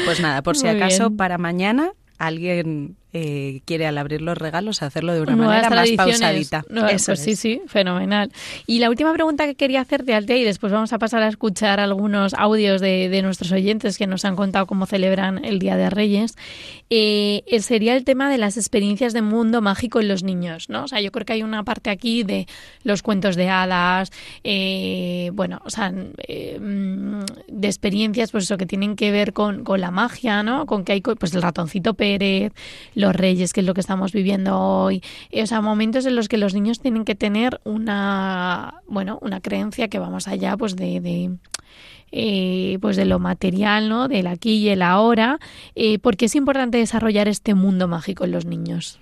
Pues 0.06 0.20
nada, 0.20 0.44
por 0.44 0.58
si 0.58 0.68
acaso, 0.68 1.16
para 1.16 1.40
mañana 1.40 1.92
alguien 2.20 2.98
eh, 3.12 3.62
quiere 3.66 3.88
al 3.88 3.98
abrir 3.98 4.22
los 4.22 4.38
regalos 4.38 4.84
hacerlo 4.84 5.14
de 5.14 5.22
una 5.22 5.36
manera 5.36 5.70
más 5.72 5.90
pausadita. 5.94 6.64
Eso 6.92 7.14
pues 7.14 7.20
sí, 7.20 7.36
sí, 7.36 7.62
fenomenal. 7.66 8.32
Y 8.68 8.80
la 8.80 8.90
última 8.90 9.12
pregunta 9.14 9.48
que 9.48 9.56
quería 9.56 9.82
hacerte, 9.82 10.14
Altea, 10.14 10.38
y 10.38 10.44
después 10.44 10.72
vamos 10.72 10.94
a 10.94 11.00
pasar 11.00 11.24
a 11.24 11.28
escuchar 11.28 11.80
algunos 11.80 12.36
audios 12.36 12.82
de, 12.82 13.10
de 13.10 13.22
nuestros 13.24 13.52
oyentes 13.52 13.98
que 13.98 14.06
nos 14.06 14.26
han 14.26 14.36
contado 14.36 14.68
cómo 14.68 14.86
celebran 14.86 15.44
el 15.44 15.58
Día 15.58 15.76
de 15.76 15.90
Reyes, 15.90 16.36
eh, 16.92 17.44
sería 17.62 17.96
el 17.96 18.04
tema 18.04 18.30
de 18.30 18.38
las 18.38 18.58
experiencias 18.58 19.14
de 19.14 19.22
mundo 19.22 19.62
mágico 19.62 20.00
en 20.00 20.08
los 20.08 20.24
niños, 20.24 20.70
¿no? 20.70 20.84
O 20.84 20.88
sea, 20.88 21.02
yo 21.02 21.12
creo 21.12 21.26
que 21.26 21.34
hay 21.34 21.44
una 21.44 21.64
parte 21.64 21.90
aquí 21.90 22.24
de 22.24 22.48
los 22.84 23.04
cuentos 23.04 23.36
de 23.36 23.50
hadas, 23.50 24.12
eh, 24.44 25.30
bueno, 25.34 25.62
o 25.66 25.70
sea, 25.70 25.94
eh, 26.28 26.60
mm, 26.60 27.20
de 27.60 27.68
experiencias, 27.68 28.32
pues 28.32 28.46
eso, 28.46 28.58
que 28.58 28.66
tienen 28.66 28.96
que 28.96 29.12
ver 29.12 29.34
con, 29.34 29.64
con 29.64 29.82
la 29.82 29.92
magia, 29.92 30.44
¿no? 30.44 30.66
Con 30.66 30.84
que 30.84 30.94
hay, 30.94 31.02
pues 31.02 31.34
el 31.34 31.42
ratoncito 31.42 31.94
Pérez, 31.94 32.54
los 32.96 33.16
reyes, 33.16 33.54
que 33.54 33.62
es 33.62 33.66
lo 33.66 33.74
que 33.74 33.82
estamos 33.82 34.12
viviendo 34.12 34.60
hoy. 34.60 35.04
O 35.32 35.46
sea, 35.46 35.62
momentos 35.62 36.06
en 36.06 36.16
los 36.16 36.28
que 36.28 36.38
los 36.38 36.54
niños 36.54 36.80
tienen 36.80 37.06
que 37.06 37.16
tener 37.16 37.60
una, 37.64 38.82
bueno, 38.88 39.20
una 39.22 39.42
creencia 39.42 39.88
que 39.88 40.00
va 40.00 40.10
más 40.10 40.28
allá, 40.28 40.58
pues 40.58 40.76
de, 40.76 41.02
de 41.02 41.32
eh, 42.12 42.80
pues 42.82 42.96
de 42.96 43.06
lo 43.06 43.20
material, 43.20 43.88
¿no? 43.88 44.08
Del 44.08 44.28
aquí 44.28 44.56
y 44.56 44.70
el 44.70 44.82
ahora, 44.82 45.40
eh, 45.76 46.00
porque 46.00 46.26
es 46.26 46.36
importante 46.36 46.78
desarrollar 46.78 47.28
este 47.28 47.54
mundo 47.54 47.88
mágico 47.88 48.26
en 48.26 48.32
los 48.32 48.46
niños. 48.46 49.00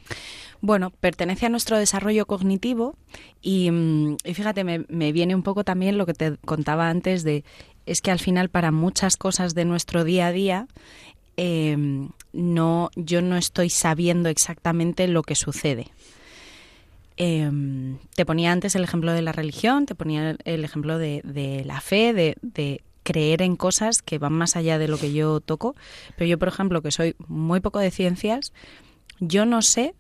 Bueno, 0.60 0.90
pertenece 0.90 1.46
a 1.46 1.50
nuestro 1.50 1.78
desarrollo 1.78 2.26
cognitivo 2.26 2.96
y, 3.42 3.70
mm, 3.72 4.18
fíjate, 4.34 4.64
me, 4.64 5.12
viene 5.12 5.36
un 5.36 5.44
poco 5.44 5.64
también 5.64 5.98
lo 5.98 6.06
que 6.06 6.14
te 6.14 6.38
contaba 6.46 6.90
antes 6.90 7.24
de, 7.24 7.44
es 7.88 8.02
que 8.02 8.12
al 8.12 8.20
final 8.20 8.50
para 8.50 8.72
muchas 8.72 9.18
cosas 9.18 9.56
de 9.56 9.66
nuestro 9.66 10.04
día 10.04 10.28
a 10.28 10.32
día 10.32 10.68
Em, 11.38 12.10
no, 12.34 12.90
yo 12.96 13.22
no 13.22 13.38
estoy 13.38 13.70
sabiendo 13.70 14.28
exactamente 14.28 15.08
lo 15.08 15.22
que 15.22 15.36
sucede. 15.36 15.92
Em, 17.16 18.00
te 18.16 18.26
ponía 18.26 18.52
antes 18.52 18.76
el 18.76 18.84
ejemplo 18.84 19.14
de 19.14 19.22
la 19.22 19.32
religión, 19.32 19.86
te 19.86 19.94
ponía 19.94 20.36
el 20.44 20.66
ejemplo 20.66 20.98
de, 20.98 21.64
la 21.64 21.80
fe, 21.80 22.14
de, 22.14 22.82
creer 23.04 23.42
en 23.42 23.56
cosas 23.56 24.02
que 24.02 24.18
van 24.18 24.34
más 24.34 24.58
allá 24.58 24.78
de 24.80 24.88
lo 24.88 24.98
que 24.98 25.14
yo 25.14 25.40
toco. 25.40 25.76
Pero 26.18 26.28
yo, 26.28 26.40
por 26.40 26.50
ejemplo, 26.50 26.82
que 26.82 26.92
soy 26.92 27.16
muy 27.28 27.62
poco 27.62 27.80
de 27.80 27.92
ciencias, 27.92 28.52
yo 29.20 29.46
no 29.46 29.62
sé 29.62 29.94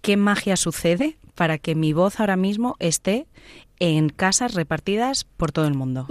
qué 0.00 0.16
magia 0.16 0.56
sucede 0.56 1.16
para 1.34 1.58
que 1.58 1.74
mi 1.74 1.92
voz 1.92 2.18
ahora 2.20 2.36
mismo 2.36 2.74
esté 2.78 3.26
en 3.80 4.08
casas 4.08 4.54
repartidas 4.54 5.24
por 5.24 5.52
todo 5.52 5.66
el 5.66 5.74
mundo. 5.74 6.06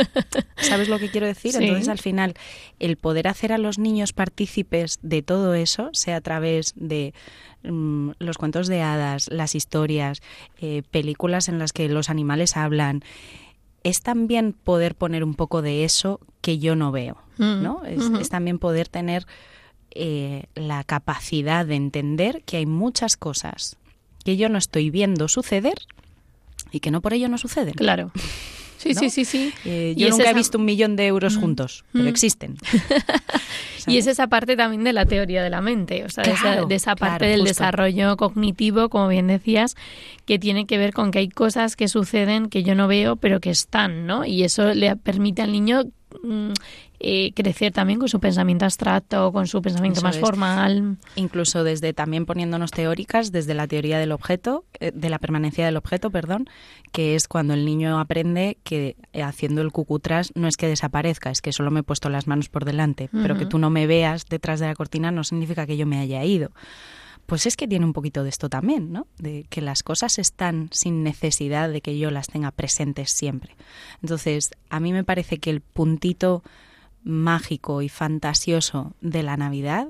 ¿Sabes 0.56 0.88
lo 0.88 0.98
que 0.98 1.10
quiero 1.10 1.26
decir? 1.26 1.54
Entonces, 1.56 1.88
al 1.88 1.98
final, 1.98 2.34
el 2.78 2.96
poder 2.96 3.28
hacer 3.28 3.52
a 3.52 3.58
los 3.58 3.78
niños 3.78 4.12
partícipes 4.12 4.98
de 5.02 5.22
todo 5.22 5.54
eso, 5.54 5.90
sea 5.92 6.16
a 6.16 6.20
través 6.20 6.74
de 6.76 7.14
mm, 7.62 8.10
los 8.18 8.36
cuentos 8.36 8.68
de 8.68 8.82
hadas, 8.82 9.28
las 9.30 9.54
historias, 9.54 10.20
eh, 10.60 10.82
películas 10.90 11.48
en 11.48 11.58
las 11.58 11.72
que 11.72 11.88
los 11.88 12.10
animales 12.10 12.56
hablan, 12.56 13.02
es 13.84 14.02
también 14.02 14.52
poder 14.52 14.94
poner 14.94 15.24
un 15.24 15.34
poco 15.34 15.62
de 15.62 15.84
eso 15.84 16.20
que 16.42 16.58
yo 16.58 16.76
no 16.76 16.92
veo, 16.92 17.16
mm, 17.38 17.62
¿no? 17.62 17.84
Es, 17.84 18.28
también 18.28 18.58
poder 18.58 18.88
tener 18.88 19.26
eh, 19.92 20.44
la 20.54 20.84
capacidad 20.84 21.64
de 21.64 21.76
entender 21.76 22.42
que 22.44 22.58
hay 22.58 22.66
muchas 22.66 23.16
cosas 23.16 23.78
que 24.24 24.36
yo 24.36 24.50
no 24.50 24.58
estoy 24.58 24.90
viendo 24.90 25.28
suceder 25.28 25.78
y 26.72 26.80
que 26.80 26.90
no 26.90 27.00
por 27.00 27.12
ello 27.12 27.28
no 27.28 27.38
suceden. 27.38 27.74
Claro. 27.74 28.12
Sí, 28.78 28.94
sí, 28.94 29.10
sí, 29.10 29.24
sí. 29.24 29.52
Eh, 29.64 29.94
yo 29.96 30.08
nunca 30.08 30.30
he 30.30 30.34
visto 30.34 30.56
un 30.56 30.64
millón 30.64 30.94
de 30.94 31.08
euros 31.08 31.36
mm. 31.36 31.40
juntos, 31.40 31.84
pero 31.92 32.04
mm. 32.04 32.08
existen. 32.08 32.56
y 33.88 33.98
es 33.98 34.06
esa 34.06 34.28
parte 34.28 34.56
también 34.56 34.84
de 34.84 34.92
la 34.92 35.04
teoría 35.04 35.42
de 35.42 35.50
la 35.50 35.60
mente, 35.60 36.04
o 36.04 36.08
sea, 36.08 36.22
de, 36.22 36.74
esa, 36.74 36.94
parte 36.94 37.26
del 37.26 37.42
desarrollo 37.42 38.16
cognitivo, 38.16 38.88
como 38.88 39.08
bien 39.08 39.26
decías, 39.26 39.74
que 40.26 40.38
tiene 40.38 40.66
que 40.66 40.78
ver 40.78 40.92
con 40.92 41.10
que 41.10 41.18
hay 41.18 41.28
cosas 41.28 41.74
que 41.74 41.88
suceden 41.88 42.48
que 42.48 42.62
yo 42.62 42.76
no 42.76 42.86
veo, 42.86 43.16
pero 43.16 43.40
que 43.40 43.50
están, 43.50 44.06
¿no? 44.06 44.24
Y 44.24 44.44
eso 44.44 44.72
le 44.74 44.94
permite 44.94 45.42
al 45.42 45.50
niño 45.50 45.82
mm, 46.22 46.52
eh, 47.00 47.32
crecer 47.32 47.72
también 47.72 47.98
con 47.98 48.08
su 48.08 48.18
pensamiento 48.20 48.64
abstracto, 48.64 49.32
con 49.32 49.46
su 49.46 49.62
pensamiento 49.62 50.00
más 50.00 50.18
formal. 50.18 50.96
Incluso 51.14 51.64
desde 51.64 51.92
también 51.92 52.26
poniéndonos 52.26 52.70
teóricas, 52.70 53.30
desde 53.30 53.54
la 53.54 53.66
teoría 53.66 53.98
del 53.98 54.12
objeto, 54.12 54.64
eh, 54.80 54.90
de 54.94 55.10
la 55.10 55.18
permanencia 55.18 55.64
del 55.64 55.76
objeto, 55.76 56.10
perdón, 56.10 56.48
que 56.90 57.14
es 57.14 57.28
cuando 57.28 57.54
el 57.54 57.64
niño 57.64 58.00
aprende 58.00 58.58
que 58.64 58.96
eh, 59.12 59.22
haciendo 59.22 59.62
el 59.62 59.70
cucutras 59.72 60.32
no 60.34 60.48
es 60.48 60.56
que 60.56 60.68
desaparezca, 60.68 61.30
es 61.30 61.40
que 61.40 61.52
solo 61.52 61.70
me 61.70 61.80
he 61.80 61.84
puesto 61.84 62.08
las 62.08 62.26
manos 62.26 62.48
por 62.48 62.64
delante, 62.64 63.08
pero 63.12 63.36
que 63.36 63.46
tú 63.46 63.58
no 63.58 63.70
me 63.70 63.86
veas 63.86 64.26
detrás 64.26 64.60
de 64.60 64.66
la 64.66 64.74
cortina 64.74 65.10
no 65.10 65.24
significa 65.24 65.66
que 65.66 65.76
yo 65.76 65.86
me 65.86 65.98
haya 65.98 66.24
ido. 66.24 66.50
Pues 67.28 67.44
es 67.44 67.58
que 67.58 67.68
tiene 67.68 67.84
un 67.84 67.92
poquito 67.92 68.22
de 68.22 68.30
esto 68.30 68.48
también, 68.48 68.90
¿no? 68.90 69.06
De 69.18 69.44
que 69.50 69.60
las 69.60 69.82
cosas 69.82 70.18
están 70.18 70.70
sin 70.72 71.02
necesidad 71.02 71.68
de 71.68 71.82
que 71.82 71.98
yo 71.98 72.10
las 72.10 72.28
tenga 72.28 72.50
presentes 72.52 73.10
siempre. 73.10 73.54
Entonces, 74.00 74.52
a 74.70 74.80
mí 74.80 74.94
me 74.94 75.04
parece 75.04 75.36
que 75.36 75.50
el 75.50 75.60
puntito 75.60 76.42
mágico 77.04 77.82
y 77.82 77.90
fantasioso 77.90 78.94
de 79.02 79.22
la 79.22 79.36
Navidad 79.36 79.88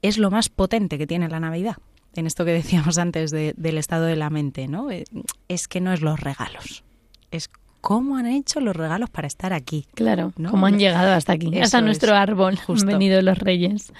es 0.00 0.18
lo 0.18 0.30
más 0.30 0.50
potente 0.50 0.98
que 0.98 1.08
tiene 1.08 1.28
la 1.28 1.40
Navidad. 1.40 1.78
En 2.14 2.28
esto 2.28 2.44
que 2.44 2.52
decíamos 2.52 2.96
antes 2.98 3.32
del 3.32 3.76
estado 3.76 4.04
de 4.04 4.14
la 4.14 4.30
mente, 4.30 4.68
¿no? 4.68 4.92
Eh, 4.92 5.02
es 5.48 5.66
que 5.66 5.80
no 5.80 5.92
es 5.92 6.00
los 6.00 6.20
regalos, 6.20 6.84
es 7.32 7.50
cómo 7.80 8.18
han 8.18 8.26
hecho 8.26 8.60
los 8.60 8.76
regalos 8.76 9.10
para 9.10 9.26
estar 9.26 9.52
aquí. 9.52 9.88
Claro, 9.94 10.32
cómo 10.48 10.66
han 10.66 10.78
llegado 10.78 11.12
hasta 11.12 11.32
aquí, 11.32 11.58
hasta 11.58 11.80
nuestro 11.80 12.14
árbol, 12.14 12.56
han 12.68 12.86
venido 12.86 13.20
los 13.20 13.36
reyes. 13.38 13.92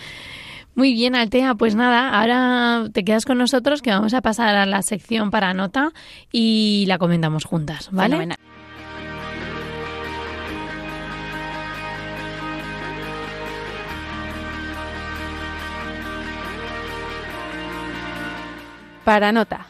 Muy 0.79 0.93
bien, 0.93 1.17
Altea, 1.17 1.57
pues 1.57 1.75
nada, 1.75 2.11
ahora 2.11 2.89
te 2.93 3.03
quedas 3.03 3.25
con 3.25 3.37
nosotros 3.37 3.83
que 3.83 3.91
vamos 3.91 4.15
a 4.15 4.21
pasar 4.23 4.55
a 4.55 4.65
la 4.65 4.83
sección 4.83 5.33
para 5.33 5.53
nota 5.53 5.91
y 6.31 6.85
la 6.87 6.99
comentamos 6.99 7.45
juntas, 7.45 7.89
¿vale? 7.91 8.29
para 19.05 19.33
nota. 19.33 19.67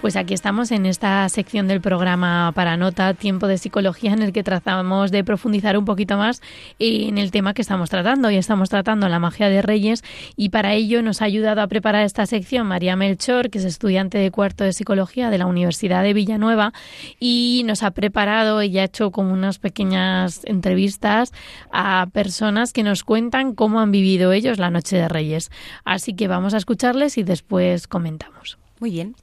Pues 0.00 0.14
aquí 0.14 0.32
estamos 0.32 0.70
en 0.70 0.86
esta 0.86 1.28
sección 1.28 1.66
del 1.66 1.80
programa 1.80 2.52
para 2.54 2.76
nota, 2.76 3.14
tiempo 3.14 3.48
de 3.48 3.58
psicología, 3.58 4.12
en 4.12 4.22
el 4.22 4.32
que 4.32 4.44
tratamos 4.44 5.10
de 5.10 5.24
profundizar 5.24 5.76
un 5.76 5.84
poquito 5.84 6.16
más 6.16 6.40
en 6.78 7.18
el 7.18 7.32
tema 7.32 7.52
que 7.52 7.62
estamos 7.62 7.90
tratando. 7.90 8.30
Y 8.30 8.36
estamos 8.36 8.68
tratando 8.68 9.08
la 9.08 9.18
magia 9.18 9.48
de 9.48 9.60
Reyes 9.60 10.04
y 10.36 10.50
para 10.50 10.74
ello 10.74 11.02
nos 11.02 11.20
ha 11.20 11.24
ayudado 11.24 11.62
a 11.62 11.66
preparar 11.66 12.04
esta 12.04 12.26
sección 12.26 12.68
María 12.68 12.94
Melchor, 12.94 13.50
que 13.50 13.58
es 13.58 13.64
estudiante 13.64 14.18
de 14.18 14.30
cuarto 14.30 14.62
de 14.62 14.72
psicología 14.72 15.30
de 15.30 15.38
la 15.38 15.46
Universidad 15.46 16.04
de 16.04 16.14
Villanueva 16.14 16.72
y 17.18 17.64
nos 17.66 17.82
ha 17.82 17.90
preparado 17.90 18.62
y 18.62 18.78
ha 18.78 18.84
hecho 18.84 19.10
como 19.10 19.32
unas 19.32 19.58
pequeñas 19.58 20.42
entrevistas 20.44 21.32
a 21.72 22.06
personas 22.12 22.72
que 22.72 22.84
nos 22.84 23.02
cuentan 23.02 23.52
cómo 23.52 23.80
han 23.80 23.90
vivido 23.90 24.32
ellos 24.32 24.58
la 24.58 24.70
noche 24.70 24.96
de 24.96 25.08
Reyes. 25.08 25.50
Así 25.84 26.14
que 26.14 26.28
vamos 26.28 26.54
a 26.54 26.58
escucharles 26.58 27.18
y 27.18 27.24
después 27.24 27.88
comentamos. 27.88 28.58
Muy 28.78 28.92
bien. 28.92 29.16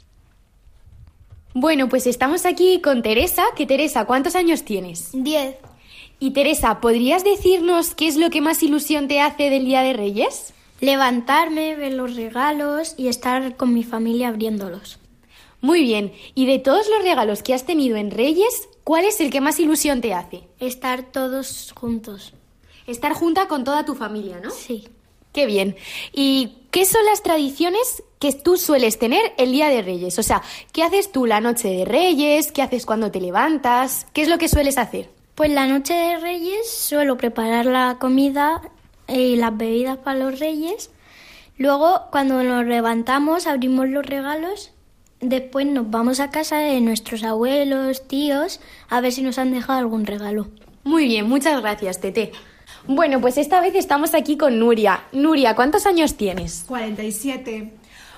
Bueno, 1.58 1.88
pues 1.88 2.06
estamos 2.06 2.46
aquí 2.46 2.82
con 2.82 3.02
Teresa, 3.02 3.46
que 3.56 3.66
Teresa, 3.66 4.04
¿cuántos 4.04 4.36
años 4.36 4.66
tienes? 4.66 5.12
Diez. 5.14 5.56
Y 6.20 6.32
Teresa, 6.32 6.82
¿podrías 6.82 7.24
decirnos 7.24 7.96
qué 7.96 8.10
es 8.10 8.18
lo 8.18 8.30
que 8.30 8.42
más 8.42 8.62
ilusión 8.62 9.08
te 9.08 9.22
hace 9.22 9.50
del 9.50 9.64
Día 9.64 9.82
de 9.82 9.94
Reyes? 9.94 10.54
Levantarme, 10.82 11.78
ver 11.78 11.94
los 11.94 12.18
regalos 12.18 12.96
y 12.98 13.08
estar 13.08 13.56
con 13.56 13.74
mi 13.74 13.86
familia 13.86 14.28
abriéndolos. 14.28 15.00
Muy 15.62 15.82
bien, 15.82 16.12
y 16.34 16.46
de 16.46 16.60
todos 16.60 16.90
los 16.90 17.02
regalos 17.04 17.42
que 17.42 17.54
has 17.54 17.66
tenido 17.66 17.96
en 17.96 18.12
Reyes, 18.12 18.68
¿cuál 18.84 19.06
es 19.06 19.22
el 19.22 19.32
que 19.32 19.40
más 19.40 19.58
ilusión 19.58 20.02
te 20.02 20.14
hace? 20.14 20.44
Estar 20.60 21.04
todos 21.04 21.72
juntos. 21.74 22.34
Estar 22.86 23.14
junta 23.14 23.48
con 23.48 23.64
toda 23.64 23.86
tu 23.86 23.96
familia, 23.96 24.42
¿no? 24.44 24.52
Sí. 24.52 24.90
Qué 25.36 25.46
bien. 25.46 25.76
¿Y 26.14 26.54
qué 26.76 26.84
son 26.84 27.06
las 27.06 27.24
tradiciones 27.24 28.04
que 28.20 28.34
tú 28.34 28.58
sueles 28.58 29.00
tener 29.00 29.32
el 29.38 29.54
día 29.54 29.70
de 29.70 29.82
Reyes? 29.82 30.20
O 30.20 30.24
sea, 30.24 30.42
¿qué 30.74 30.84
haces 30.84 31.10
tú 31.10 31.26
la 31.26 31.40
noche 31.40 31.70
de 31.70 31.86
Reyes? 31.86 32.52
¿Qué 32.52 32.62
haces 32.62 32.86
cuando 32.86 33.12
te 33.12 33.22
levantas? 33.22 34.08
¿Qué 34.12 34.24
es 34.24 34.28
lo 34.28 34.38
que 34.38 34.50
sueles 34.50 34.78
hacer? 34.78 35.10
Pues 35.36 35.52
la 35.52 35.68
noche 35.68 35.94
de 35.94 36.18
Reyes 36.18 36.70
suelo 36.70 37.16
preparar 37.16 37.66
la 37.66 37.96
comida 37.98 38.62
y 39.08 39.38
las 39.38 39.56
bebidas 39.56 40.00
para 40.00 40.20
los 40.20 40.38
Reyes. 40.38 40.92
Luego, 41.58 42.02
cuando 42.12 42.44
nos 42.44 42.66
levantamos, 42.66 43.48
abrimos 43.48 43.88
los 43.88 44.06
regalos. 44.06 44.74
Después 45.22 45.66
nos 45.68 45.90
vamos 45.90 46.20
a 46.20 46.30
casa 46.30 46.58
de 46.58 46.82
nuestros 46.82 47.24
abuelos, 47.24 48.06
tíos, 48.06 48.60
a 48.90 49.00
ver 49.00 49.14
si 49.14 49.22
nos 49.22 49.38
han 49.38 49.54
dejado 49.54 49.80
algún 49.80 50.06
regalo. 50.06 50.50
Muy 50.84 51.08
bien, 51.08 51.30
muchas 51.30 51.62
gracias, 51.62 52.02
Tete. 52.02 52.34
Bueno, 52.88 53.20
pues 53.20 53.38
esta 53.38 53.62
vez 53.62 53.74
estamos 53.76 54.14
aquí 54.14 54.38
con 54.38 54.60
Nuria. 54.60 55.02
Nuria, 55.12 55.56
¿cuántos 55.56 55.86
años 55.86 56.16
tienes? 56.16 56.64
47. 56.68 57.72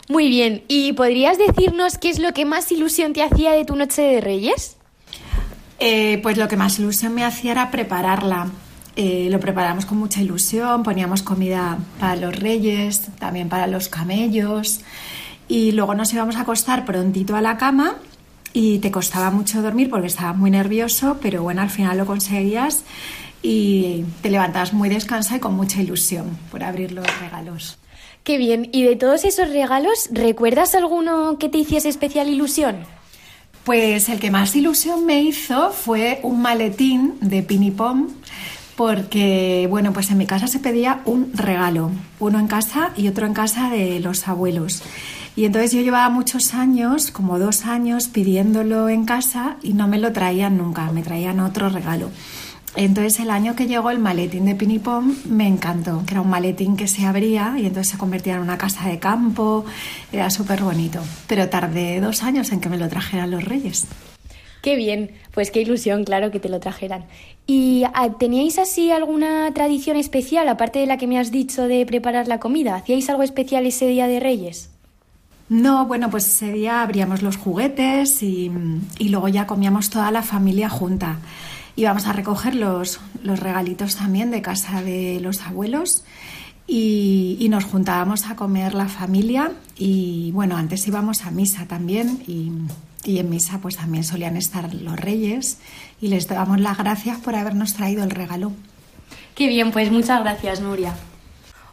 Muy 0.10 0.30
bien, 0.30 0.64
¿y 0.68 0.94
podrías 0.94 1.38
decirnos 1.38 1.98
qué 1.98 2.10
es 2.10 2.20
lo 2.20 2.34
que 2.34 2.46
más 2.46 2.72
ilusión 2.72 3.14
te 3.14 3.24
hacía 3.24 3.52
de 3.52 3.66
tu 3.66 3.76
noche 3.76 4.02
de 4.02 4.22
Reyes? 4.22 4.78
Eh, 5.80 6.20
pues 6.24 6.38
lo 6.38 6.48
que 6.48 6.58
más 6.58 6.80
ilusión 6.80 7.14
me 7.14 7.24
hacía 7.24 7.52
era 7.52 7.72
prepararla. 7.72 8.48
eh, 8.96 9.28
lo 9.30 9.40
preparamos 9.40 9.86
con 9.86 10.00
mucha 10.00 10.22
ilusión, 10.22 10.82
poníamos 10.84 11.22
comida 11.22 11.78
para 12.00 12.16
los 12.16 12.36
reyes, 12.36 13.10
también 13.20 13.48
para 13.48 13.68
los 13.68 13.90
camellos 13.90 14.80
y 15.48 15.72
luego 15.74 15.94
nos 15.94 16.12
íbamos 16.14 16.36
a 16.36 16.42
acostar 16.42 16.84
prontito 16.84 17.36
a 17.36 17.42
la 17.42 17.58
cama 17.58 17.98
y 18.54 18.80
te 18.80 18.90
costaba 18.90 19.30
mucho 19.30 19.62
dormir 19.62 19.90
porque 19.92 20.08
estaba 20.08 20.34
muy 20.34 20.50
nervioso, 20.50 21.18
pero 21.22 21.44
bueno, 21.44 21.62
al 21.62 21.70
final 21.70 21.98
lo 21.98 22.06
conseguías 22.08 22.84
y 23.50 24.04
te 24.22 24.30
levantabas 24.30 24.74
muy 24.74 24.90
descansada 24.90 25.38
y 25.38 25.40
con 25.40 25.56
mucha 25.56 25.82
ilusión 25.82 26.38
por 26.52 26.66
abrir 26.66 26.92
los 26.92 27.06
regalos. 27.22 27.78
Qué 28.26 28.38
bien. 28.38 28.68
¿Y 28.74 28.84
de 28.84 28.98
todos 28.98 29.24
esos 29.24 29.48
regalos, 29.48 30.10
recuerdas 30.12 30.76
alguno 30.76 31.38
que 31.40 31.48
te 31.48 31.58
hiciese 31.58 31.88
especial 31.88 32.28
ilusión? 32.28 32.80
Pues 33.64 34.10
el 34.10 34.20
que 34.20 34.32
más 34.32 34.54
ilusión 34.54 35.06
me 35.06 35.22
hizo 35.22 35.72
fue 35.72 36.20
un 36.24 36.42
maletín 36.42 37.14
de 37.22 37.42
Pinipom 37.42 38.10
porque, 38.76 39.66
bueno, 39.70 39.94
pues 39.94 40.12
en 40.12 40.18
mi 40.18 40.26
casa 40.26 40.48
se 40.48 40.60
pedía 40.60 41.02
un 41.06 41.32
regalo, 41.34 41.92
uno 42.20 42.40
en 42.40 42.48
casa 42.48 42.92
y 42.98 43.08
otro 43.08 43.26
en 43.26 43.34
casa 43.34 43.70
de 43.70 44.02
los 44.02 44.28
abuelos. 44.28 44.84
Y 45.38 45.46
entonces 45.46 45.72
yo 45.72 45.82
llevaba 45.82 46.10
muchos 46.10 46.54
años, 46.54 47.12
como 47.12 47.40
dos 47.40 47.66
años, 47.66 48.10
pidiéndolo 48.10 48.90
en 48.90 49.06
casa 49.06 49.56
y 49.64 49.72
no 49.72 49.88
me 49.88 50.00
lo 50.00 50.12
traían 50.12 50.58
nunca, 50.58 50.92
me 50.92 51.02
traían 51.02 51.40
otro 51.40 51.70
regalo. 51.70 52.10
Entonces 52.78 53.20
el 53.20 53.32
año 53.32 53.56
que 53.56 53.66
llegó 53.66 53.90
el 53.90 53.98
maletín 53.98 54.46
de 54.46 54.54
Pinipom 54.54 55.16
me 55.26 55.48
encantó, 55.48 56.04
que 56.06 56.14
era 56.14 56.22
un 56.22 56.30
maletín 56.30 56.78
que 56.78 56.88
se 56.88 57.08
abría 57.08 57.56
y 57.58 57.66
entonces 57.66 57.92
se 57.92 57.98
convertía 57.98 58.36
en 58.36 58.42
una 58.42 58.60
casa 58.60 58.88
de 58.88 59.00
campo, 59.00 59.66
era 60.12 60.30
súper 60.30 60.62
bonito. 60.62 61.02
Pero 61.26 61.50
tardé 61.50 62.00
dos 62.00 62.22
años 62.22 62.52
en 62.52 62.62
que 62.62 62.70
me 62.70 62.78
lo 62.78 62.88
trajeran 62.88 63.32
los 63.32 63.44
reyes. 63.44 63.88
Qué 64.62 64.76
bien, 64.76 65.10
pues 65.34 65.50
qué 65.50 65.62
ilusión, 65.62 66.04
claro, 66.04 66.30
que 66.30 66.40
te 66.40 66.50
lo 66.50 66.60
trajeran. 66.60 67.06
¿Y 67.48 67.84
ah, 67.96 68.10
teníais 68.20 68.60
así 68.60 68.92
alguna 68.92 69.52
tradición 69.56 69.98
especial, 69.98 70.48
aparte 70.48 70.78
de 70.78 70.86
la 70.86 70.98
que 70.98 71.08
me 71.08 71.18
has 71.18 71.32
dicho 71.32 71.68
de 71.68 71.84
preparar 71.88 72.28
la 72.28 72.40
comida? 72.40 72.76
¿Hacíais 72.76 73.10
algo 73.10 73.24
especial 73.24 73.66
ese 73.66 73.88
día 73.88 74.08
de 74.08 74.20
Reyes? 74.20 74.70
No, 75.50 75.86
bueno, 75.86 76.10
pues 76.10 76.28
ese 76.28 76.52
día 76.52 76.82
abríamos 76.82 77.22
los 77.22 77.38
juguetes 77.38 78.22
y, 78.22 78.52
luego 79.00 79.30
ya 79.30 79.48
comíamos 79.48 79.90
toda 79.90 80.12
la 80.12 80.22
familia 80.22 80.70
junta. 80.70 81.20
Íbamos 81.78 82.08
a 82.08 82.12
recoger 82.12 82.56
los, 82.56 83.00
los 83.24 83.40
regalitos 83.40 83.96
también 83.96 84.32
de 84.32 84.42
casa 84.42 84.82
de 84.82 85.20
los 85.22 85.42
abuelos 85.44 86.04
y, 86.68 87.48
nos 87.50 87.64
juntábamos 87.64 88.26
a 88.26 88.36
comer 88.36 88.74
la 88.74 88.90
familia 88.90 89.54
y 89.78 90.32
bueno, 90.32 90.58
antes 90.58 90.86
íbamos 90.86 91.24
a 91.24 91.32
misa 91.32 91.66
también 91.66 92.22
y, 92.28 92.52
y 93.10 93.20
en 93.20 93.30
misa 93.30 93.60
pues 93.62 93.78
también 93.78 94.04
solían 94.04 94.36
estar 94.36 94.74
los 94.74 95.00
reyes 95.00 95.60
y 96.02 96.10
les 96.10 96.28
damos 96.28 96.60
las 96.60 96.78
gracias 96.78 97.20
por 97.20 97.36
habernos 97.36 97.74
traído 97.76 98.04
el 98.04 98.12
regalo. 98.12 98.52
Qué 99.34 99.48
bien, 99.48 99.72
pues 99.72 99.92
muchas 99.92 100.20
gracias, 100.22 100.60
Nuria. 100.60 100.94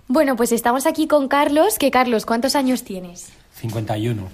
Bueno, 0.07 0.37
pues 0.37 0.53
estamos 0.53 0.87
aquí 0.87 1.07
con 1.07 1.29
Carlos, 1.29 1.79
que 1.79 1.91
Carlos, 1.91 2.27
¿cuántos 2.27 2.55
años 2.55 2.85
tienes? 2.85 3.31
51. 3.55 4.29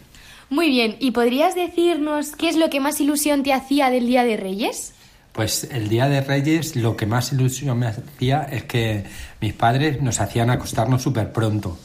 Muy 0.51 0.69
bien, 0.69 0.97
¿y 0.99 1.13
podrías 1.13 1.55
decirnos 1.55 2.35
qué 2.35 2.49
es 2.49 2.57
lo 2.57 2.71
que 2.71 2.81
más 2.81 3.01
ilusión 3.01 3.45
te 3.45 3.53
hacía 3.53 3.89
del 3.89 4.09
Día 4.09 4.25
de 4.25 4.37
Reyes? 4.37 4.95
Pues 5.41 5.67
el 5.73 5.89
Día 5.89 6.07
de 6.07 6.21
Reyes 6.21 6.77
lo 6.77 6.99
que 6.99 7.07
más 7.07 7.33
ilusión 7.33 7.79
me 7.79 7.87
hacía 7.87 8.43
es 8.43 8.65
que 8.65 9.05
mis 9.41 9.55
padres 9.55 10.03
nos 10.03 10.21
hacían 10.21 10.51
acostarnos 10.51 11.01
súper 11.01 11.33
pronto 11.33 11.79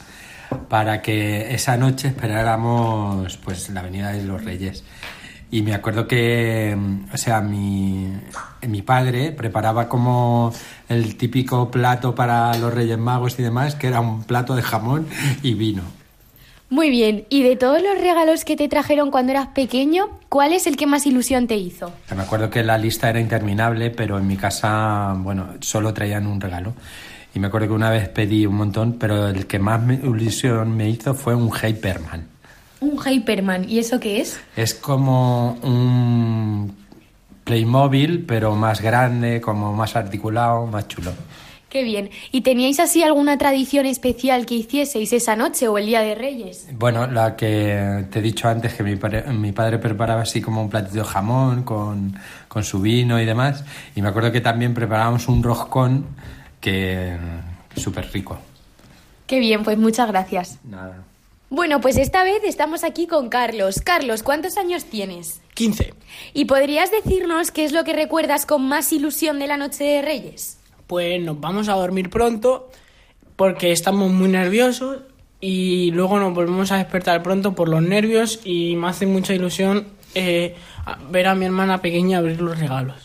para 0.68 1.01
que 1.01 1.56
esa 1.56 1.78
noche 1.78 2.10
esperáramos 2.10 3.38
pues 3.38 3.70
la 3.70 3.82
venida 3.82 4.12
de 4.12 4.26
los 4.26 4.43
Reyes. 4.43 4.84
Y 5.51 5.62
me 5.62 5.74
acuerdo 5.74 6.06
que, 6.06 6.78
o 7.14 7.18
sea, 7.18 7.39
mi, 7.39 8.12
mi 8.68 8.82
padre 8.82 9.32
preparaba 9.32 9.88
como 9.88 10.51
el 10.89 11.16
típico 11.16 11.72
plato 11.72 12.14
para 12.14 12.58
los 12.58 12.74
Reyes 12.74 12.97
Magos 12.97 13.39
y 13.39 13.43
demás, 13.43 13.76
que 13.76 13.88
era 13.88 14.01
un 14.01 14.26
plato 14.26 14.58
de 14.58 14.64
jamón 14.64 15.08
y 15.43 15.53
vino. 15.53 15.84
Muy 16.76 16.89
bien, 16.89 17.26
y 17.30 17.41
de 17.41 17.55
todos 17.55 17.82
los 17.82 17.97
regalos 18.01 18.43
que 18.43 18.57
te 18.57 18.67
trajeron 18.67 19.09
cuando 19.09 19.32
eras 19.32 19.47
pequeño, 19.47 20.09
¿cuál 20.28 20.51
es 20.51 20.67
el 20.67 20.76
que 20.76 20.86
más 20.86 21.05
ilusión 21.05 21.47
te 21.47 21.55
hizo? 21.55 21.93
Me 22.13 22.21
acuerdo 22.21 22.49
que 22.49 22.65
la 22.65 22.78
lista 22.78 23.09
era 23.09 23.21
interminable, 23.21 23.91
pero 23.91 24.17
en 24.17 24.28
mi 24.28 24.36
casa, 24.36 25.15
bueno, 25.19 25.53
solo 25.61 25.93
traían 25.93 26.28
un 26.28 26.41
regalo. 26.41 26.73
Y 27.34 27.39
me 27.39 27.47
acuerdo 27.47 27.69
que 27.69 27.73
una 27.76 27.91
vez 27.91 28.09
pedí 28.09 28.45
un 28.45 28.55
montón, 28.55 28.97
pero 28.99 29.30
el 29.30 29.47
que 29.47 29.57
más 29.57 29.89
ilusión 29.89 30.76
me 30.76 30.89
hizo 30.89 31.13
fue 31.13 31.34
un 31.34 31.49
Hyperman. 31.49 32.28
¿Un 32.82 32.99
Hyperman? 32.99 33.69
¿Y 33.69 33.80
eso 33.80 33.97
qué 34.01 34.19
es? 34.19 34.38
Es 34.57 34.73
como 34.73 35.53
un 35.63 36.76
Playmobil, 37.45 38.26
pero 38.26 38.53
más 38.53 38.82
grande, 38.82 39.39
como 39.39 39.71
más 39.71 39.95
articulado, 39.95 40.67
más 40.67 40.89
chulo. 40.89 41.13
Qué 41.70 41.84
bien. 41.84 42.09
¿Y 42.32 42.41
teníais 42.41 42.80
así 42.80 43.03
alguna 43.03 43.38
tradición 43.38 43.86
especial 43.86 44.45
que 44.45 44.55
hicieseis 44.55 45.11
esa 45.11 45.36
noche 45.36 45.68
o 45.68 45.78
el 45.78 45.88
Día 45.88 46.01
de 46.01 46.16
Reyes? 46.16 46.68
Bueno, 46.74 47.07
la 47.07 47.36
que 47.36 48.05
te 48.11 48.20
he 48.20 48.22
dicho 48.22 48.47
antes, 48.47 48.74
que 48.74 48.84
mi, 48.84 48.97
mi 49.34 49.51
padre 49.51 49.78
preparaba 49.80 50.22
así 50.22 50.41
como 50.41 50.61
un 50.61 50.70
platito 50.70 50.99
de 50.99 51.03
jamón 51.03 51.63
con, 51.63 52.18
con, 52.47 52.63
su 52.63 52.80
vino 52.80 53.20
y 53.20 53.26
demás. 53.26 53.66
Y 53.95 54.01
me 54.01 54.09
acuerdo 54.09 54.32
que 54.32 54.41
también 54.41 54.74
preparábamos 54.74 55.28
un 55.28 55.43
roscón 55.43 56.05
que 56.61 57.18
súper 57.76 58.09
rico. 58.11 58.39
Qué 59.28 59.39
bien, 59.39 59.63
pues 59.63 59.78
muchas 59.78 60.07
gracias. 60.07 60.59
Nada. 60.63 61.03
Bueno, 61.49 61.80
pues 61.80 61.97
esta 61.97 62.24
vez 62.24 62.43
estamos 62.43 62.84
aquí 62.84 63.07
con 63.07 63.30
Carlos. 63.30 63.82
Carlos, 63.84 64.24
¿cuántos 64.24 64.57
años 64.57 64.86
tienes? 64.86 65.41
15. 65.53 65.93
¿Y 66.34 66.45
podrías 66.45 66.91
decirnos 66.91 67.51
qué 67.51 67.66
es 67.66 67.72
lo 67.72 67.84
que 67.84 67.93
recuerdas 67.93 68.45
con 68.45 68.68
más 68.68 68.91
ilusión 68.91 69.39
de 69.39 69.47
la 69.47 69.57
Noche 69.57 69.84
de 69.84 70.01
Reyes? 70.01 70.57
Pues 70.88 71.22
nos 71.22 71.40
vamos 71.40 71.70
a 71.70 71.74
dormir 71.74 72.10
pronto 72.10 72.70
porque 73.36 73.72
estamos 73.72 74.12
muy 74.12 74.30
nerviosos 74.30 75.00
y 75.42 75.92
luego 75.92 76.20
nos 76.20 76.34
volvemos 76.34 76.72
a 76.72 76.78
despertar 76.78 77.22
pronto 77.22 77.54
por 77.54 77.70
los 77.70 77.82
nervios 77.82 78.40
y 78.44 78.76
me 78.76 78.88
hace 78.88 79.06
mucha 79.06 79.34
ilusión 79.34 79.88
eh, 80.16 80.56
ver 81.12 81.28
a 81.28 81.36
mi 81.36 81.46
hermana 81.46 81.82
pequeña 81.82 82.20
abrir 82.20 82.42
los 82.42 82.58
regalos. 82.58 82.96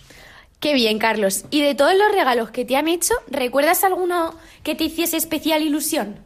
Qué 0.60 0.74
bien, 0.74 0.98
Carlos. 0.98 1.44
¿Y 1.50 1.62
de 1.62 1.74
todos 1.74 1.94
los 1.94 2.12
regalos 2.12 2.50
que 2.50 2.64
te 2.64 2.76
han 2.76 2.86
hecho, 2.86 3.14
recuerdas 3.30 3.82
alguno 3.82 4.34
que 4.62 4.74
te 4.74 4.84
hiciese 4.84 5.16
especial 5.16 5.62
ilusión? 5.62 6.16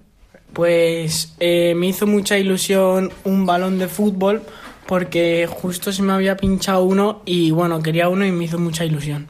Pues 0.53 1.35
eh, 1.41 1.75
me 1.77 1.87
hizo 1.87 2.07
mucha 2.07 2.37
ilusión 2.37 3.13
un 3.25 3.47
balón 3.47 3.79
de 3.79 3.89
fútbol 3.89 4.43
porque 4.87 5.49
justo 5.49 5.93
se 5.93 6.03
me 6.03 6.13
había 6.13 6.37
pinchado 6.37 6.85
uno 6.85 7.23
y 7.25 7.51
bueno, 7.53 7.83
quería 7.83 8.09
uno 8.09 8.27
y 8.27 8.33
me 8.33 8.45
hizo 8.45 8.59
mucha 8.59 8.85
ilusión. 8.85 9.29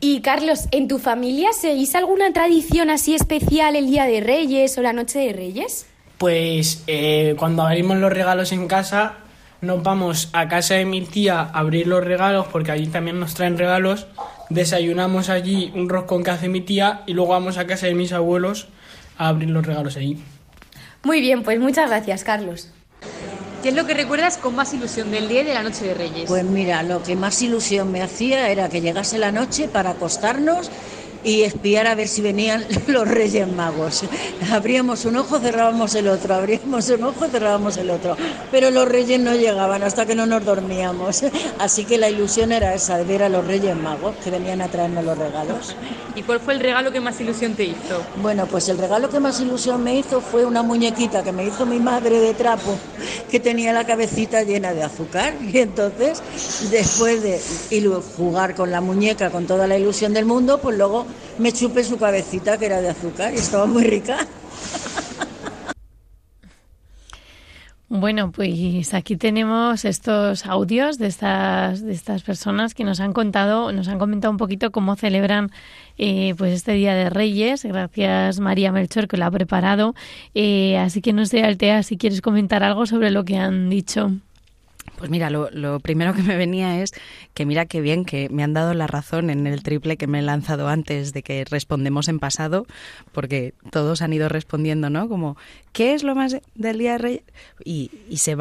Y 0.00 0.20
Carlos, 0.20 0.68
¿en 0.70 0.88
tu 0.88 0.98
familia 0.98 1.52
seguís 1.52 1.94
alguna 1.94 2.32
tradición 2.32 2.90
así 2.90 3.14
especial 3.14 3.76
el 3.76 3.86
Día 3.86 4.04
de 4.04 4.20
Reyes 4.20 4.76
o 4.76 4.82
la 4.82 4.92
Noche 4.92 5.18
de 5.18 5.32
Reyes? 5.32 5.86
Pues 6.18 6.84
eh, 6.86 7.34
cuando 7.38 7.62
abrimos 7.62 7.96
los 7.98 8.12
regalos 8.12 8.52
en 8.52 8.68
casa, 8.68 9.14
nos 9.60 9.82
vamos 9.82 10.28
a 10.32 10.48
casa 10.48 10.74
de 10.74 10.84
mi 10.84 11.00
tía 11.02 11.40
a 11.40 11.58
abrir 11.58 11.86
los 11.86 12.04
regalos 12.04 12.46
porque 12.52 12.70
allí 12.70 12.86
también 12.86 13.18
nos 13.18 13.34
traen 13.34 13.58
regalos. 13.58 14.06
Desayunamos 14.50 15.30
allí 15.30 15.72
un 15.74 15.88
roscón 15.88 16.22
que 16.22 16.30
hace 16.30 16.48
mi 16.48 16.60
tía 16.60 17.02
y 17.06 17.14
luego 17.14 17.32
vamos 17.32 17.56
a 17.56 17.66
casa 17.66 17.86
de 17.86 17.94
mis 17.94 18.12
abuelos 18.12 18.68
a 19.16 19.28
abrir 19.28 19.50
los 19.50 19.66
regalos 19.66 19.96
allí. 19.96 20.18
Muy 21.02 21.20
bien, 21.20 21.42
pues 21.42 21.58
muchas 21.60 21.88
gracias, 21.88 22.24
Carlos. 22.24 22.70
¿Qué 23.64 23.70
es 23.70 23.76
lo 23.76 23.86
que 23.86 23.94
recuerdas 23.94 24.36
con 24.36 24.54
más 24.54 24.74
ilusión 24.74 25.10
del 25.10 25.26
día 25.26 25.40
y 25.40 25.44
de 25.46 25.54
la 25.54 25.62
noche 25.62 25.86
de 25.86 25.94
Reyes? 25.94 26.28
Pues 26.28 26.44
mira, 26.44 26.82
lo 26.82 27.02
que 27.02 27.16
más 27.16 27.40
ilusión 27.40 27.90
me 27.90 28.02
hacía 28.02 28.50
era 28.50 28.68
que 28.68 28.82
llegase 28.82 29.16
la 29.16 29.32
noche 29.32 29.68
para 29.68 29.92
acostarnos 29.92 30.70
y 31.24 31.42
espiar 31.42 31.86
a 31.86 31.94
ver 31.94 32.06
si 32.06 32.20
venían 32.20 32.64
los 32.86 33.08
Reyes 33.08 33.48
Magos. 33.48 34.04
Abríamos 34.52 35.04
un 35.06 35.16
ojo, 35.16 35.38
cerrábamos 35.40 35.94
el 35.94 36.08
otro, 36.08 36.34
abríamos 36.34 36.88
un 36.90 37.04
ojo, 37.04 37.26
cerrábamos 37.26 37.76
el 37.78 37.90
otro. 37.90 38.16
Pero 38.50 38.70
los 38.70 38.86
Reyes 38.86 39.18
no 39.18 39.34
llegaban 39.34 39.82
hasta 39.82 40.06
que 40.06 40.14
no 40.14 40.26
nos 40.26 40.44
dormíamos. 40.44 41.24
Así 41.58 41.84
que 41.84 41.98
la 41.98 42.10
ilusión 42.10 42.52
era 42.52 42.74
esa, 42.74 42.98
de 42.98 43.04
ver 43.04 43.22
a 43.22 43.28
los 43.28 43.46
Reyes 43.46 43.74
Magos 43.76 44.14
que 44.22 44.30
venían 44.30 44.60
a 44.60 44.68
traernos 44.68 45.04
los 45.04 45.18
regalos. 45.18 45.74
¿Y 46.14 46.22
cuál 46.22 46.38
fue 46.40 46.54
el 46.54 46.60
regalo 46.60 46.92
que 46.92 47.00
más 47.00 47.20
ilusión 47.20 47.54
te 47.54 47.64
hizo? 47.64 48.02
Bueno, 48.22 48.46
pues 48.46 48.68
el 48.68 48.78
regalo 48.78 49.08
que 49.08 49.18
más 49.18 49.40
ilusión 49.40 49.82
me 49.82 49.96
hizo 49.96 50.20
fue 50.20 50.44
una 50.44 50.62
muñequita 50.62 51.24
que 51.24 51.32
me 51.32 51.44
hizo 51.44 51.66
mi 51.66 51.80
madre 51.80 52.20
de 52.20 52.34
trapo, 52.34 52.76
que 53.30 53.40
tenía 53.40 53.72
la 53.72 53.84
cabecita 53.84 54.42
llena 54.42 54.72
de 54.72 54.82
azúcar. 54.82 55.34
Y 55.54 55.58
entonces, 55.58 56.20
después 56.70 57.22
de 57.22 57.40
jugar 58.16 58.54
con 58.56 58.70
la 58.72 58.80
muñeca 58.80 59.30
con 59.30 59.46
toda 59.46 59.66
la 59.66 59.78
ilusión 59.78 60.12
del 60.12 60.24
mundo, 60.24 60.58
pues 60.60 60.76
luego 60.76 61.06
me 61.38 61.52
chupé 61.52 61.84
su 61.84 61.98
cabecita 61.98 62.58
que 62.58 62.66
era 62.66 62.80
de 62.80 62.90
azúcar 62.90 63.32
y 63.34 63.38
estaba 63.38 63.66
muy 63.66 63.84
rica. 63.84 64.18
Bueno, 67.96 68.32
pues 68.32 68.92
aquí 68.92 69.16
tenemos 69.16 69.84
estos 69.84 70.46
audios 70.46 70.98
de 70.98 71.06
estas, 71.06 71.80
de 71.80 71.92
estas 71.92 72.24
personas 72.24 72.74
que 72.74 72.82
nos 72.82 72.98
han 72.98 73.12
contado, 73.12 73.70
nos 73.70 73.86
han 73.86 74.00
comentado 74.00 74.32
un 74.32 74.36
poquito 74.36 74.72
cómo 74.72 74.96
celebran 74.96 75.52
eh, 75.96 76.34
pues 76.36 76.54
este 76.54 76.72
Día 76.72 76.94
de 76.94 77.08
Reyes. 77.08 77.64
Gracias 77.64 78.40
María 78.40 78.72
Melchor 78.72 79.06
que 79.06 79.16
lo 79.16 79.26
ha 79.26 79.30
preparado. 79.30 79.94
Eh, 80.34 80.76
así 80.78 81.02
que 81.02 81.12
no 81.12 81.24
sé, 81.24 81.44
Altea, 81.44 81.84
si 81.84 81.96
quieres 81.96 82.20
comentar 82.20 82.64
algo 82.64 82.84
sobre 82.86 83.12
lo 83.12 83.24
que 83.24 83.36
han 83.36 83.70
dicho. 83.70 84.10
Pues 84.96 85.10
mira, 85.10 85.28
lo, 85.30 85.50
lo, 85.50 85.80
primero 85.80 86.14
que 86.14 86.22
me 86.22 86.36
venía 86.36 86.80
es 86.80 86.92
que 87.34 87.46
mira 87.46 87.66
qué 87.66 87.80
bien 87.80 88.04
que 88.04 88.28
me 88.28 88.42
han 88.42 88.52
dado 88.52 88.74
la 88.74 88.86
razón 88.86 89.30
en 89.30 89.46
el 89.46 89.62
triple 89.62 89.96
que 89.96 90.06
me 90.06 90.20
he 90.20 90.22
lanzado 90.22 90.68
antes 90.68 91.12
de 91.12 91.22
que 91.22 91.44
respondemos 91.44 92.08
en 92.08 92.20
pasado, 92.20 92.66
porque 93.12 93.54
todos 93.70 94.02
han 94.02 94.12
ido 94.12 94.28
respondiendo, 94.28 94.90
¿no? 94.90 95.08
Como, 95.08 95.36
¿qué 95.72 95.94
es 95.94 96.04
lo 96.04 96.14
más 96.14 96.36
del 96.54 96.78
Día 96.78 96.98
de? 96.98 97.24
Y, 97.64 97.90
y 98.08 98.18
se 98.18 98.36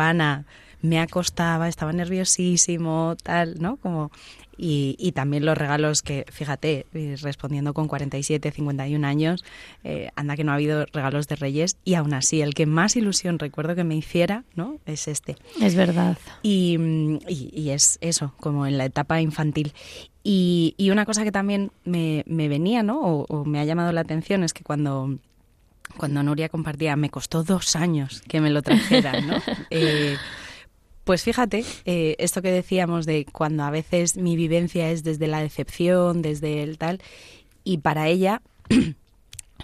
me 0.83 0.99
acostaba, 0.99 1.69
estaba 1.69 1.93
nerviosísimo, 1.93 3.15
tal, 3.23 3.55
¿no? 3.59 3.77
Como 3.77 4.11
y, 4.57 5.11
también 5.13 5.45
los 5.45 5.57
regalos 5.57 6.01
que, 6.01 6.25
fíjate, 6.31 6.85
respondiendo 7.21 7.73
con 7.73 7.87
47, 7.87 8.51
51 8.51 9.07
años, 9.07 9.43
eh, 9.83 10.09
anda 10.15 10.35
que 10.35 10.43
no 10.43 10.51
ha 10.51 10.55
habido 10.55 10.85
regalos 10.91 11.27
de 11.27 11.35
Reyes 11.35 11.77
y 11.83 11.95
aún 11.95 12.13
así 12.13 12.41
el 12.41 12.53
que 12.53 12.65
más 12.65 12.95
ilusión 12.95 13.39
recuerdo 13.39 13.75
que 13.75 13.83
me 13.83 13.95
hiciera, 13.95 14.43
¿no? 14.55 14.79
Es 14.85 15.07
este. 15.07 15.37
Es 15.61 15.75
verdad. 15.75 16.17
Y, 16.41 16.77
y, 17.27 17.69
es 17.69 17.97
eso, 18.01 18.33
como 18.39 18.65
en 18.65 18.77
la 18.77 18.85
etapa 18.85 19.21
infantil. 19.21 19.73
Y, 20.23 20.75
una 20.91 21.05
cosa 21.05 21.23
que 21.23 21.31
también 21.31 21.71
me, 21.83 22.23
me 22.27 22.47
venía, 22.47 22.83
¿no? 22.83 23.01
O, 23.01 23.45
me 23.45 23.59
ha 23.59 23.65
llamado 23.65 23.91
la 23.91 24.01
atención 24.01 24.43
es 24.43 24.53
que 24.53 24.63
cuando 24.63 25.17
cuando 25.97 26.23
Nuria 26.23 26.49
compartía, 26.49 26.95
me 26.95 27.09
costó 27.09 27.43
dos 27.43 27.75
años 27.75 28.23
que 28.27 28.41
me 28.41 28.49
lo 28.49 28.61
trajera, 28.61 29.21
¿no? 29.21 29.35
Eh, 29.69 30.17
pues 31.03 31.23
fíjate, 31.23 31.65
eh, 31.85 32.15
esto 32.19 32.41
que 32.41 32.51
decíamos 32.51 33.05
de 33.05 33.25
cuando 33.31 33.63
a 33.63 33.71
veces 33.71 34.17
mi 34.17 34.35
vivencia 34.35 34.89
es 34.89 35.03
desde 35.03 35.27
la 35.27 35.41
decepción, 35.41 36.21
desde 36.21 36.63
el 36.63 36.77
tal, 36.77 37.01
y 37.63 37.79
para 37.79 38.07
ella, 38.07 38.41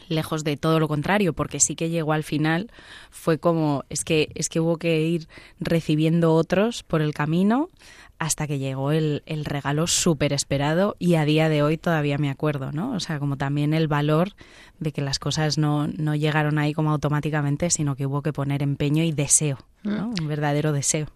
lejos 0.10 0.44
de 0.44 0.58
todo 0.58 0.80
lo 0.80 0.88
contrario, 0.88 1.34
porque 1.34 1.60
sí 1.60 1.76
que 1.76 1.90
llegó 1.90 2.14
al 2.14 2.24
final, 2.24 2.72
fue 3.10 3.38
como, 3.38 3.84
es 3.90 4.04
que, 4.04 4.30
es 4.36 4.50
que 4.50 4.60
hubo 4.60 4.78
que 4.78 5.02
ir 5.02 5.28
recibiendo 5.60 6.34
otros 6.34 6.84
por 6.84 7.02
el 7.02 7.14
camino 7.14 7.70
hasta 8.18 8.48
que 8.48 8.60
llegó 8.60 8.92
el, 8.92 9.24
el 9.26 9.46
regalo 9.46 9.88
súper 9.88 10.34
esperado 10.34 10.98
y 11.00 11.16
a 11.16 11.24
día 11.24 11.48
de 11.48 11.64
hoy 11.64 11.78
todavía 11.78 12.18
me 12.18 12.30
acuerdo, 12.30 12.74
¿no? 12.74 12.92
O 12.92 13.00
sea, 13.00 13.18
como 13.18 13.38
también 13.38 13.74
el 13.74 13.88
valor 13.88 14.34
de 14.78 14.92
que 14.92 15.02
las 15.02 15.20
cosas 15.20 15.58
no, 15.58 15.88
no 15.88 16.16
llegaron 16.16 16.58
ahí 16.58 16.74
como 16.74 16.92
automáticamente, 16.92 17.70
sino 17.70 17.96
que 17.96 18.06
hubo 18.06 18.22
que 18.22 18.34
poner 18.34 18.62
empeño 18.62 19.04
y 19.04 19.14
deseo, 19.14 19.58
¿no? 19.84 20.08
Mm. 20.08 20.14
Un 20.20 20.28
verdadero 20.28 20.74
deseo. 20.74 21.08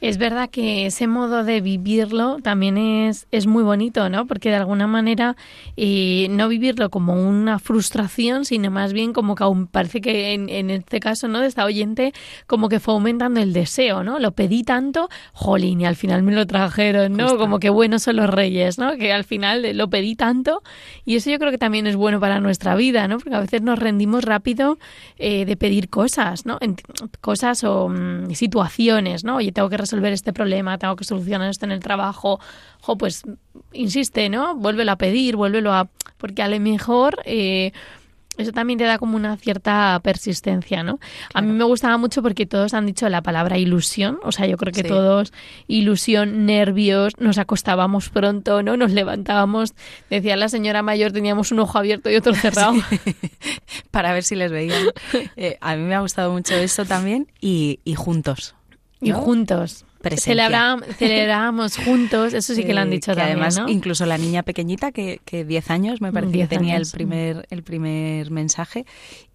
Es 0.00 0.18
verdad 0.18 0.50
que 0.50 0.86
ese 0.86 1.06
modo 1.06 1.44
de 1.44 1.60
vivirlo 1.60 2.38
también 2.42 2.78
es, 2.78 3.26
es 3.30 3.46
muy 3.46 3.62
bonito, 3.62 4.08
¿no? 4.08 4.26
Porque 4.26 4.50
de 4.50 4.56
alguna 4.56 4.86
manera 4.86 5.36
eh, 5.76 6.28
no 6.30 6.48
vivirlo 6.48 6.90
como 6.90 7.14
una 7.14 7.58
frustración, 7.58 8.44
sino 8.44 8.70
más 8.70 8.92
bien 8.92 9.12
como 9.12 9.34
que 9.34 9.44
aún 9.44 9.66
parece 9.66 10.00
que 10.00 10.34
en, 10.34 10.48
en, 10.48 10.70
este 10.70 11.00
caso, 11.00 11.28
¿no? 11.28 11.40
De 11.40 11.46
esta 11.48 11.64
oyente, 11.64 12.12
como 12.46 12.68
que 12.68 12.80
fue 12.80 12.94
aumentando 12.94 13.40
el 13.40 13.52
deseo, 13.52 14.04
¿no? 14.04 14.18
Lo 14.18 14.32
pedí 14.32 14.62
tanto, 14.62 15.08
jolín, 15.32 15.80
y 15.80 15.86
al 15.86 15.96
final 15.96 16.22
me 16.22 16.32
lo 16.32 16.46
trajeron, 16.46 17.16
¿no? 17.16 17.36
Como 17.36 17.58
que 17.58 17.70
buenos 17.70 18.02
son 18.02 18.16
los 18.16 18.30
reyes, 18.30 18.78
¿no? 18.78 18.96
Que 18.96 19.12
al 19.12 19.24
final 19.24 19.76
lo 19.76 19.90
pedí 19.90 20.14
tanto 20.14 20.62
y 21.04 21.16
eso 21.16 21.30
yo 21.30 21.38
creo 21.38 21.50
que 21.50 21.58
también 21.58 21.86
es 21.86 21.96
bueno 21.96 22.20
para 22.20 22.40
nuestra 22.40 22.74
vida, 22.74 23.08
¿no? 23.08 23.18
Porque 23.18 23.34
a 23.34 23.40
veces 23.40 23.62
nos 23.62 23.78
rendimos 23.78 24.24
rápido 24.24 24.78
eh, 25.18 25.44
de 25.44 25.56
pedir 25.56 25.88
cosas, 25.88 26.46
¿no? 26.46 26.58
cosas 27.20 27.64
o 27.64 27.88
mm, 27.88 28.30
situaciones, 28.32 29.24
¿no? 29.24 29.36
Oye, 29.36 29.52
tengo 29.52 29.67
que 29.68 29.76
resolver 29.76 30.12
este 30.12 30.32
problema, 30.32 30.78
tengo 30.78 30.96
que 30.96 31.04
solucionar 31.04 31.50
esto 31.50 31.66
en 31.66 31.72
el 31.72 31.80
trabajo, 31.80 32.40
jo, 32.80 32.96
pues 32.96 33.22
insiste, 33.72 34.28
¿no? 34.28 34.54
Vuélvelo 34.56 34.92
a 34.92 34.96
pedir, 34.96 35.36
vuélvelo 35.36 35.72
a... 35.72 35.88
Porque 36.16 36.42
a 36.42 36.48
lo 36.48 36.58
mejor... 36.60 37.18
Eh, 37.24 37.72
eso 38.38 38.52
también 38.52 38.78
te 38.78 38.84
da 38.84 38.98
como 38.98 39.16
una 39.16 39.36
cierta 39.36 40.00
persistencia, 40.02 40.84
¿no? 40.84 41.00
A 41.34 41.42
mí 41.42 41.52
me 41.52 41.64
gustaba 41.64 41.98
mucho 41.98 42.22
porque 42.22 42.46
todos 42.46 42.72
han 42.72 42.86
dicho 42.86 43.08
la 43.08 43.20
palabra 43.20 43.58
ilusión, 43.58 44.20
o 44.22 44.30
sea, 44.30 44.46
yo 44.46 44.56
creo 44.56 44.72
que 44.72 44.84
todos, 44.84 45.32
ilusión, 45.66 46.46
nervios, 46.46 47.14
nos 47.18 47.38
acostábamos 47.38 48.10
pronto, 48.10 48.62
¿no? 48.62 48.76
Nos 48.76 48.92
levantábamos, 48.92 49.74
decía 50.08 50.36
la 50.36 50.48
señora 50.48 50.82
mayor, 50.82 51.10
teníamos 51.10 51.50
un 51.50 51.58
ojo 51.58 51.78
abierto 51.78 52.10
y 52.10 52.16
otro 52.16 52.32
cerrado. 52.32 52.74
Para 53.90 54.12
ver 54.12 54.22
si 54.22 54.36
les 54.36 54.50
veían. 54.50 54.78
Eh, 55.36 55.56
a 55.60 55.76
mí 55.76 55.82
me 55.82 55.94
ha 55.94 56.00
gustado 56.00 56.32
mucho 56.32 56.54
eso 56.54 56.84
también 56.84 57.28
y, 57.40 57.80
y 57.84 57.94
juntos. 57.94 58.54
Y 59.00 59.12
juntos. 59.12 59.84
Celebrábamos 60.16 61.76
juntos, 61.84 62.32
eso 62.32 62.54
sí 62.54 62.64
que 62.64 62.72
lo 62.72 62.80
han 62.80 62.90
dicho 62.90 63.14
también, 63.14 63.40
además, 63.40 63.60
incluso 63.68 64.06
la 64.06 64.16
niña 64.16 64.44
pequeñita, 64.44 64.92
que, 64.92 65.20
que 65.24 65.44
10 65.44 65.70
años 65.70 66.00
me 66.00 66.12
parece 66.12 66.38
que 66.38 66.46
tenía 66.46 66.76
el 66.76 66.86
primer, 66.90 67.46
el 67.50 67.62
primer 67.64 68.30
mensaje, 68.30 68.86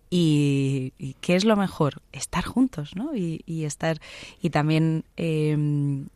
y, 0.09 1.15
qué 1.21 1.35
es 1.35 1.43
lo 1.43 1.55
mejor 1.55 2.01
estar 2.11 2.45
juntos 2.45 2.95
no 2.95 3.15
y, 3.15 3.41
y 3.47 3.63
estar 3.63 3.99
y 4.43 4.51
también 4.51 5.05
eh, 5.17 5.57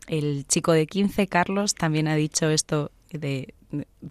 el 0.06 0.46
chico 0.48 0.72
de 0.72 0.86
15 0.86 1.26
Carlos 1.26 1.74
también 1.74 2.08
ha 2.08 2.16
dicho 2.16 2.48
esto 2.52 2.92
de 3.12 3.56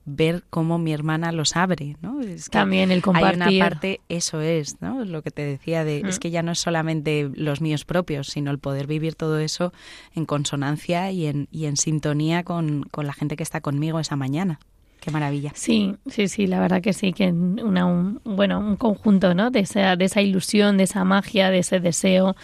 ver 0.04 0.44
cómo 0.50 0.78
mi 0.78 0.92
hermana 0.92 1.32
los 1.32 1.57
abre, 1.57 1.96
¿no? 2.02 2.20
Es 2.20 2.50
También 2.50 2.90
el 2.90 3.02
compartir. 3.02 3.42
Hay 3.42 3.57
una 3.57 3.68
parte, 3.68 4.00
eso 4.09 4.40
es, 4.40 4.80
¿no? 4.80 5.04
Lo 5.04 5.22
que 5.22 5.30
te 5.30 5.42
decía 5.42 5.84
de, 5.84 6.00
es 6.00 6.16
mm. 6.16 6.20
que 6.20 6.30
ya 6.30 6.42
no 6.42 6.52
es 6.52 6.59
solamente 6.59 7.30
los 7.34 7.61
míos 7.61 7.84
propios, 7.84 8.28
sino 8.28 8.50
el 8.50 8.59
poder 8.59 8.86
vivir 8.86 9.14
todo 9.14 9.38
eso 9.38 9.72
en 10.14 10.26
consonancia 10.26 11.11
y 11.11 11.26
en, 11.26 11.48
y 11.50 11.66
en 11.66 11.76
sintonía 11.76 12.44
con, 12.44 12.84
con 12.90 13.07
la 13.07 13.12
gente 13.12 13.36
que 13.36 13.42
está 13.42 13.61
conmigo 13.61 13.98
esa 13.98 14.16
mañana. 14.16 14.59
Qué 15.00 15.12
maravilla. 15.12 15.52
Sí, 15.54 15.94
sí, 16.07 16.26
sí, 16.26 16.48
la 16.48 16.59
verdad 16.59 16.82
que 16.82 16.92
sí, 16.92 17.12
que 17.12 17.30
una, 17.30 17.86
un, 17.86 18.20
bueno, 18.24 18.59
un 18.59 18.76
conjunto, 18.76 19.34
¿no? 19.34 19.50
De 19.52 19.61
esa, 19.61 19.94
de 19.94 20.04
esa 20.04 20.20
ilusión, 20.20 20.78
de 20.78 20.84
esa 20.84 21.04
magia, 21.04 21.50
de 21.50 21.61
ese 21.61 21.78
deseo. 21.78 22.34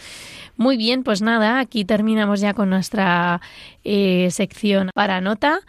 Muy 0.57 0.77
bien, 0.77 1.03
pues 1.03 1.23
nada, 1.23 1.59
aquí 1.59 1.85
terminamos 1.85 2.41
ya 2.41 2.55
con 2.55 2.71
nuestra 2.71 3.41
eh, 3.83 4.29
sección 4.31 4.91
para 4.95 5.21
nota 5.21 5.61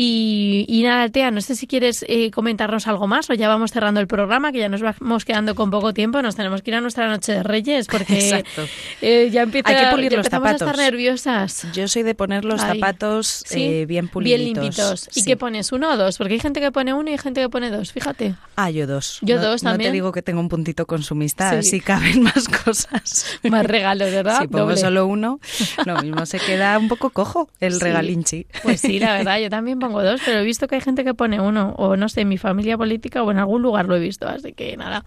y, 0.00 0.64
y, 0.68 0.84
nada, 0.84 1.08
Tea, 1.08 1.32
no 1.32 1.40
sé 1.40 1.56
si 1.56 1.66
quieres 1.66 2.04
eh, 2.06 2.30
comentarnos 2.30 2.86
algo 2.86 3.08
más 3.08 3.28
o 3.30 3.34
ya 3.34 3.48
vamos 3.48 3.72
cerrando 3.72 3.98
el 3.98 4.06
programa, 4.06 4.52
que 4.52 4.60
ya 4.60 4.68
nos 4.68 4.80
vamos 4.80 5.24
quedando 5.24 5.56
con 5.56 5.72
poco 5.72 5.92
tiempo. 5.92 6.22
Nos 6.22 6.36
tenemos 6.36 6.62
que 6.62 6.70
ir 6.70 6.76
a 6.76 6.80
nuestra 6.80 7.08
noche 7.08 7.32
de 7.32 7.42
Reyes 7.42 7.88
porque 7.88 8.44
eh, 9.02 9.28
ya 9.32 9.42
empieza 9.42 9.68
Hay 9.70 9.86
que 9.86 9.90
pulir 9.90 10.12
los 10.12 10.28
zapatos. 10.28 10.62
a 10.62 10.66
estar 10.66 10.76
nerviosas. 10.76 11.66
Yo 11.72 11.88
soy 11.88 12.04
de 12.04 12.14
poner 12.14 12.44
los 12.44 12.60
zapatos 12.60 13.44
eh, 13.50 13.86
bien 13.86 14.06
pulidos. 14.06 14.38
Bien 14.38 14.54
limpitos. 14.54 15.10
¿Y 15.16 15.24
qué 15.24 15.36
pones? 15.36 15.72
¿Uno 15.72 15.90
o 15.90 15.96
dos? 15.96 16.16
Porque 16.16 16.34
hay 16.34 16.40
gente 16.40 16.60
que 16.60 16.70
pone 16.70 16.94
uno 16.94 17.10
y 17.10 17.14
hay 17.14 17.18
gente 17.18 17.40
que 17.40 17.48
pone 17.48 17.68
dos, 17.68 17.90
fíjate. 17.90 18.36
Ah, 18.54 18.70
yo 18.70 18.86
dos. 18.86 19.18
Yo 19.22 19.40
dos 19.40 19.62
también. 19.62 19.88
No 19.88 19.90
te 19.90 19.94
digo 19.94 20.12
que 20.12 20.22
tengo 20.22 20.38
un 20.38 20.48
puntito 20.48 20.86
consumista, 20.86 21.50
así 21.50 21.80
caben 21.80 22.22
más 22.22 22.46
cosas. 22.46 23.40
Más 23.50 23.66
regalos, 23.66 24.12
¿verdad? 24.12 24.38
Si 24.42 24.46
pongo 24.46 24.76
solo 24.76 25.06
uno, 25.06 25.40
lo 25.84 26.00
mismo 26.02 26.24
se 26.24 26.38
queda 26.38 26.78
un 26.78 26.86
poco 26.86 27.10
cojo 27.10 27.48
el 27.58 27.80
regalinchi. 27.80 28.46
Pues 28.62 28.80
sí, 28.80 29.00
la 29.00 29.14
verdad, 29.14 29.40
yo 29.40 29.50
también 29.50 29.80
pongo 29.80 29.87
dos, 29.92 30.20
pero 30.24 30.40
he 30.40 30.44
visto 30.44 30.68
que 30.68 30.76
hay 30.76 30.80
gente 30.80 31.04
que 31.04 31.14
pone 31.14 31.40
uno, 31.40 31.74
o 31.76 31.96
no 31.96 32.08
sé, 32.08 32.22
en 32.22 32.28
mi 32.28 32.38
familia 32.38 32.76
política 32.76 33.22
o 33.22 33.30
en 33.30 33.38
algún 33.38 33.62
lugar 33.62 33.86
lo 33.86 33.96
he 33.96 34.00
visto, 34.00 34.28
así 34.28 34.52
que 34.52 34.76
nada. 34.76 35.04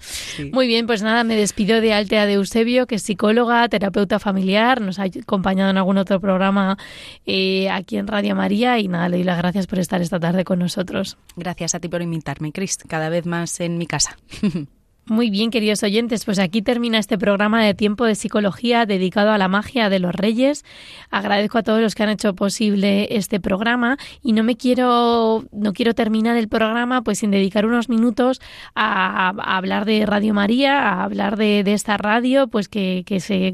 Muy 0.51 0.67
bien, 0.67 0.87
pues 0.87 1.01
nada, 1.01 1.23
me 1.23 1.35
despido 1.35 1.81
de 1.81 1.93
Altea 1.93 2.25
de 2.25 2.33
Eusebio, 2.33 2.87
que 2.87 2.95
es 2.95 3.03
psicóloga, 3.03 3.67
terapeuta 3.69 4.19
familiar, 4.19 4.81
nos 4.81 4.99
ha 4.99 5.03
acompañado 5.03 5.69
en 5.69 5.77
algún 5.77 5.97
otro 5.97 6.19
programa 6.19 6.77
eh, 7.25 7.69
aquí 7.69 7.97
en 7.97 8.07
Radio 8.07 8.35
María 8.35 8.79
y 8.79 8.87
nada, 8.87 9.09
le 9.09 9.17
doy 9.17 9.23
las 9.23 9.37
gracias 9.37 9.67
por 9.67 9.79
estar 9.79 10.01
esta 10.01 10.19
tarde 10.19 10.43
con 10.43 10.59
nosotros. 10.59 11.17
Gracias 11.35 11.75
a 11.75 11.79
ti 11.79 11.87
por 11.87 12.01
invitarme, 12.01 12.51
Cris, 12.51 12.77
cada 12.87 13.09
vez 13.09 13.25
más 13.25 13.59
en 13.59 13.77
mi 13.77 13.87
casa. 13.87 14.17
Muy 15.11 15.29
bien, 15.29 15.51
queridos 15.51 15.83
oyentes, 15.83 16.23
pues 16.23 16.39
aquí 16.39 16.61
termina 16.61 16.97
este 16.97 17.17
programa 17.17 17.61
de 17.61 17.73
tiempo 17.73 18.05
de 18.05 18.15
psicología 18.15 18.85
dedicado 18.85 19.31
a 19.31 19.37
la 19.37 19.49
magia 19.49 19.89
de 19.89 19.99
los 19.99 20.15
reyes. 20.15 20.63
Agradezco 21.09 21.57
a 21.57 21.63
todos 21.63 21.81
los 21.81 21.95
que 21.95 22.03
han 22.03 22.09
hecho 22.11 22.33
posible 22.33 23.09
este 23.13 23.41
programa 23.41 23.97
y 24.23 24.31
no 24.31 24.45
me 24.45 24.55
quiero, 24.55 25.43
no 25.51 25.73
quiero 25.73 25.93
terminar 25.95 26.37
el 26.37 26.47
programa 26.47 27.01
pues 27.01 27.19
sin 27.19 27.31
dedicar 27.31 27.65
unos 27.65 27.89
minutos 27.89 28.39
a, 28.73 29.33
hablar 29.57 29.83
de 29.83 30.05
Radio 30.05 30.33
María, 30.33 30.79
a 30.79 31.03
hablar 31.03 31.35
de, 31.35 31.59
esta 31.73 31.97
radio, 31.97 32.47
pues 32.47 32.69
que, 32.69 33.03
que, 33.05 33.19
se, 33.19 33.53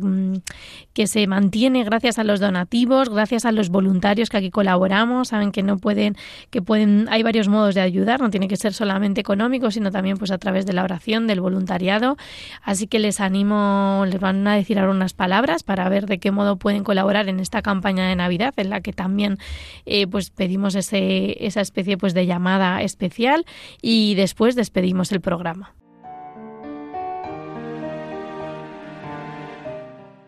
que 0.97 1.05
se 1.05 1.27
mantiene 1.27 1.83
gracias 1.83 2.17
a 2.17 2.23
los 2.23 2.39
donativos, 2.39 3.09
gracias 3.09 3.45
a 3.45 3.51
los 3.51 3.69
voluntarios 3.69 4.31
que 4.31 4.37
aquí 4.37 4.49
colaboramos. 4.49 5.27
Saben 5.27 5.51
que 5.51 5.61
no 5.61 5.77
pueden, 5.77 6.15
que 6.49 6.63
pueden, 6.63 7.07
hay 7.11 7.21
varios 7.21 7.47
modos 7.49 7.75
de 7.75 7.81
ayudar, 7.81 8.19
no 8.19 8.31
tiene 8.31 8.47
que 8.47 8.57
ser 8.57 8.73
solamente 8.73 9.21
económico, 9.21 9.69
sino 9.69 9.91
también 9.91 10.17
pues 10.17 10.31
a 10.31 10.39
través 10.39 10.65
de 10.65 10.73
la 10.73 10.83
oración, 10.83 11.27
del 11.27 11.39
voluntariado. 11.39 12.17
Así 12.63 12.87
que 12.87 12.97
les 12.97 13.21
animo, 13.21 14.05
les 14.07 14.19
van 14.19 14.47
a 14.47 14.55
decir 14.55 14.79
ahora 14.79 14.91
unas 14.91 15.13
palabras 15.13 15.61
para 15.61 15.87
ver 15.87 16.07
de 16.07 16.17
qué 16.17 16.31
modo 16.31 16.55
pueden 16.55 16.83
colaborar 16.83 17.29
en 17.29 17.39
esta 17.41 17.61
campaña 17.61 18.07
de 18.07 18.15
Navidad, 18.15 18.55
en 18.57 18.71
la 18.71 18.81
que 18.81 18.91
también 18.91 19.37
eh, 19.85 20.07
pues 20.07 20.31
pedimos 20.31 20.73
ese, 20.73 21.45
esa 21.45 21.61
especie 21.61 21.99
pues 21.99 22.15
de 22.15 22.25
llamada 22.25 22.81
especial 22.81 23.45
y 23.83 24.15
después 24.15 24.55
despedimos 24.55 25.11
el 25.11 25.21
programa. 25.21 25.76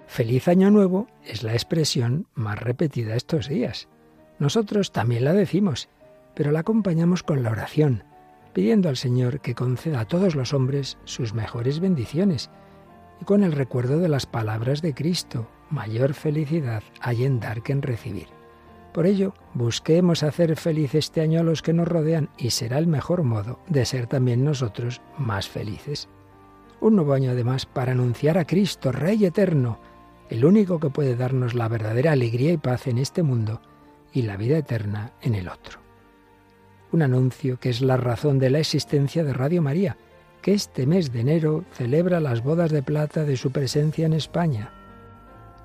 Feliz 0.10 0.48
Año 0.48 0.72
Nuevo 0.72 1.08
es 1.24 1.44
la 1.44 1.54
expresión 1.54 2.26
más 2.34 2.60
repetida 2.60 3.16
estos 3.16 3.48
días. 3.48 3.88
Nosotros 4.40 4.92
también 4.92 5.24
la 5.24 5.34
decimos, 5.34 5.88
pero 6.34 6.52
la 6.52 6.62
acompañamos 6.62 7.22
con 7.22 7.44
la 7.44 7.52
oración 7.52 8.04
pidiendo 8.52 8.90
al 8.90 8.98
Señor 8.98 9.40
que 9.40 9.54
conceda 9.54 10.02
a 10.02 10.08
todos 10.08 10.36
los 10.36 10.54
hombres 10.54 10.98
sus 11.06 11.34
mejores 11.34 11.80
bendiciones. 11.80 12.50
y 13.22 13.26
con 13.26 13.44
el 13.44 13.52
recuerdo 13.52 14.00
de 14.00 14.10
las 14.10 14.26
palabras 14.26 14.82
de 14.82 14.96
Cristo. 14.96 15.48
Mayor 15.70 16.16
felicidad 16.16 16.82
hay 17.02 17.26
en 17.26 17.40
dar 17.40 17.62
que 17.62 17.74
en 17.74 17.84
recibir. 17.84 18.28
Por 18.94 19.06
ello, 19.06 19.36
busquemos 19.54 20.24
hacer 20.24 20.56
feliz 20.56 20.96
este 20.96 21.22
año 21.22 21.42
a 21.42 21.44
los 21.44 21.62
que 21.62 21.74
nos 21.74 21.88
rodean 21.88 22.30
y 22.38 22.50
será 22.50 22.80
el 22.80 22.88
mejor 22.88 23.22
modo 23.24 23.60
de 23.68 23.86
ser 23.86 24.08
también 24.08 24.44
nosotros 24.44 25.02
más 25.20 25.48
felices. 25.48 26.10
Un 26.82 26.96
nuevo 26.96 27.14
año 27.14 27.32
además 27.32 27.66
para 27.68 27.92
anunciar 27.92 28.38
a 28.38 28.46
Cristo, 28.46 28.92
Rey 28.92 29.26
eterno, 29.26 29.80
el 30.30 30.46
único 30.46 30.80
que 30.80 30.90
puede 30.90 31.16
darnos 31.16 31.56
la 31.56 31.68
verdadera 31.68 32.12
alegría 32.12 32.52
y 32.52 32.58
paz 32.58 32.88
en 32.88 32.98
este 32.98 33.24
mundo 33.24 33.62
y 34.14 34.22
la 34.24 34.38
vida 34.38 34.58
eterna 34.58 35.12
en 35.22 35.36
el 35.36 35.50
otro. 35.50 35.80
Un 36.92 37.02
anuncio 37.02 37.60
que 37.60 37.70
es 37.70 37.82
la 37.82 37.98
razón 37.98 38.40
de 38.40 38.50
la 38.50 38.60
existencia 38.60 39.24
de 39.24 39.34
Radio 39.34 39.62
María, 39.62 39.98
que 40.42 40.54
este 40.54 40.86
mes 40.86 41.12
de 41.12 41.22
enero 41.22 41.66
celebra 41.74 42.20
las 42.20 42.44
bodas 42.44 42.72
de 42.72 42.82
plata 42.82 43.26
de 43.26 43.38
su 43.38 43.52
presencia 43.52 44.06
en 44.06 44.14
España. 44.14 44.72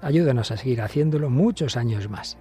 Ayúdanos 0.03 0.51
a 0.51 0.57
seguir 0.57 0.83
haciéndolo 0.83 1.31
muchos 1.31 1.77
años 1.77 2.09
más. 2.09 2.37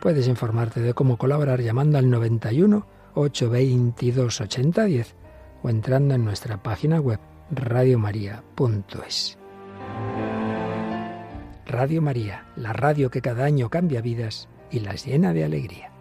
Puedes 0.00 0.28
informarte 0.28 0.80
de 0.80 0.94
cómo 0.94 1.16
colaborar 1.16 1.60
llamando 1.60 1.98
al 1.98 2.10
91 2.10 2.86
822 3.14 4.40
8010 4.40 5.14
o 5.62 5.68
entrando 5.68 6.14
en 6.14 6.24
nuestra 6.24 6.62
página 6.62 7.00
web 7.00 7.20
radiomaria.es. 7.54 9.38
Radio 11.66 12.00
María, 12.00 12.46
la 12.56 12.72
radio 12.72 13.10
que 13.10 13.20
cada 13.20 13.44
año 13.44 13.68
cambia 13.68 14.00
vidas 14.00 14.48
y 14.70 14.80
las 14.80 15.04
llena 15.04 15.34
de 15.34 15.44
alegría. 15.44 15.91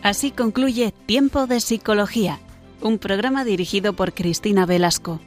Así 0.04 0.32
concluye 0.32 0.94
Tiempo 1.06 1.46
de 1.46 1.60
Psicología, 1.60 2.40
un 2.82 2.98
programa 2.98 3.46
dirigido 3.46 3.94
por 3.94 4.14
Cristina 4.14 4.66
Velasco. 4.66 5.20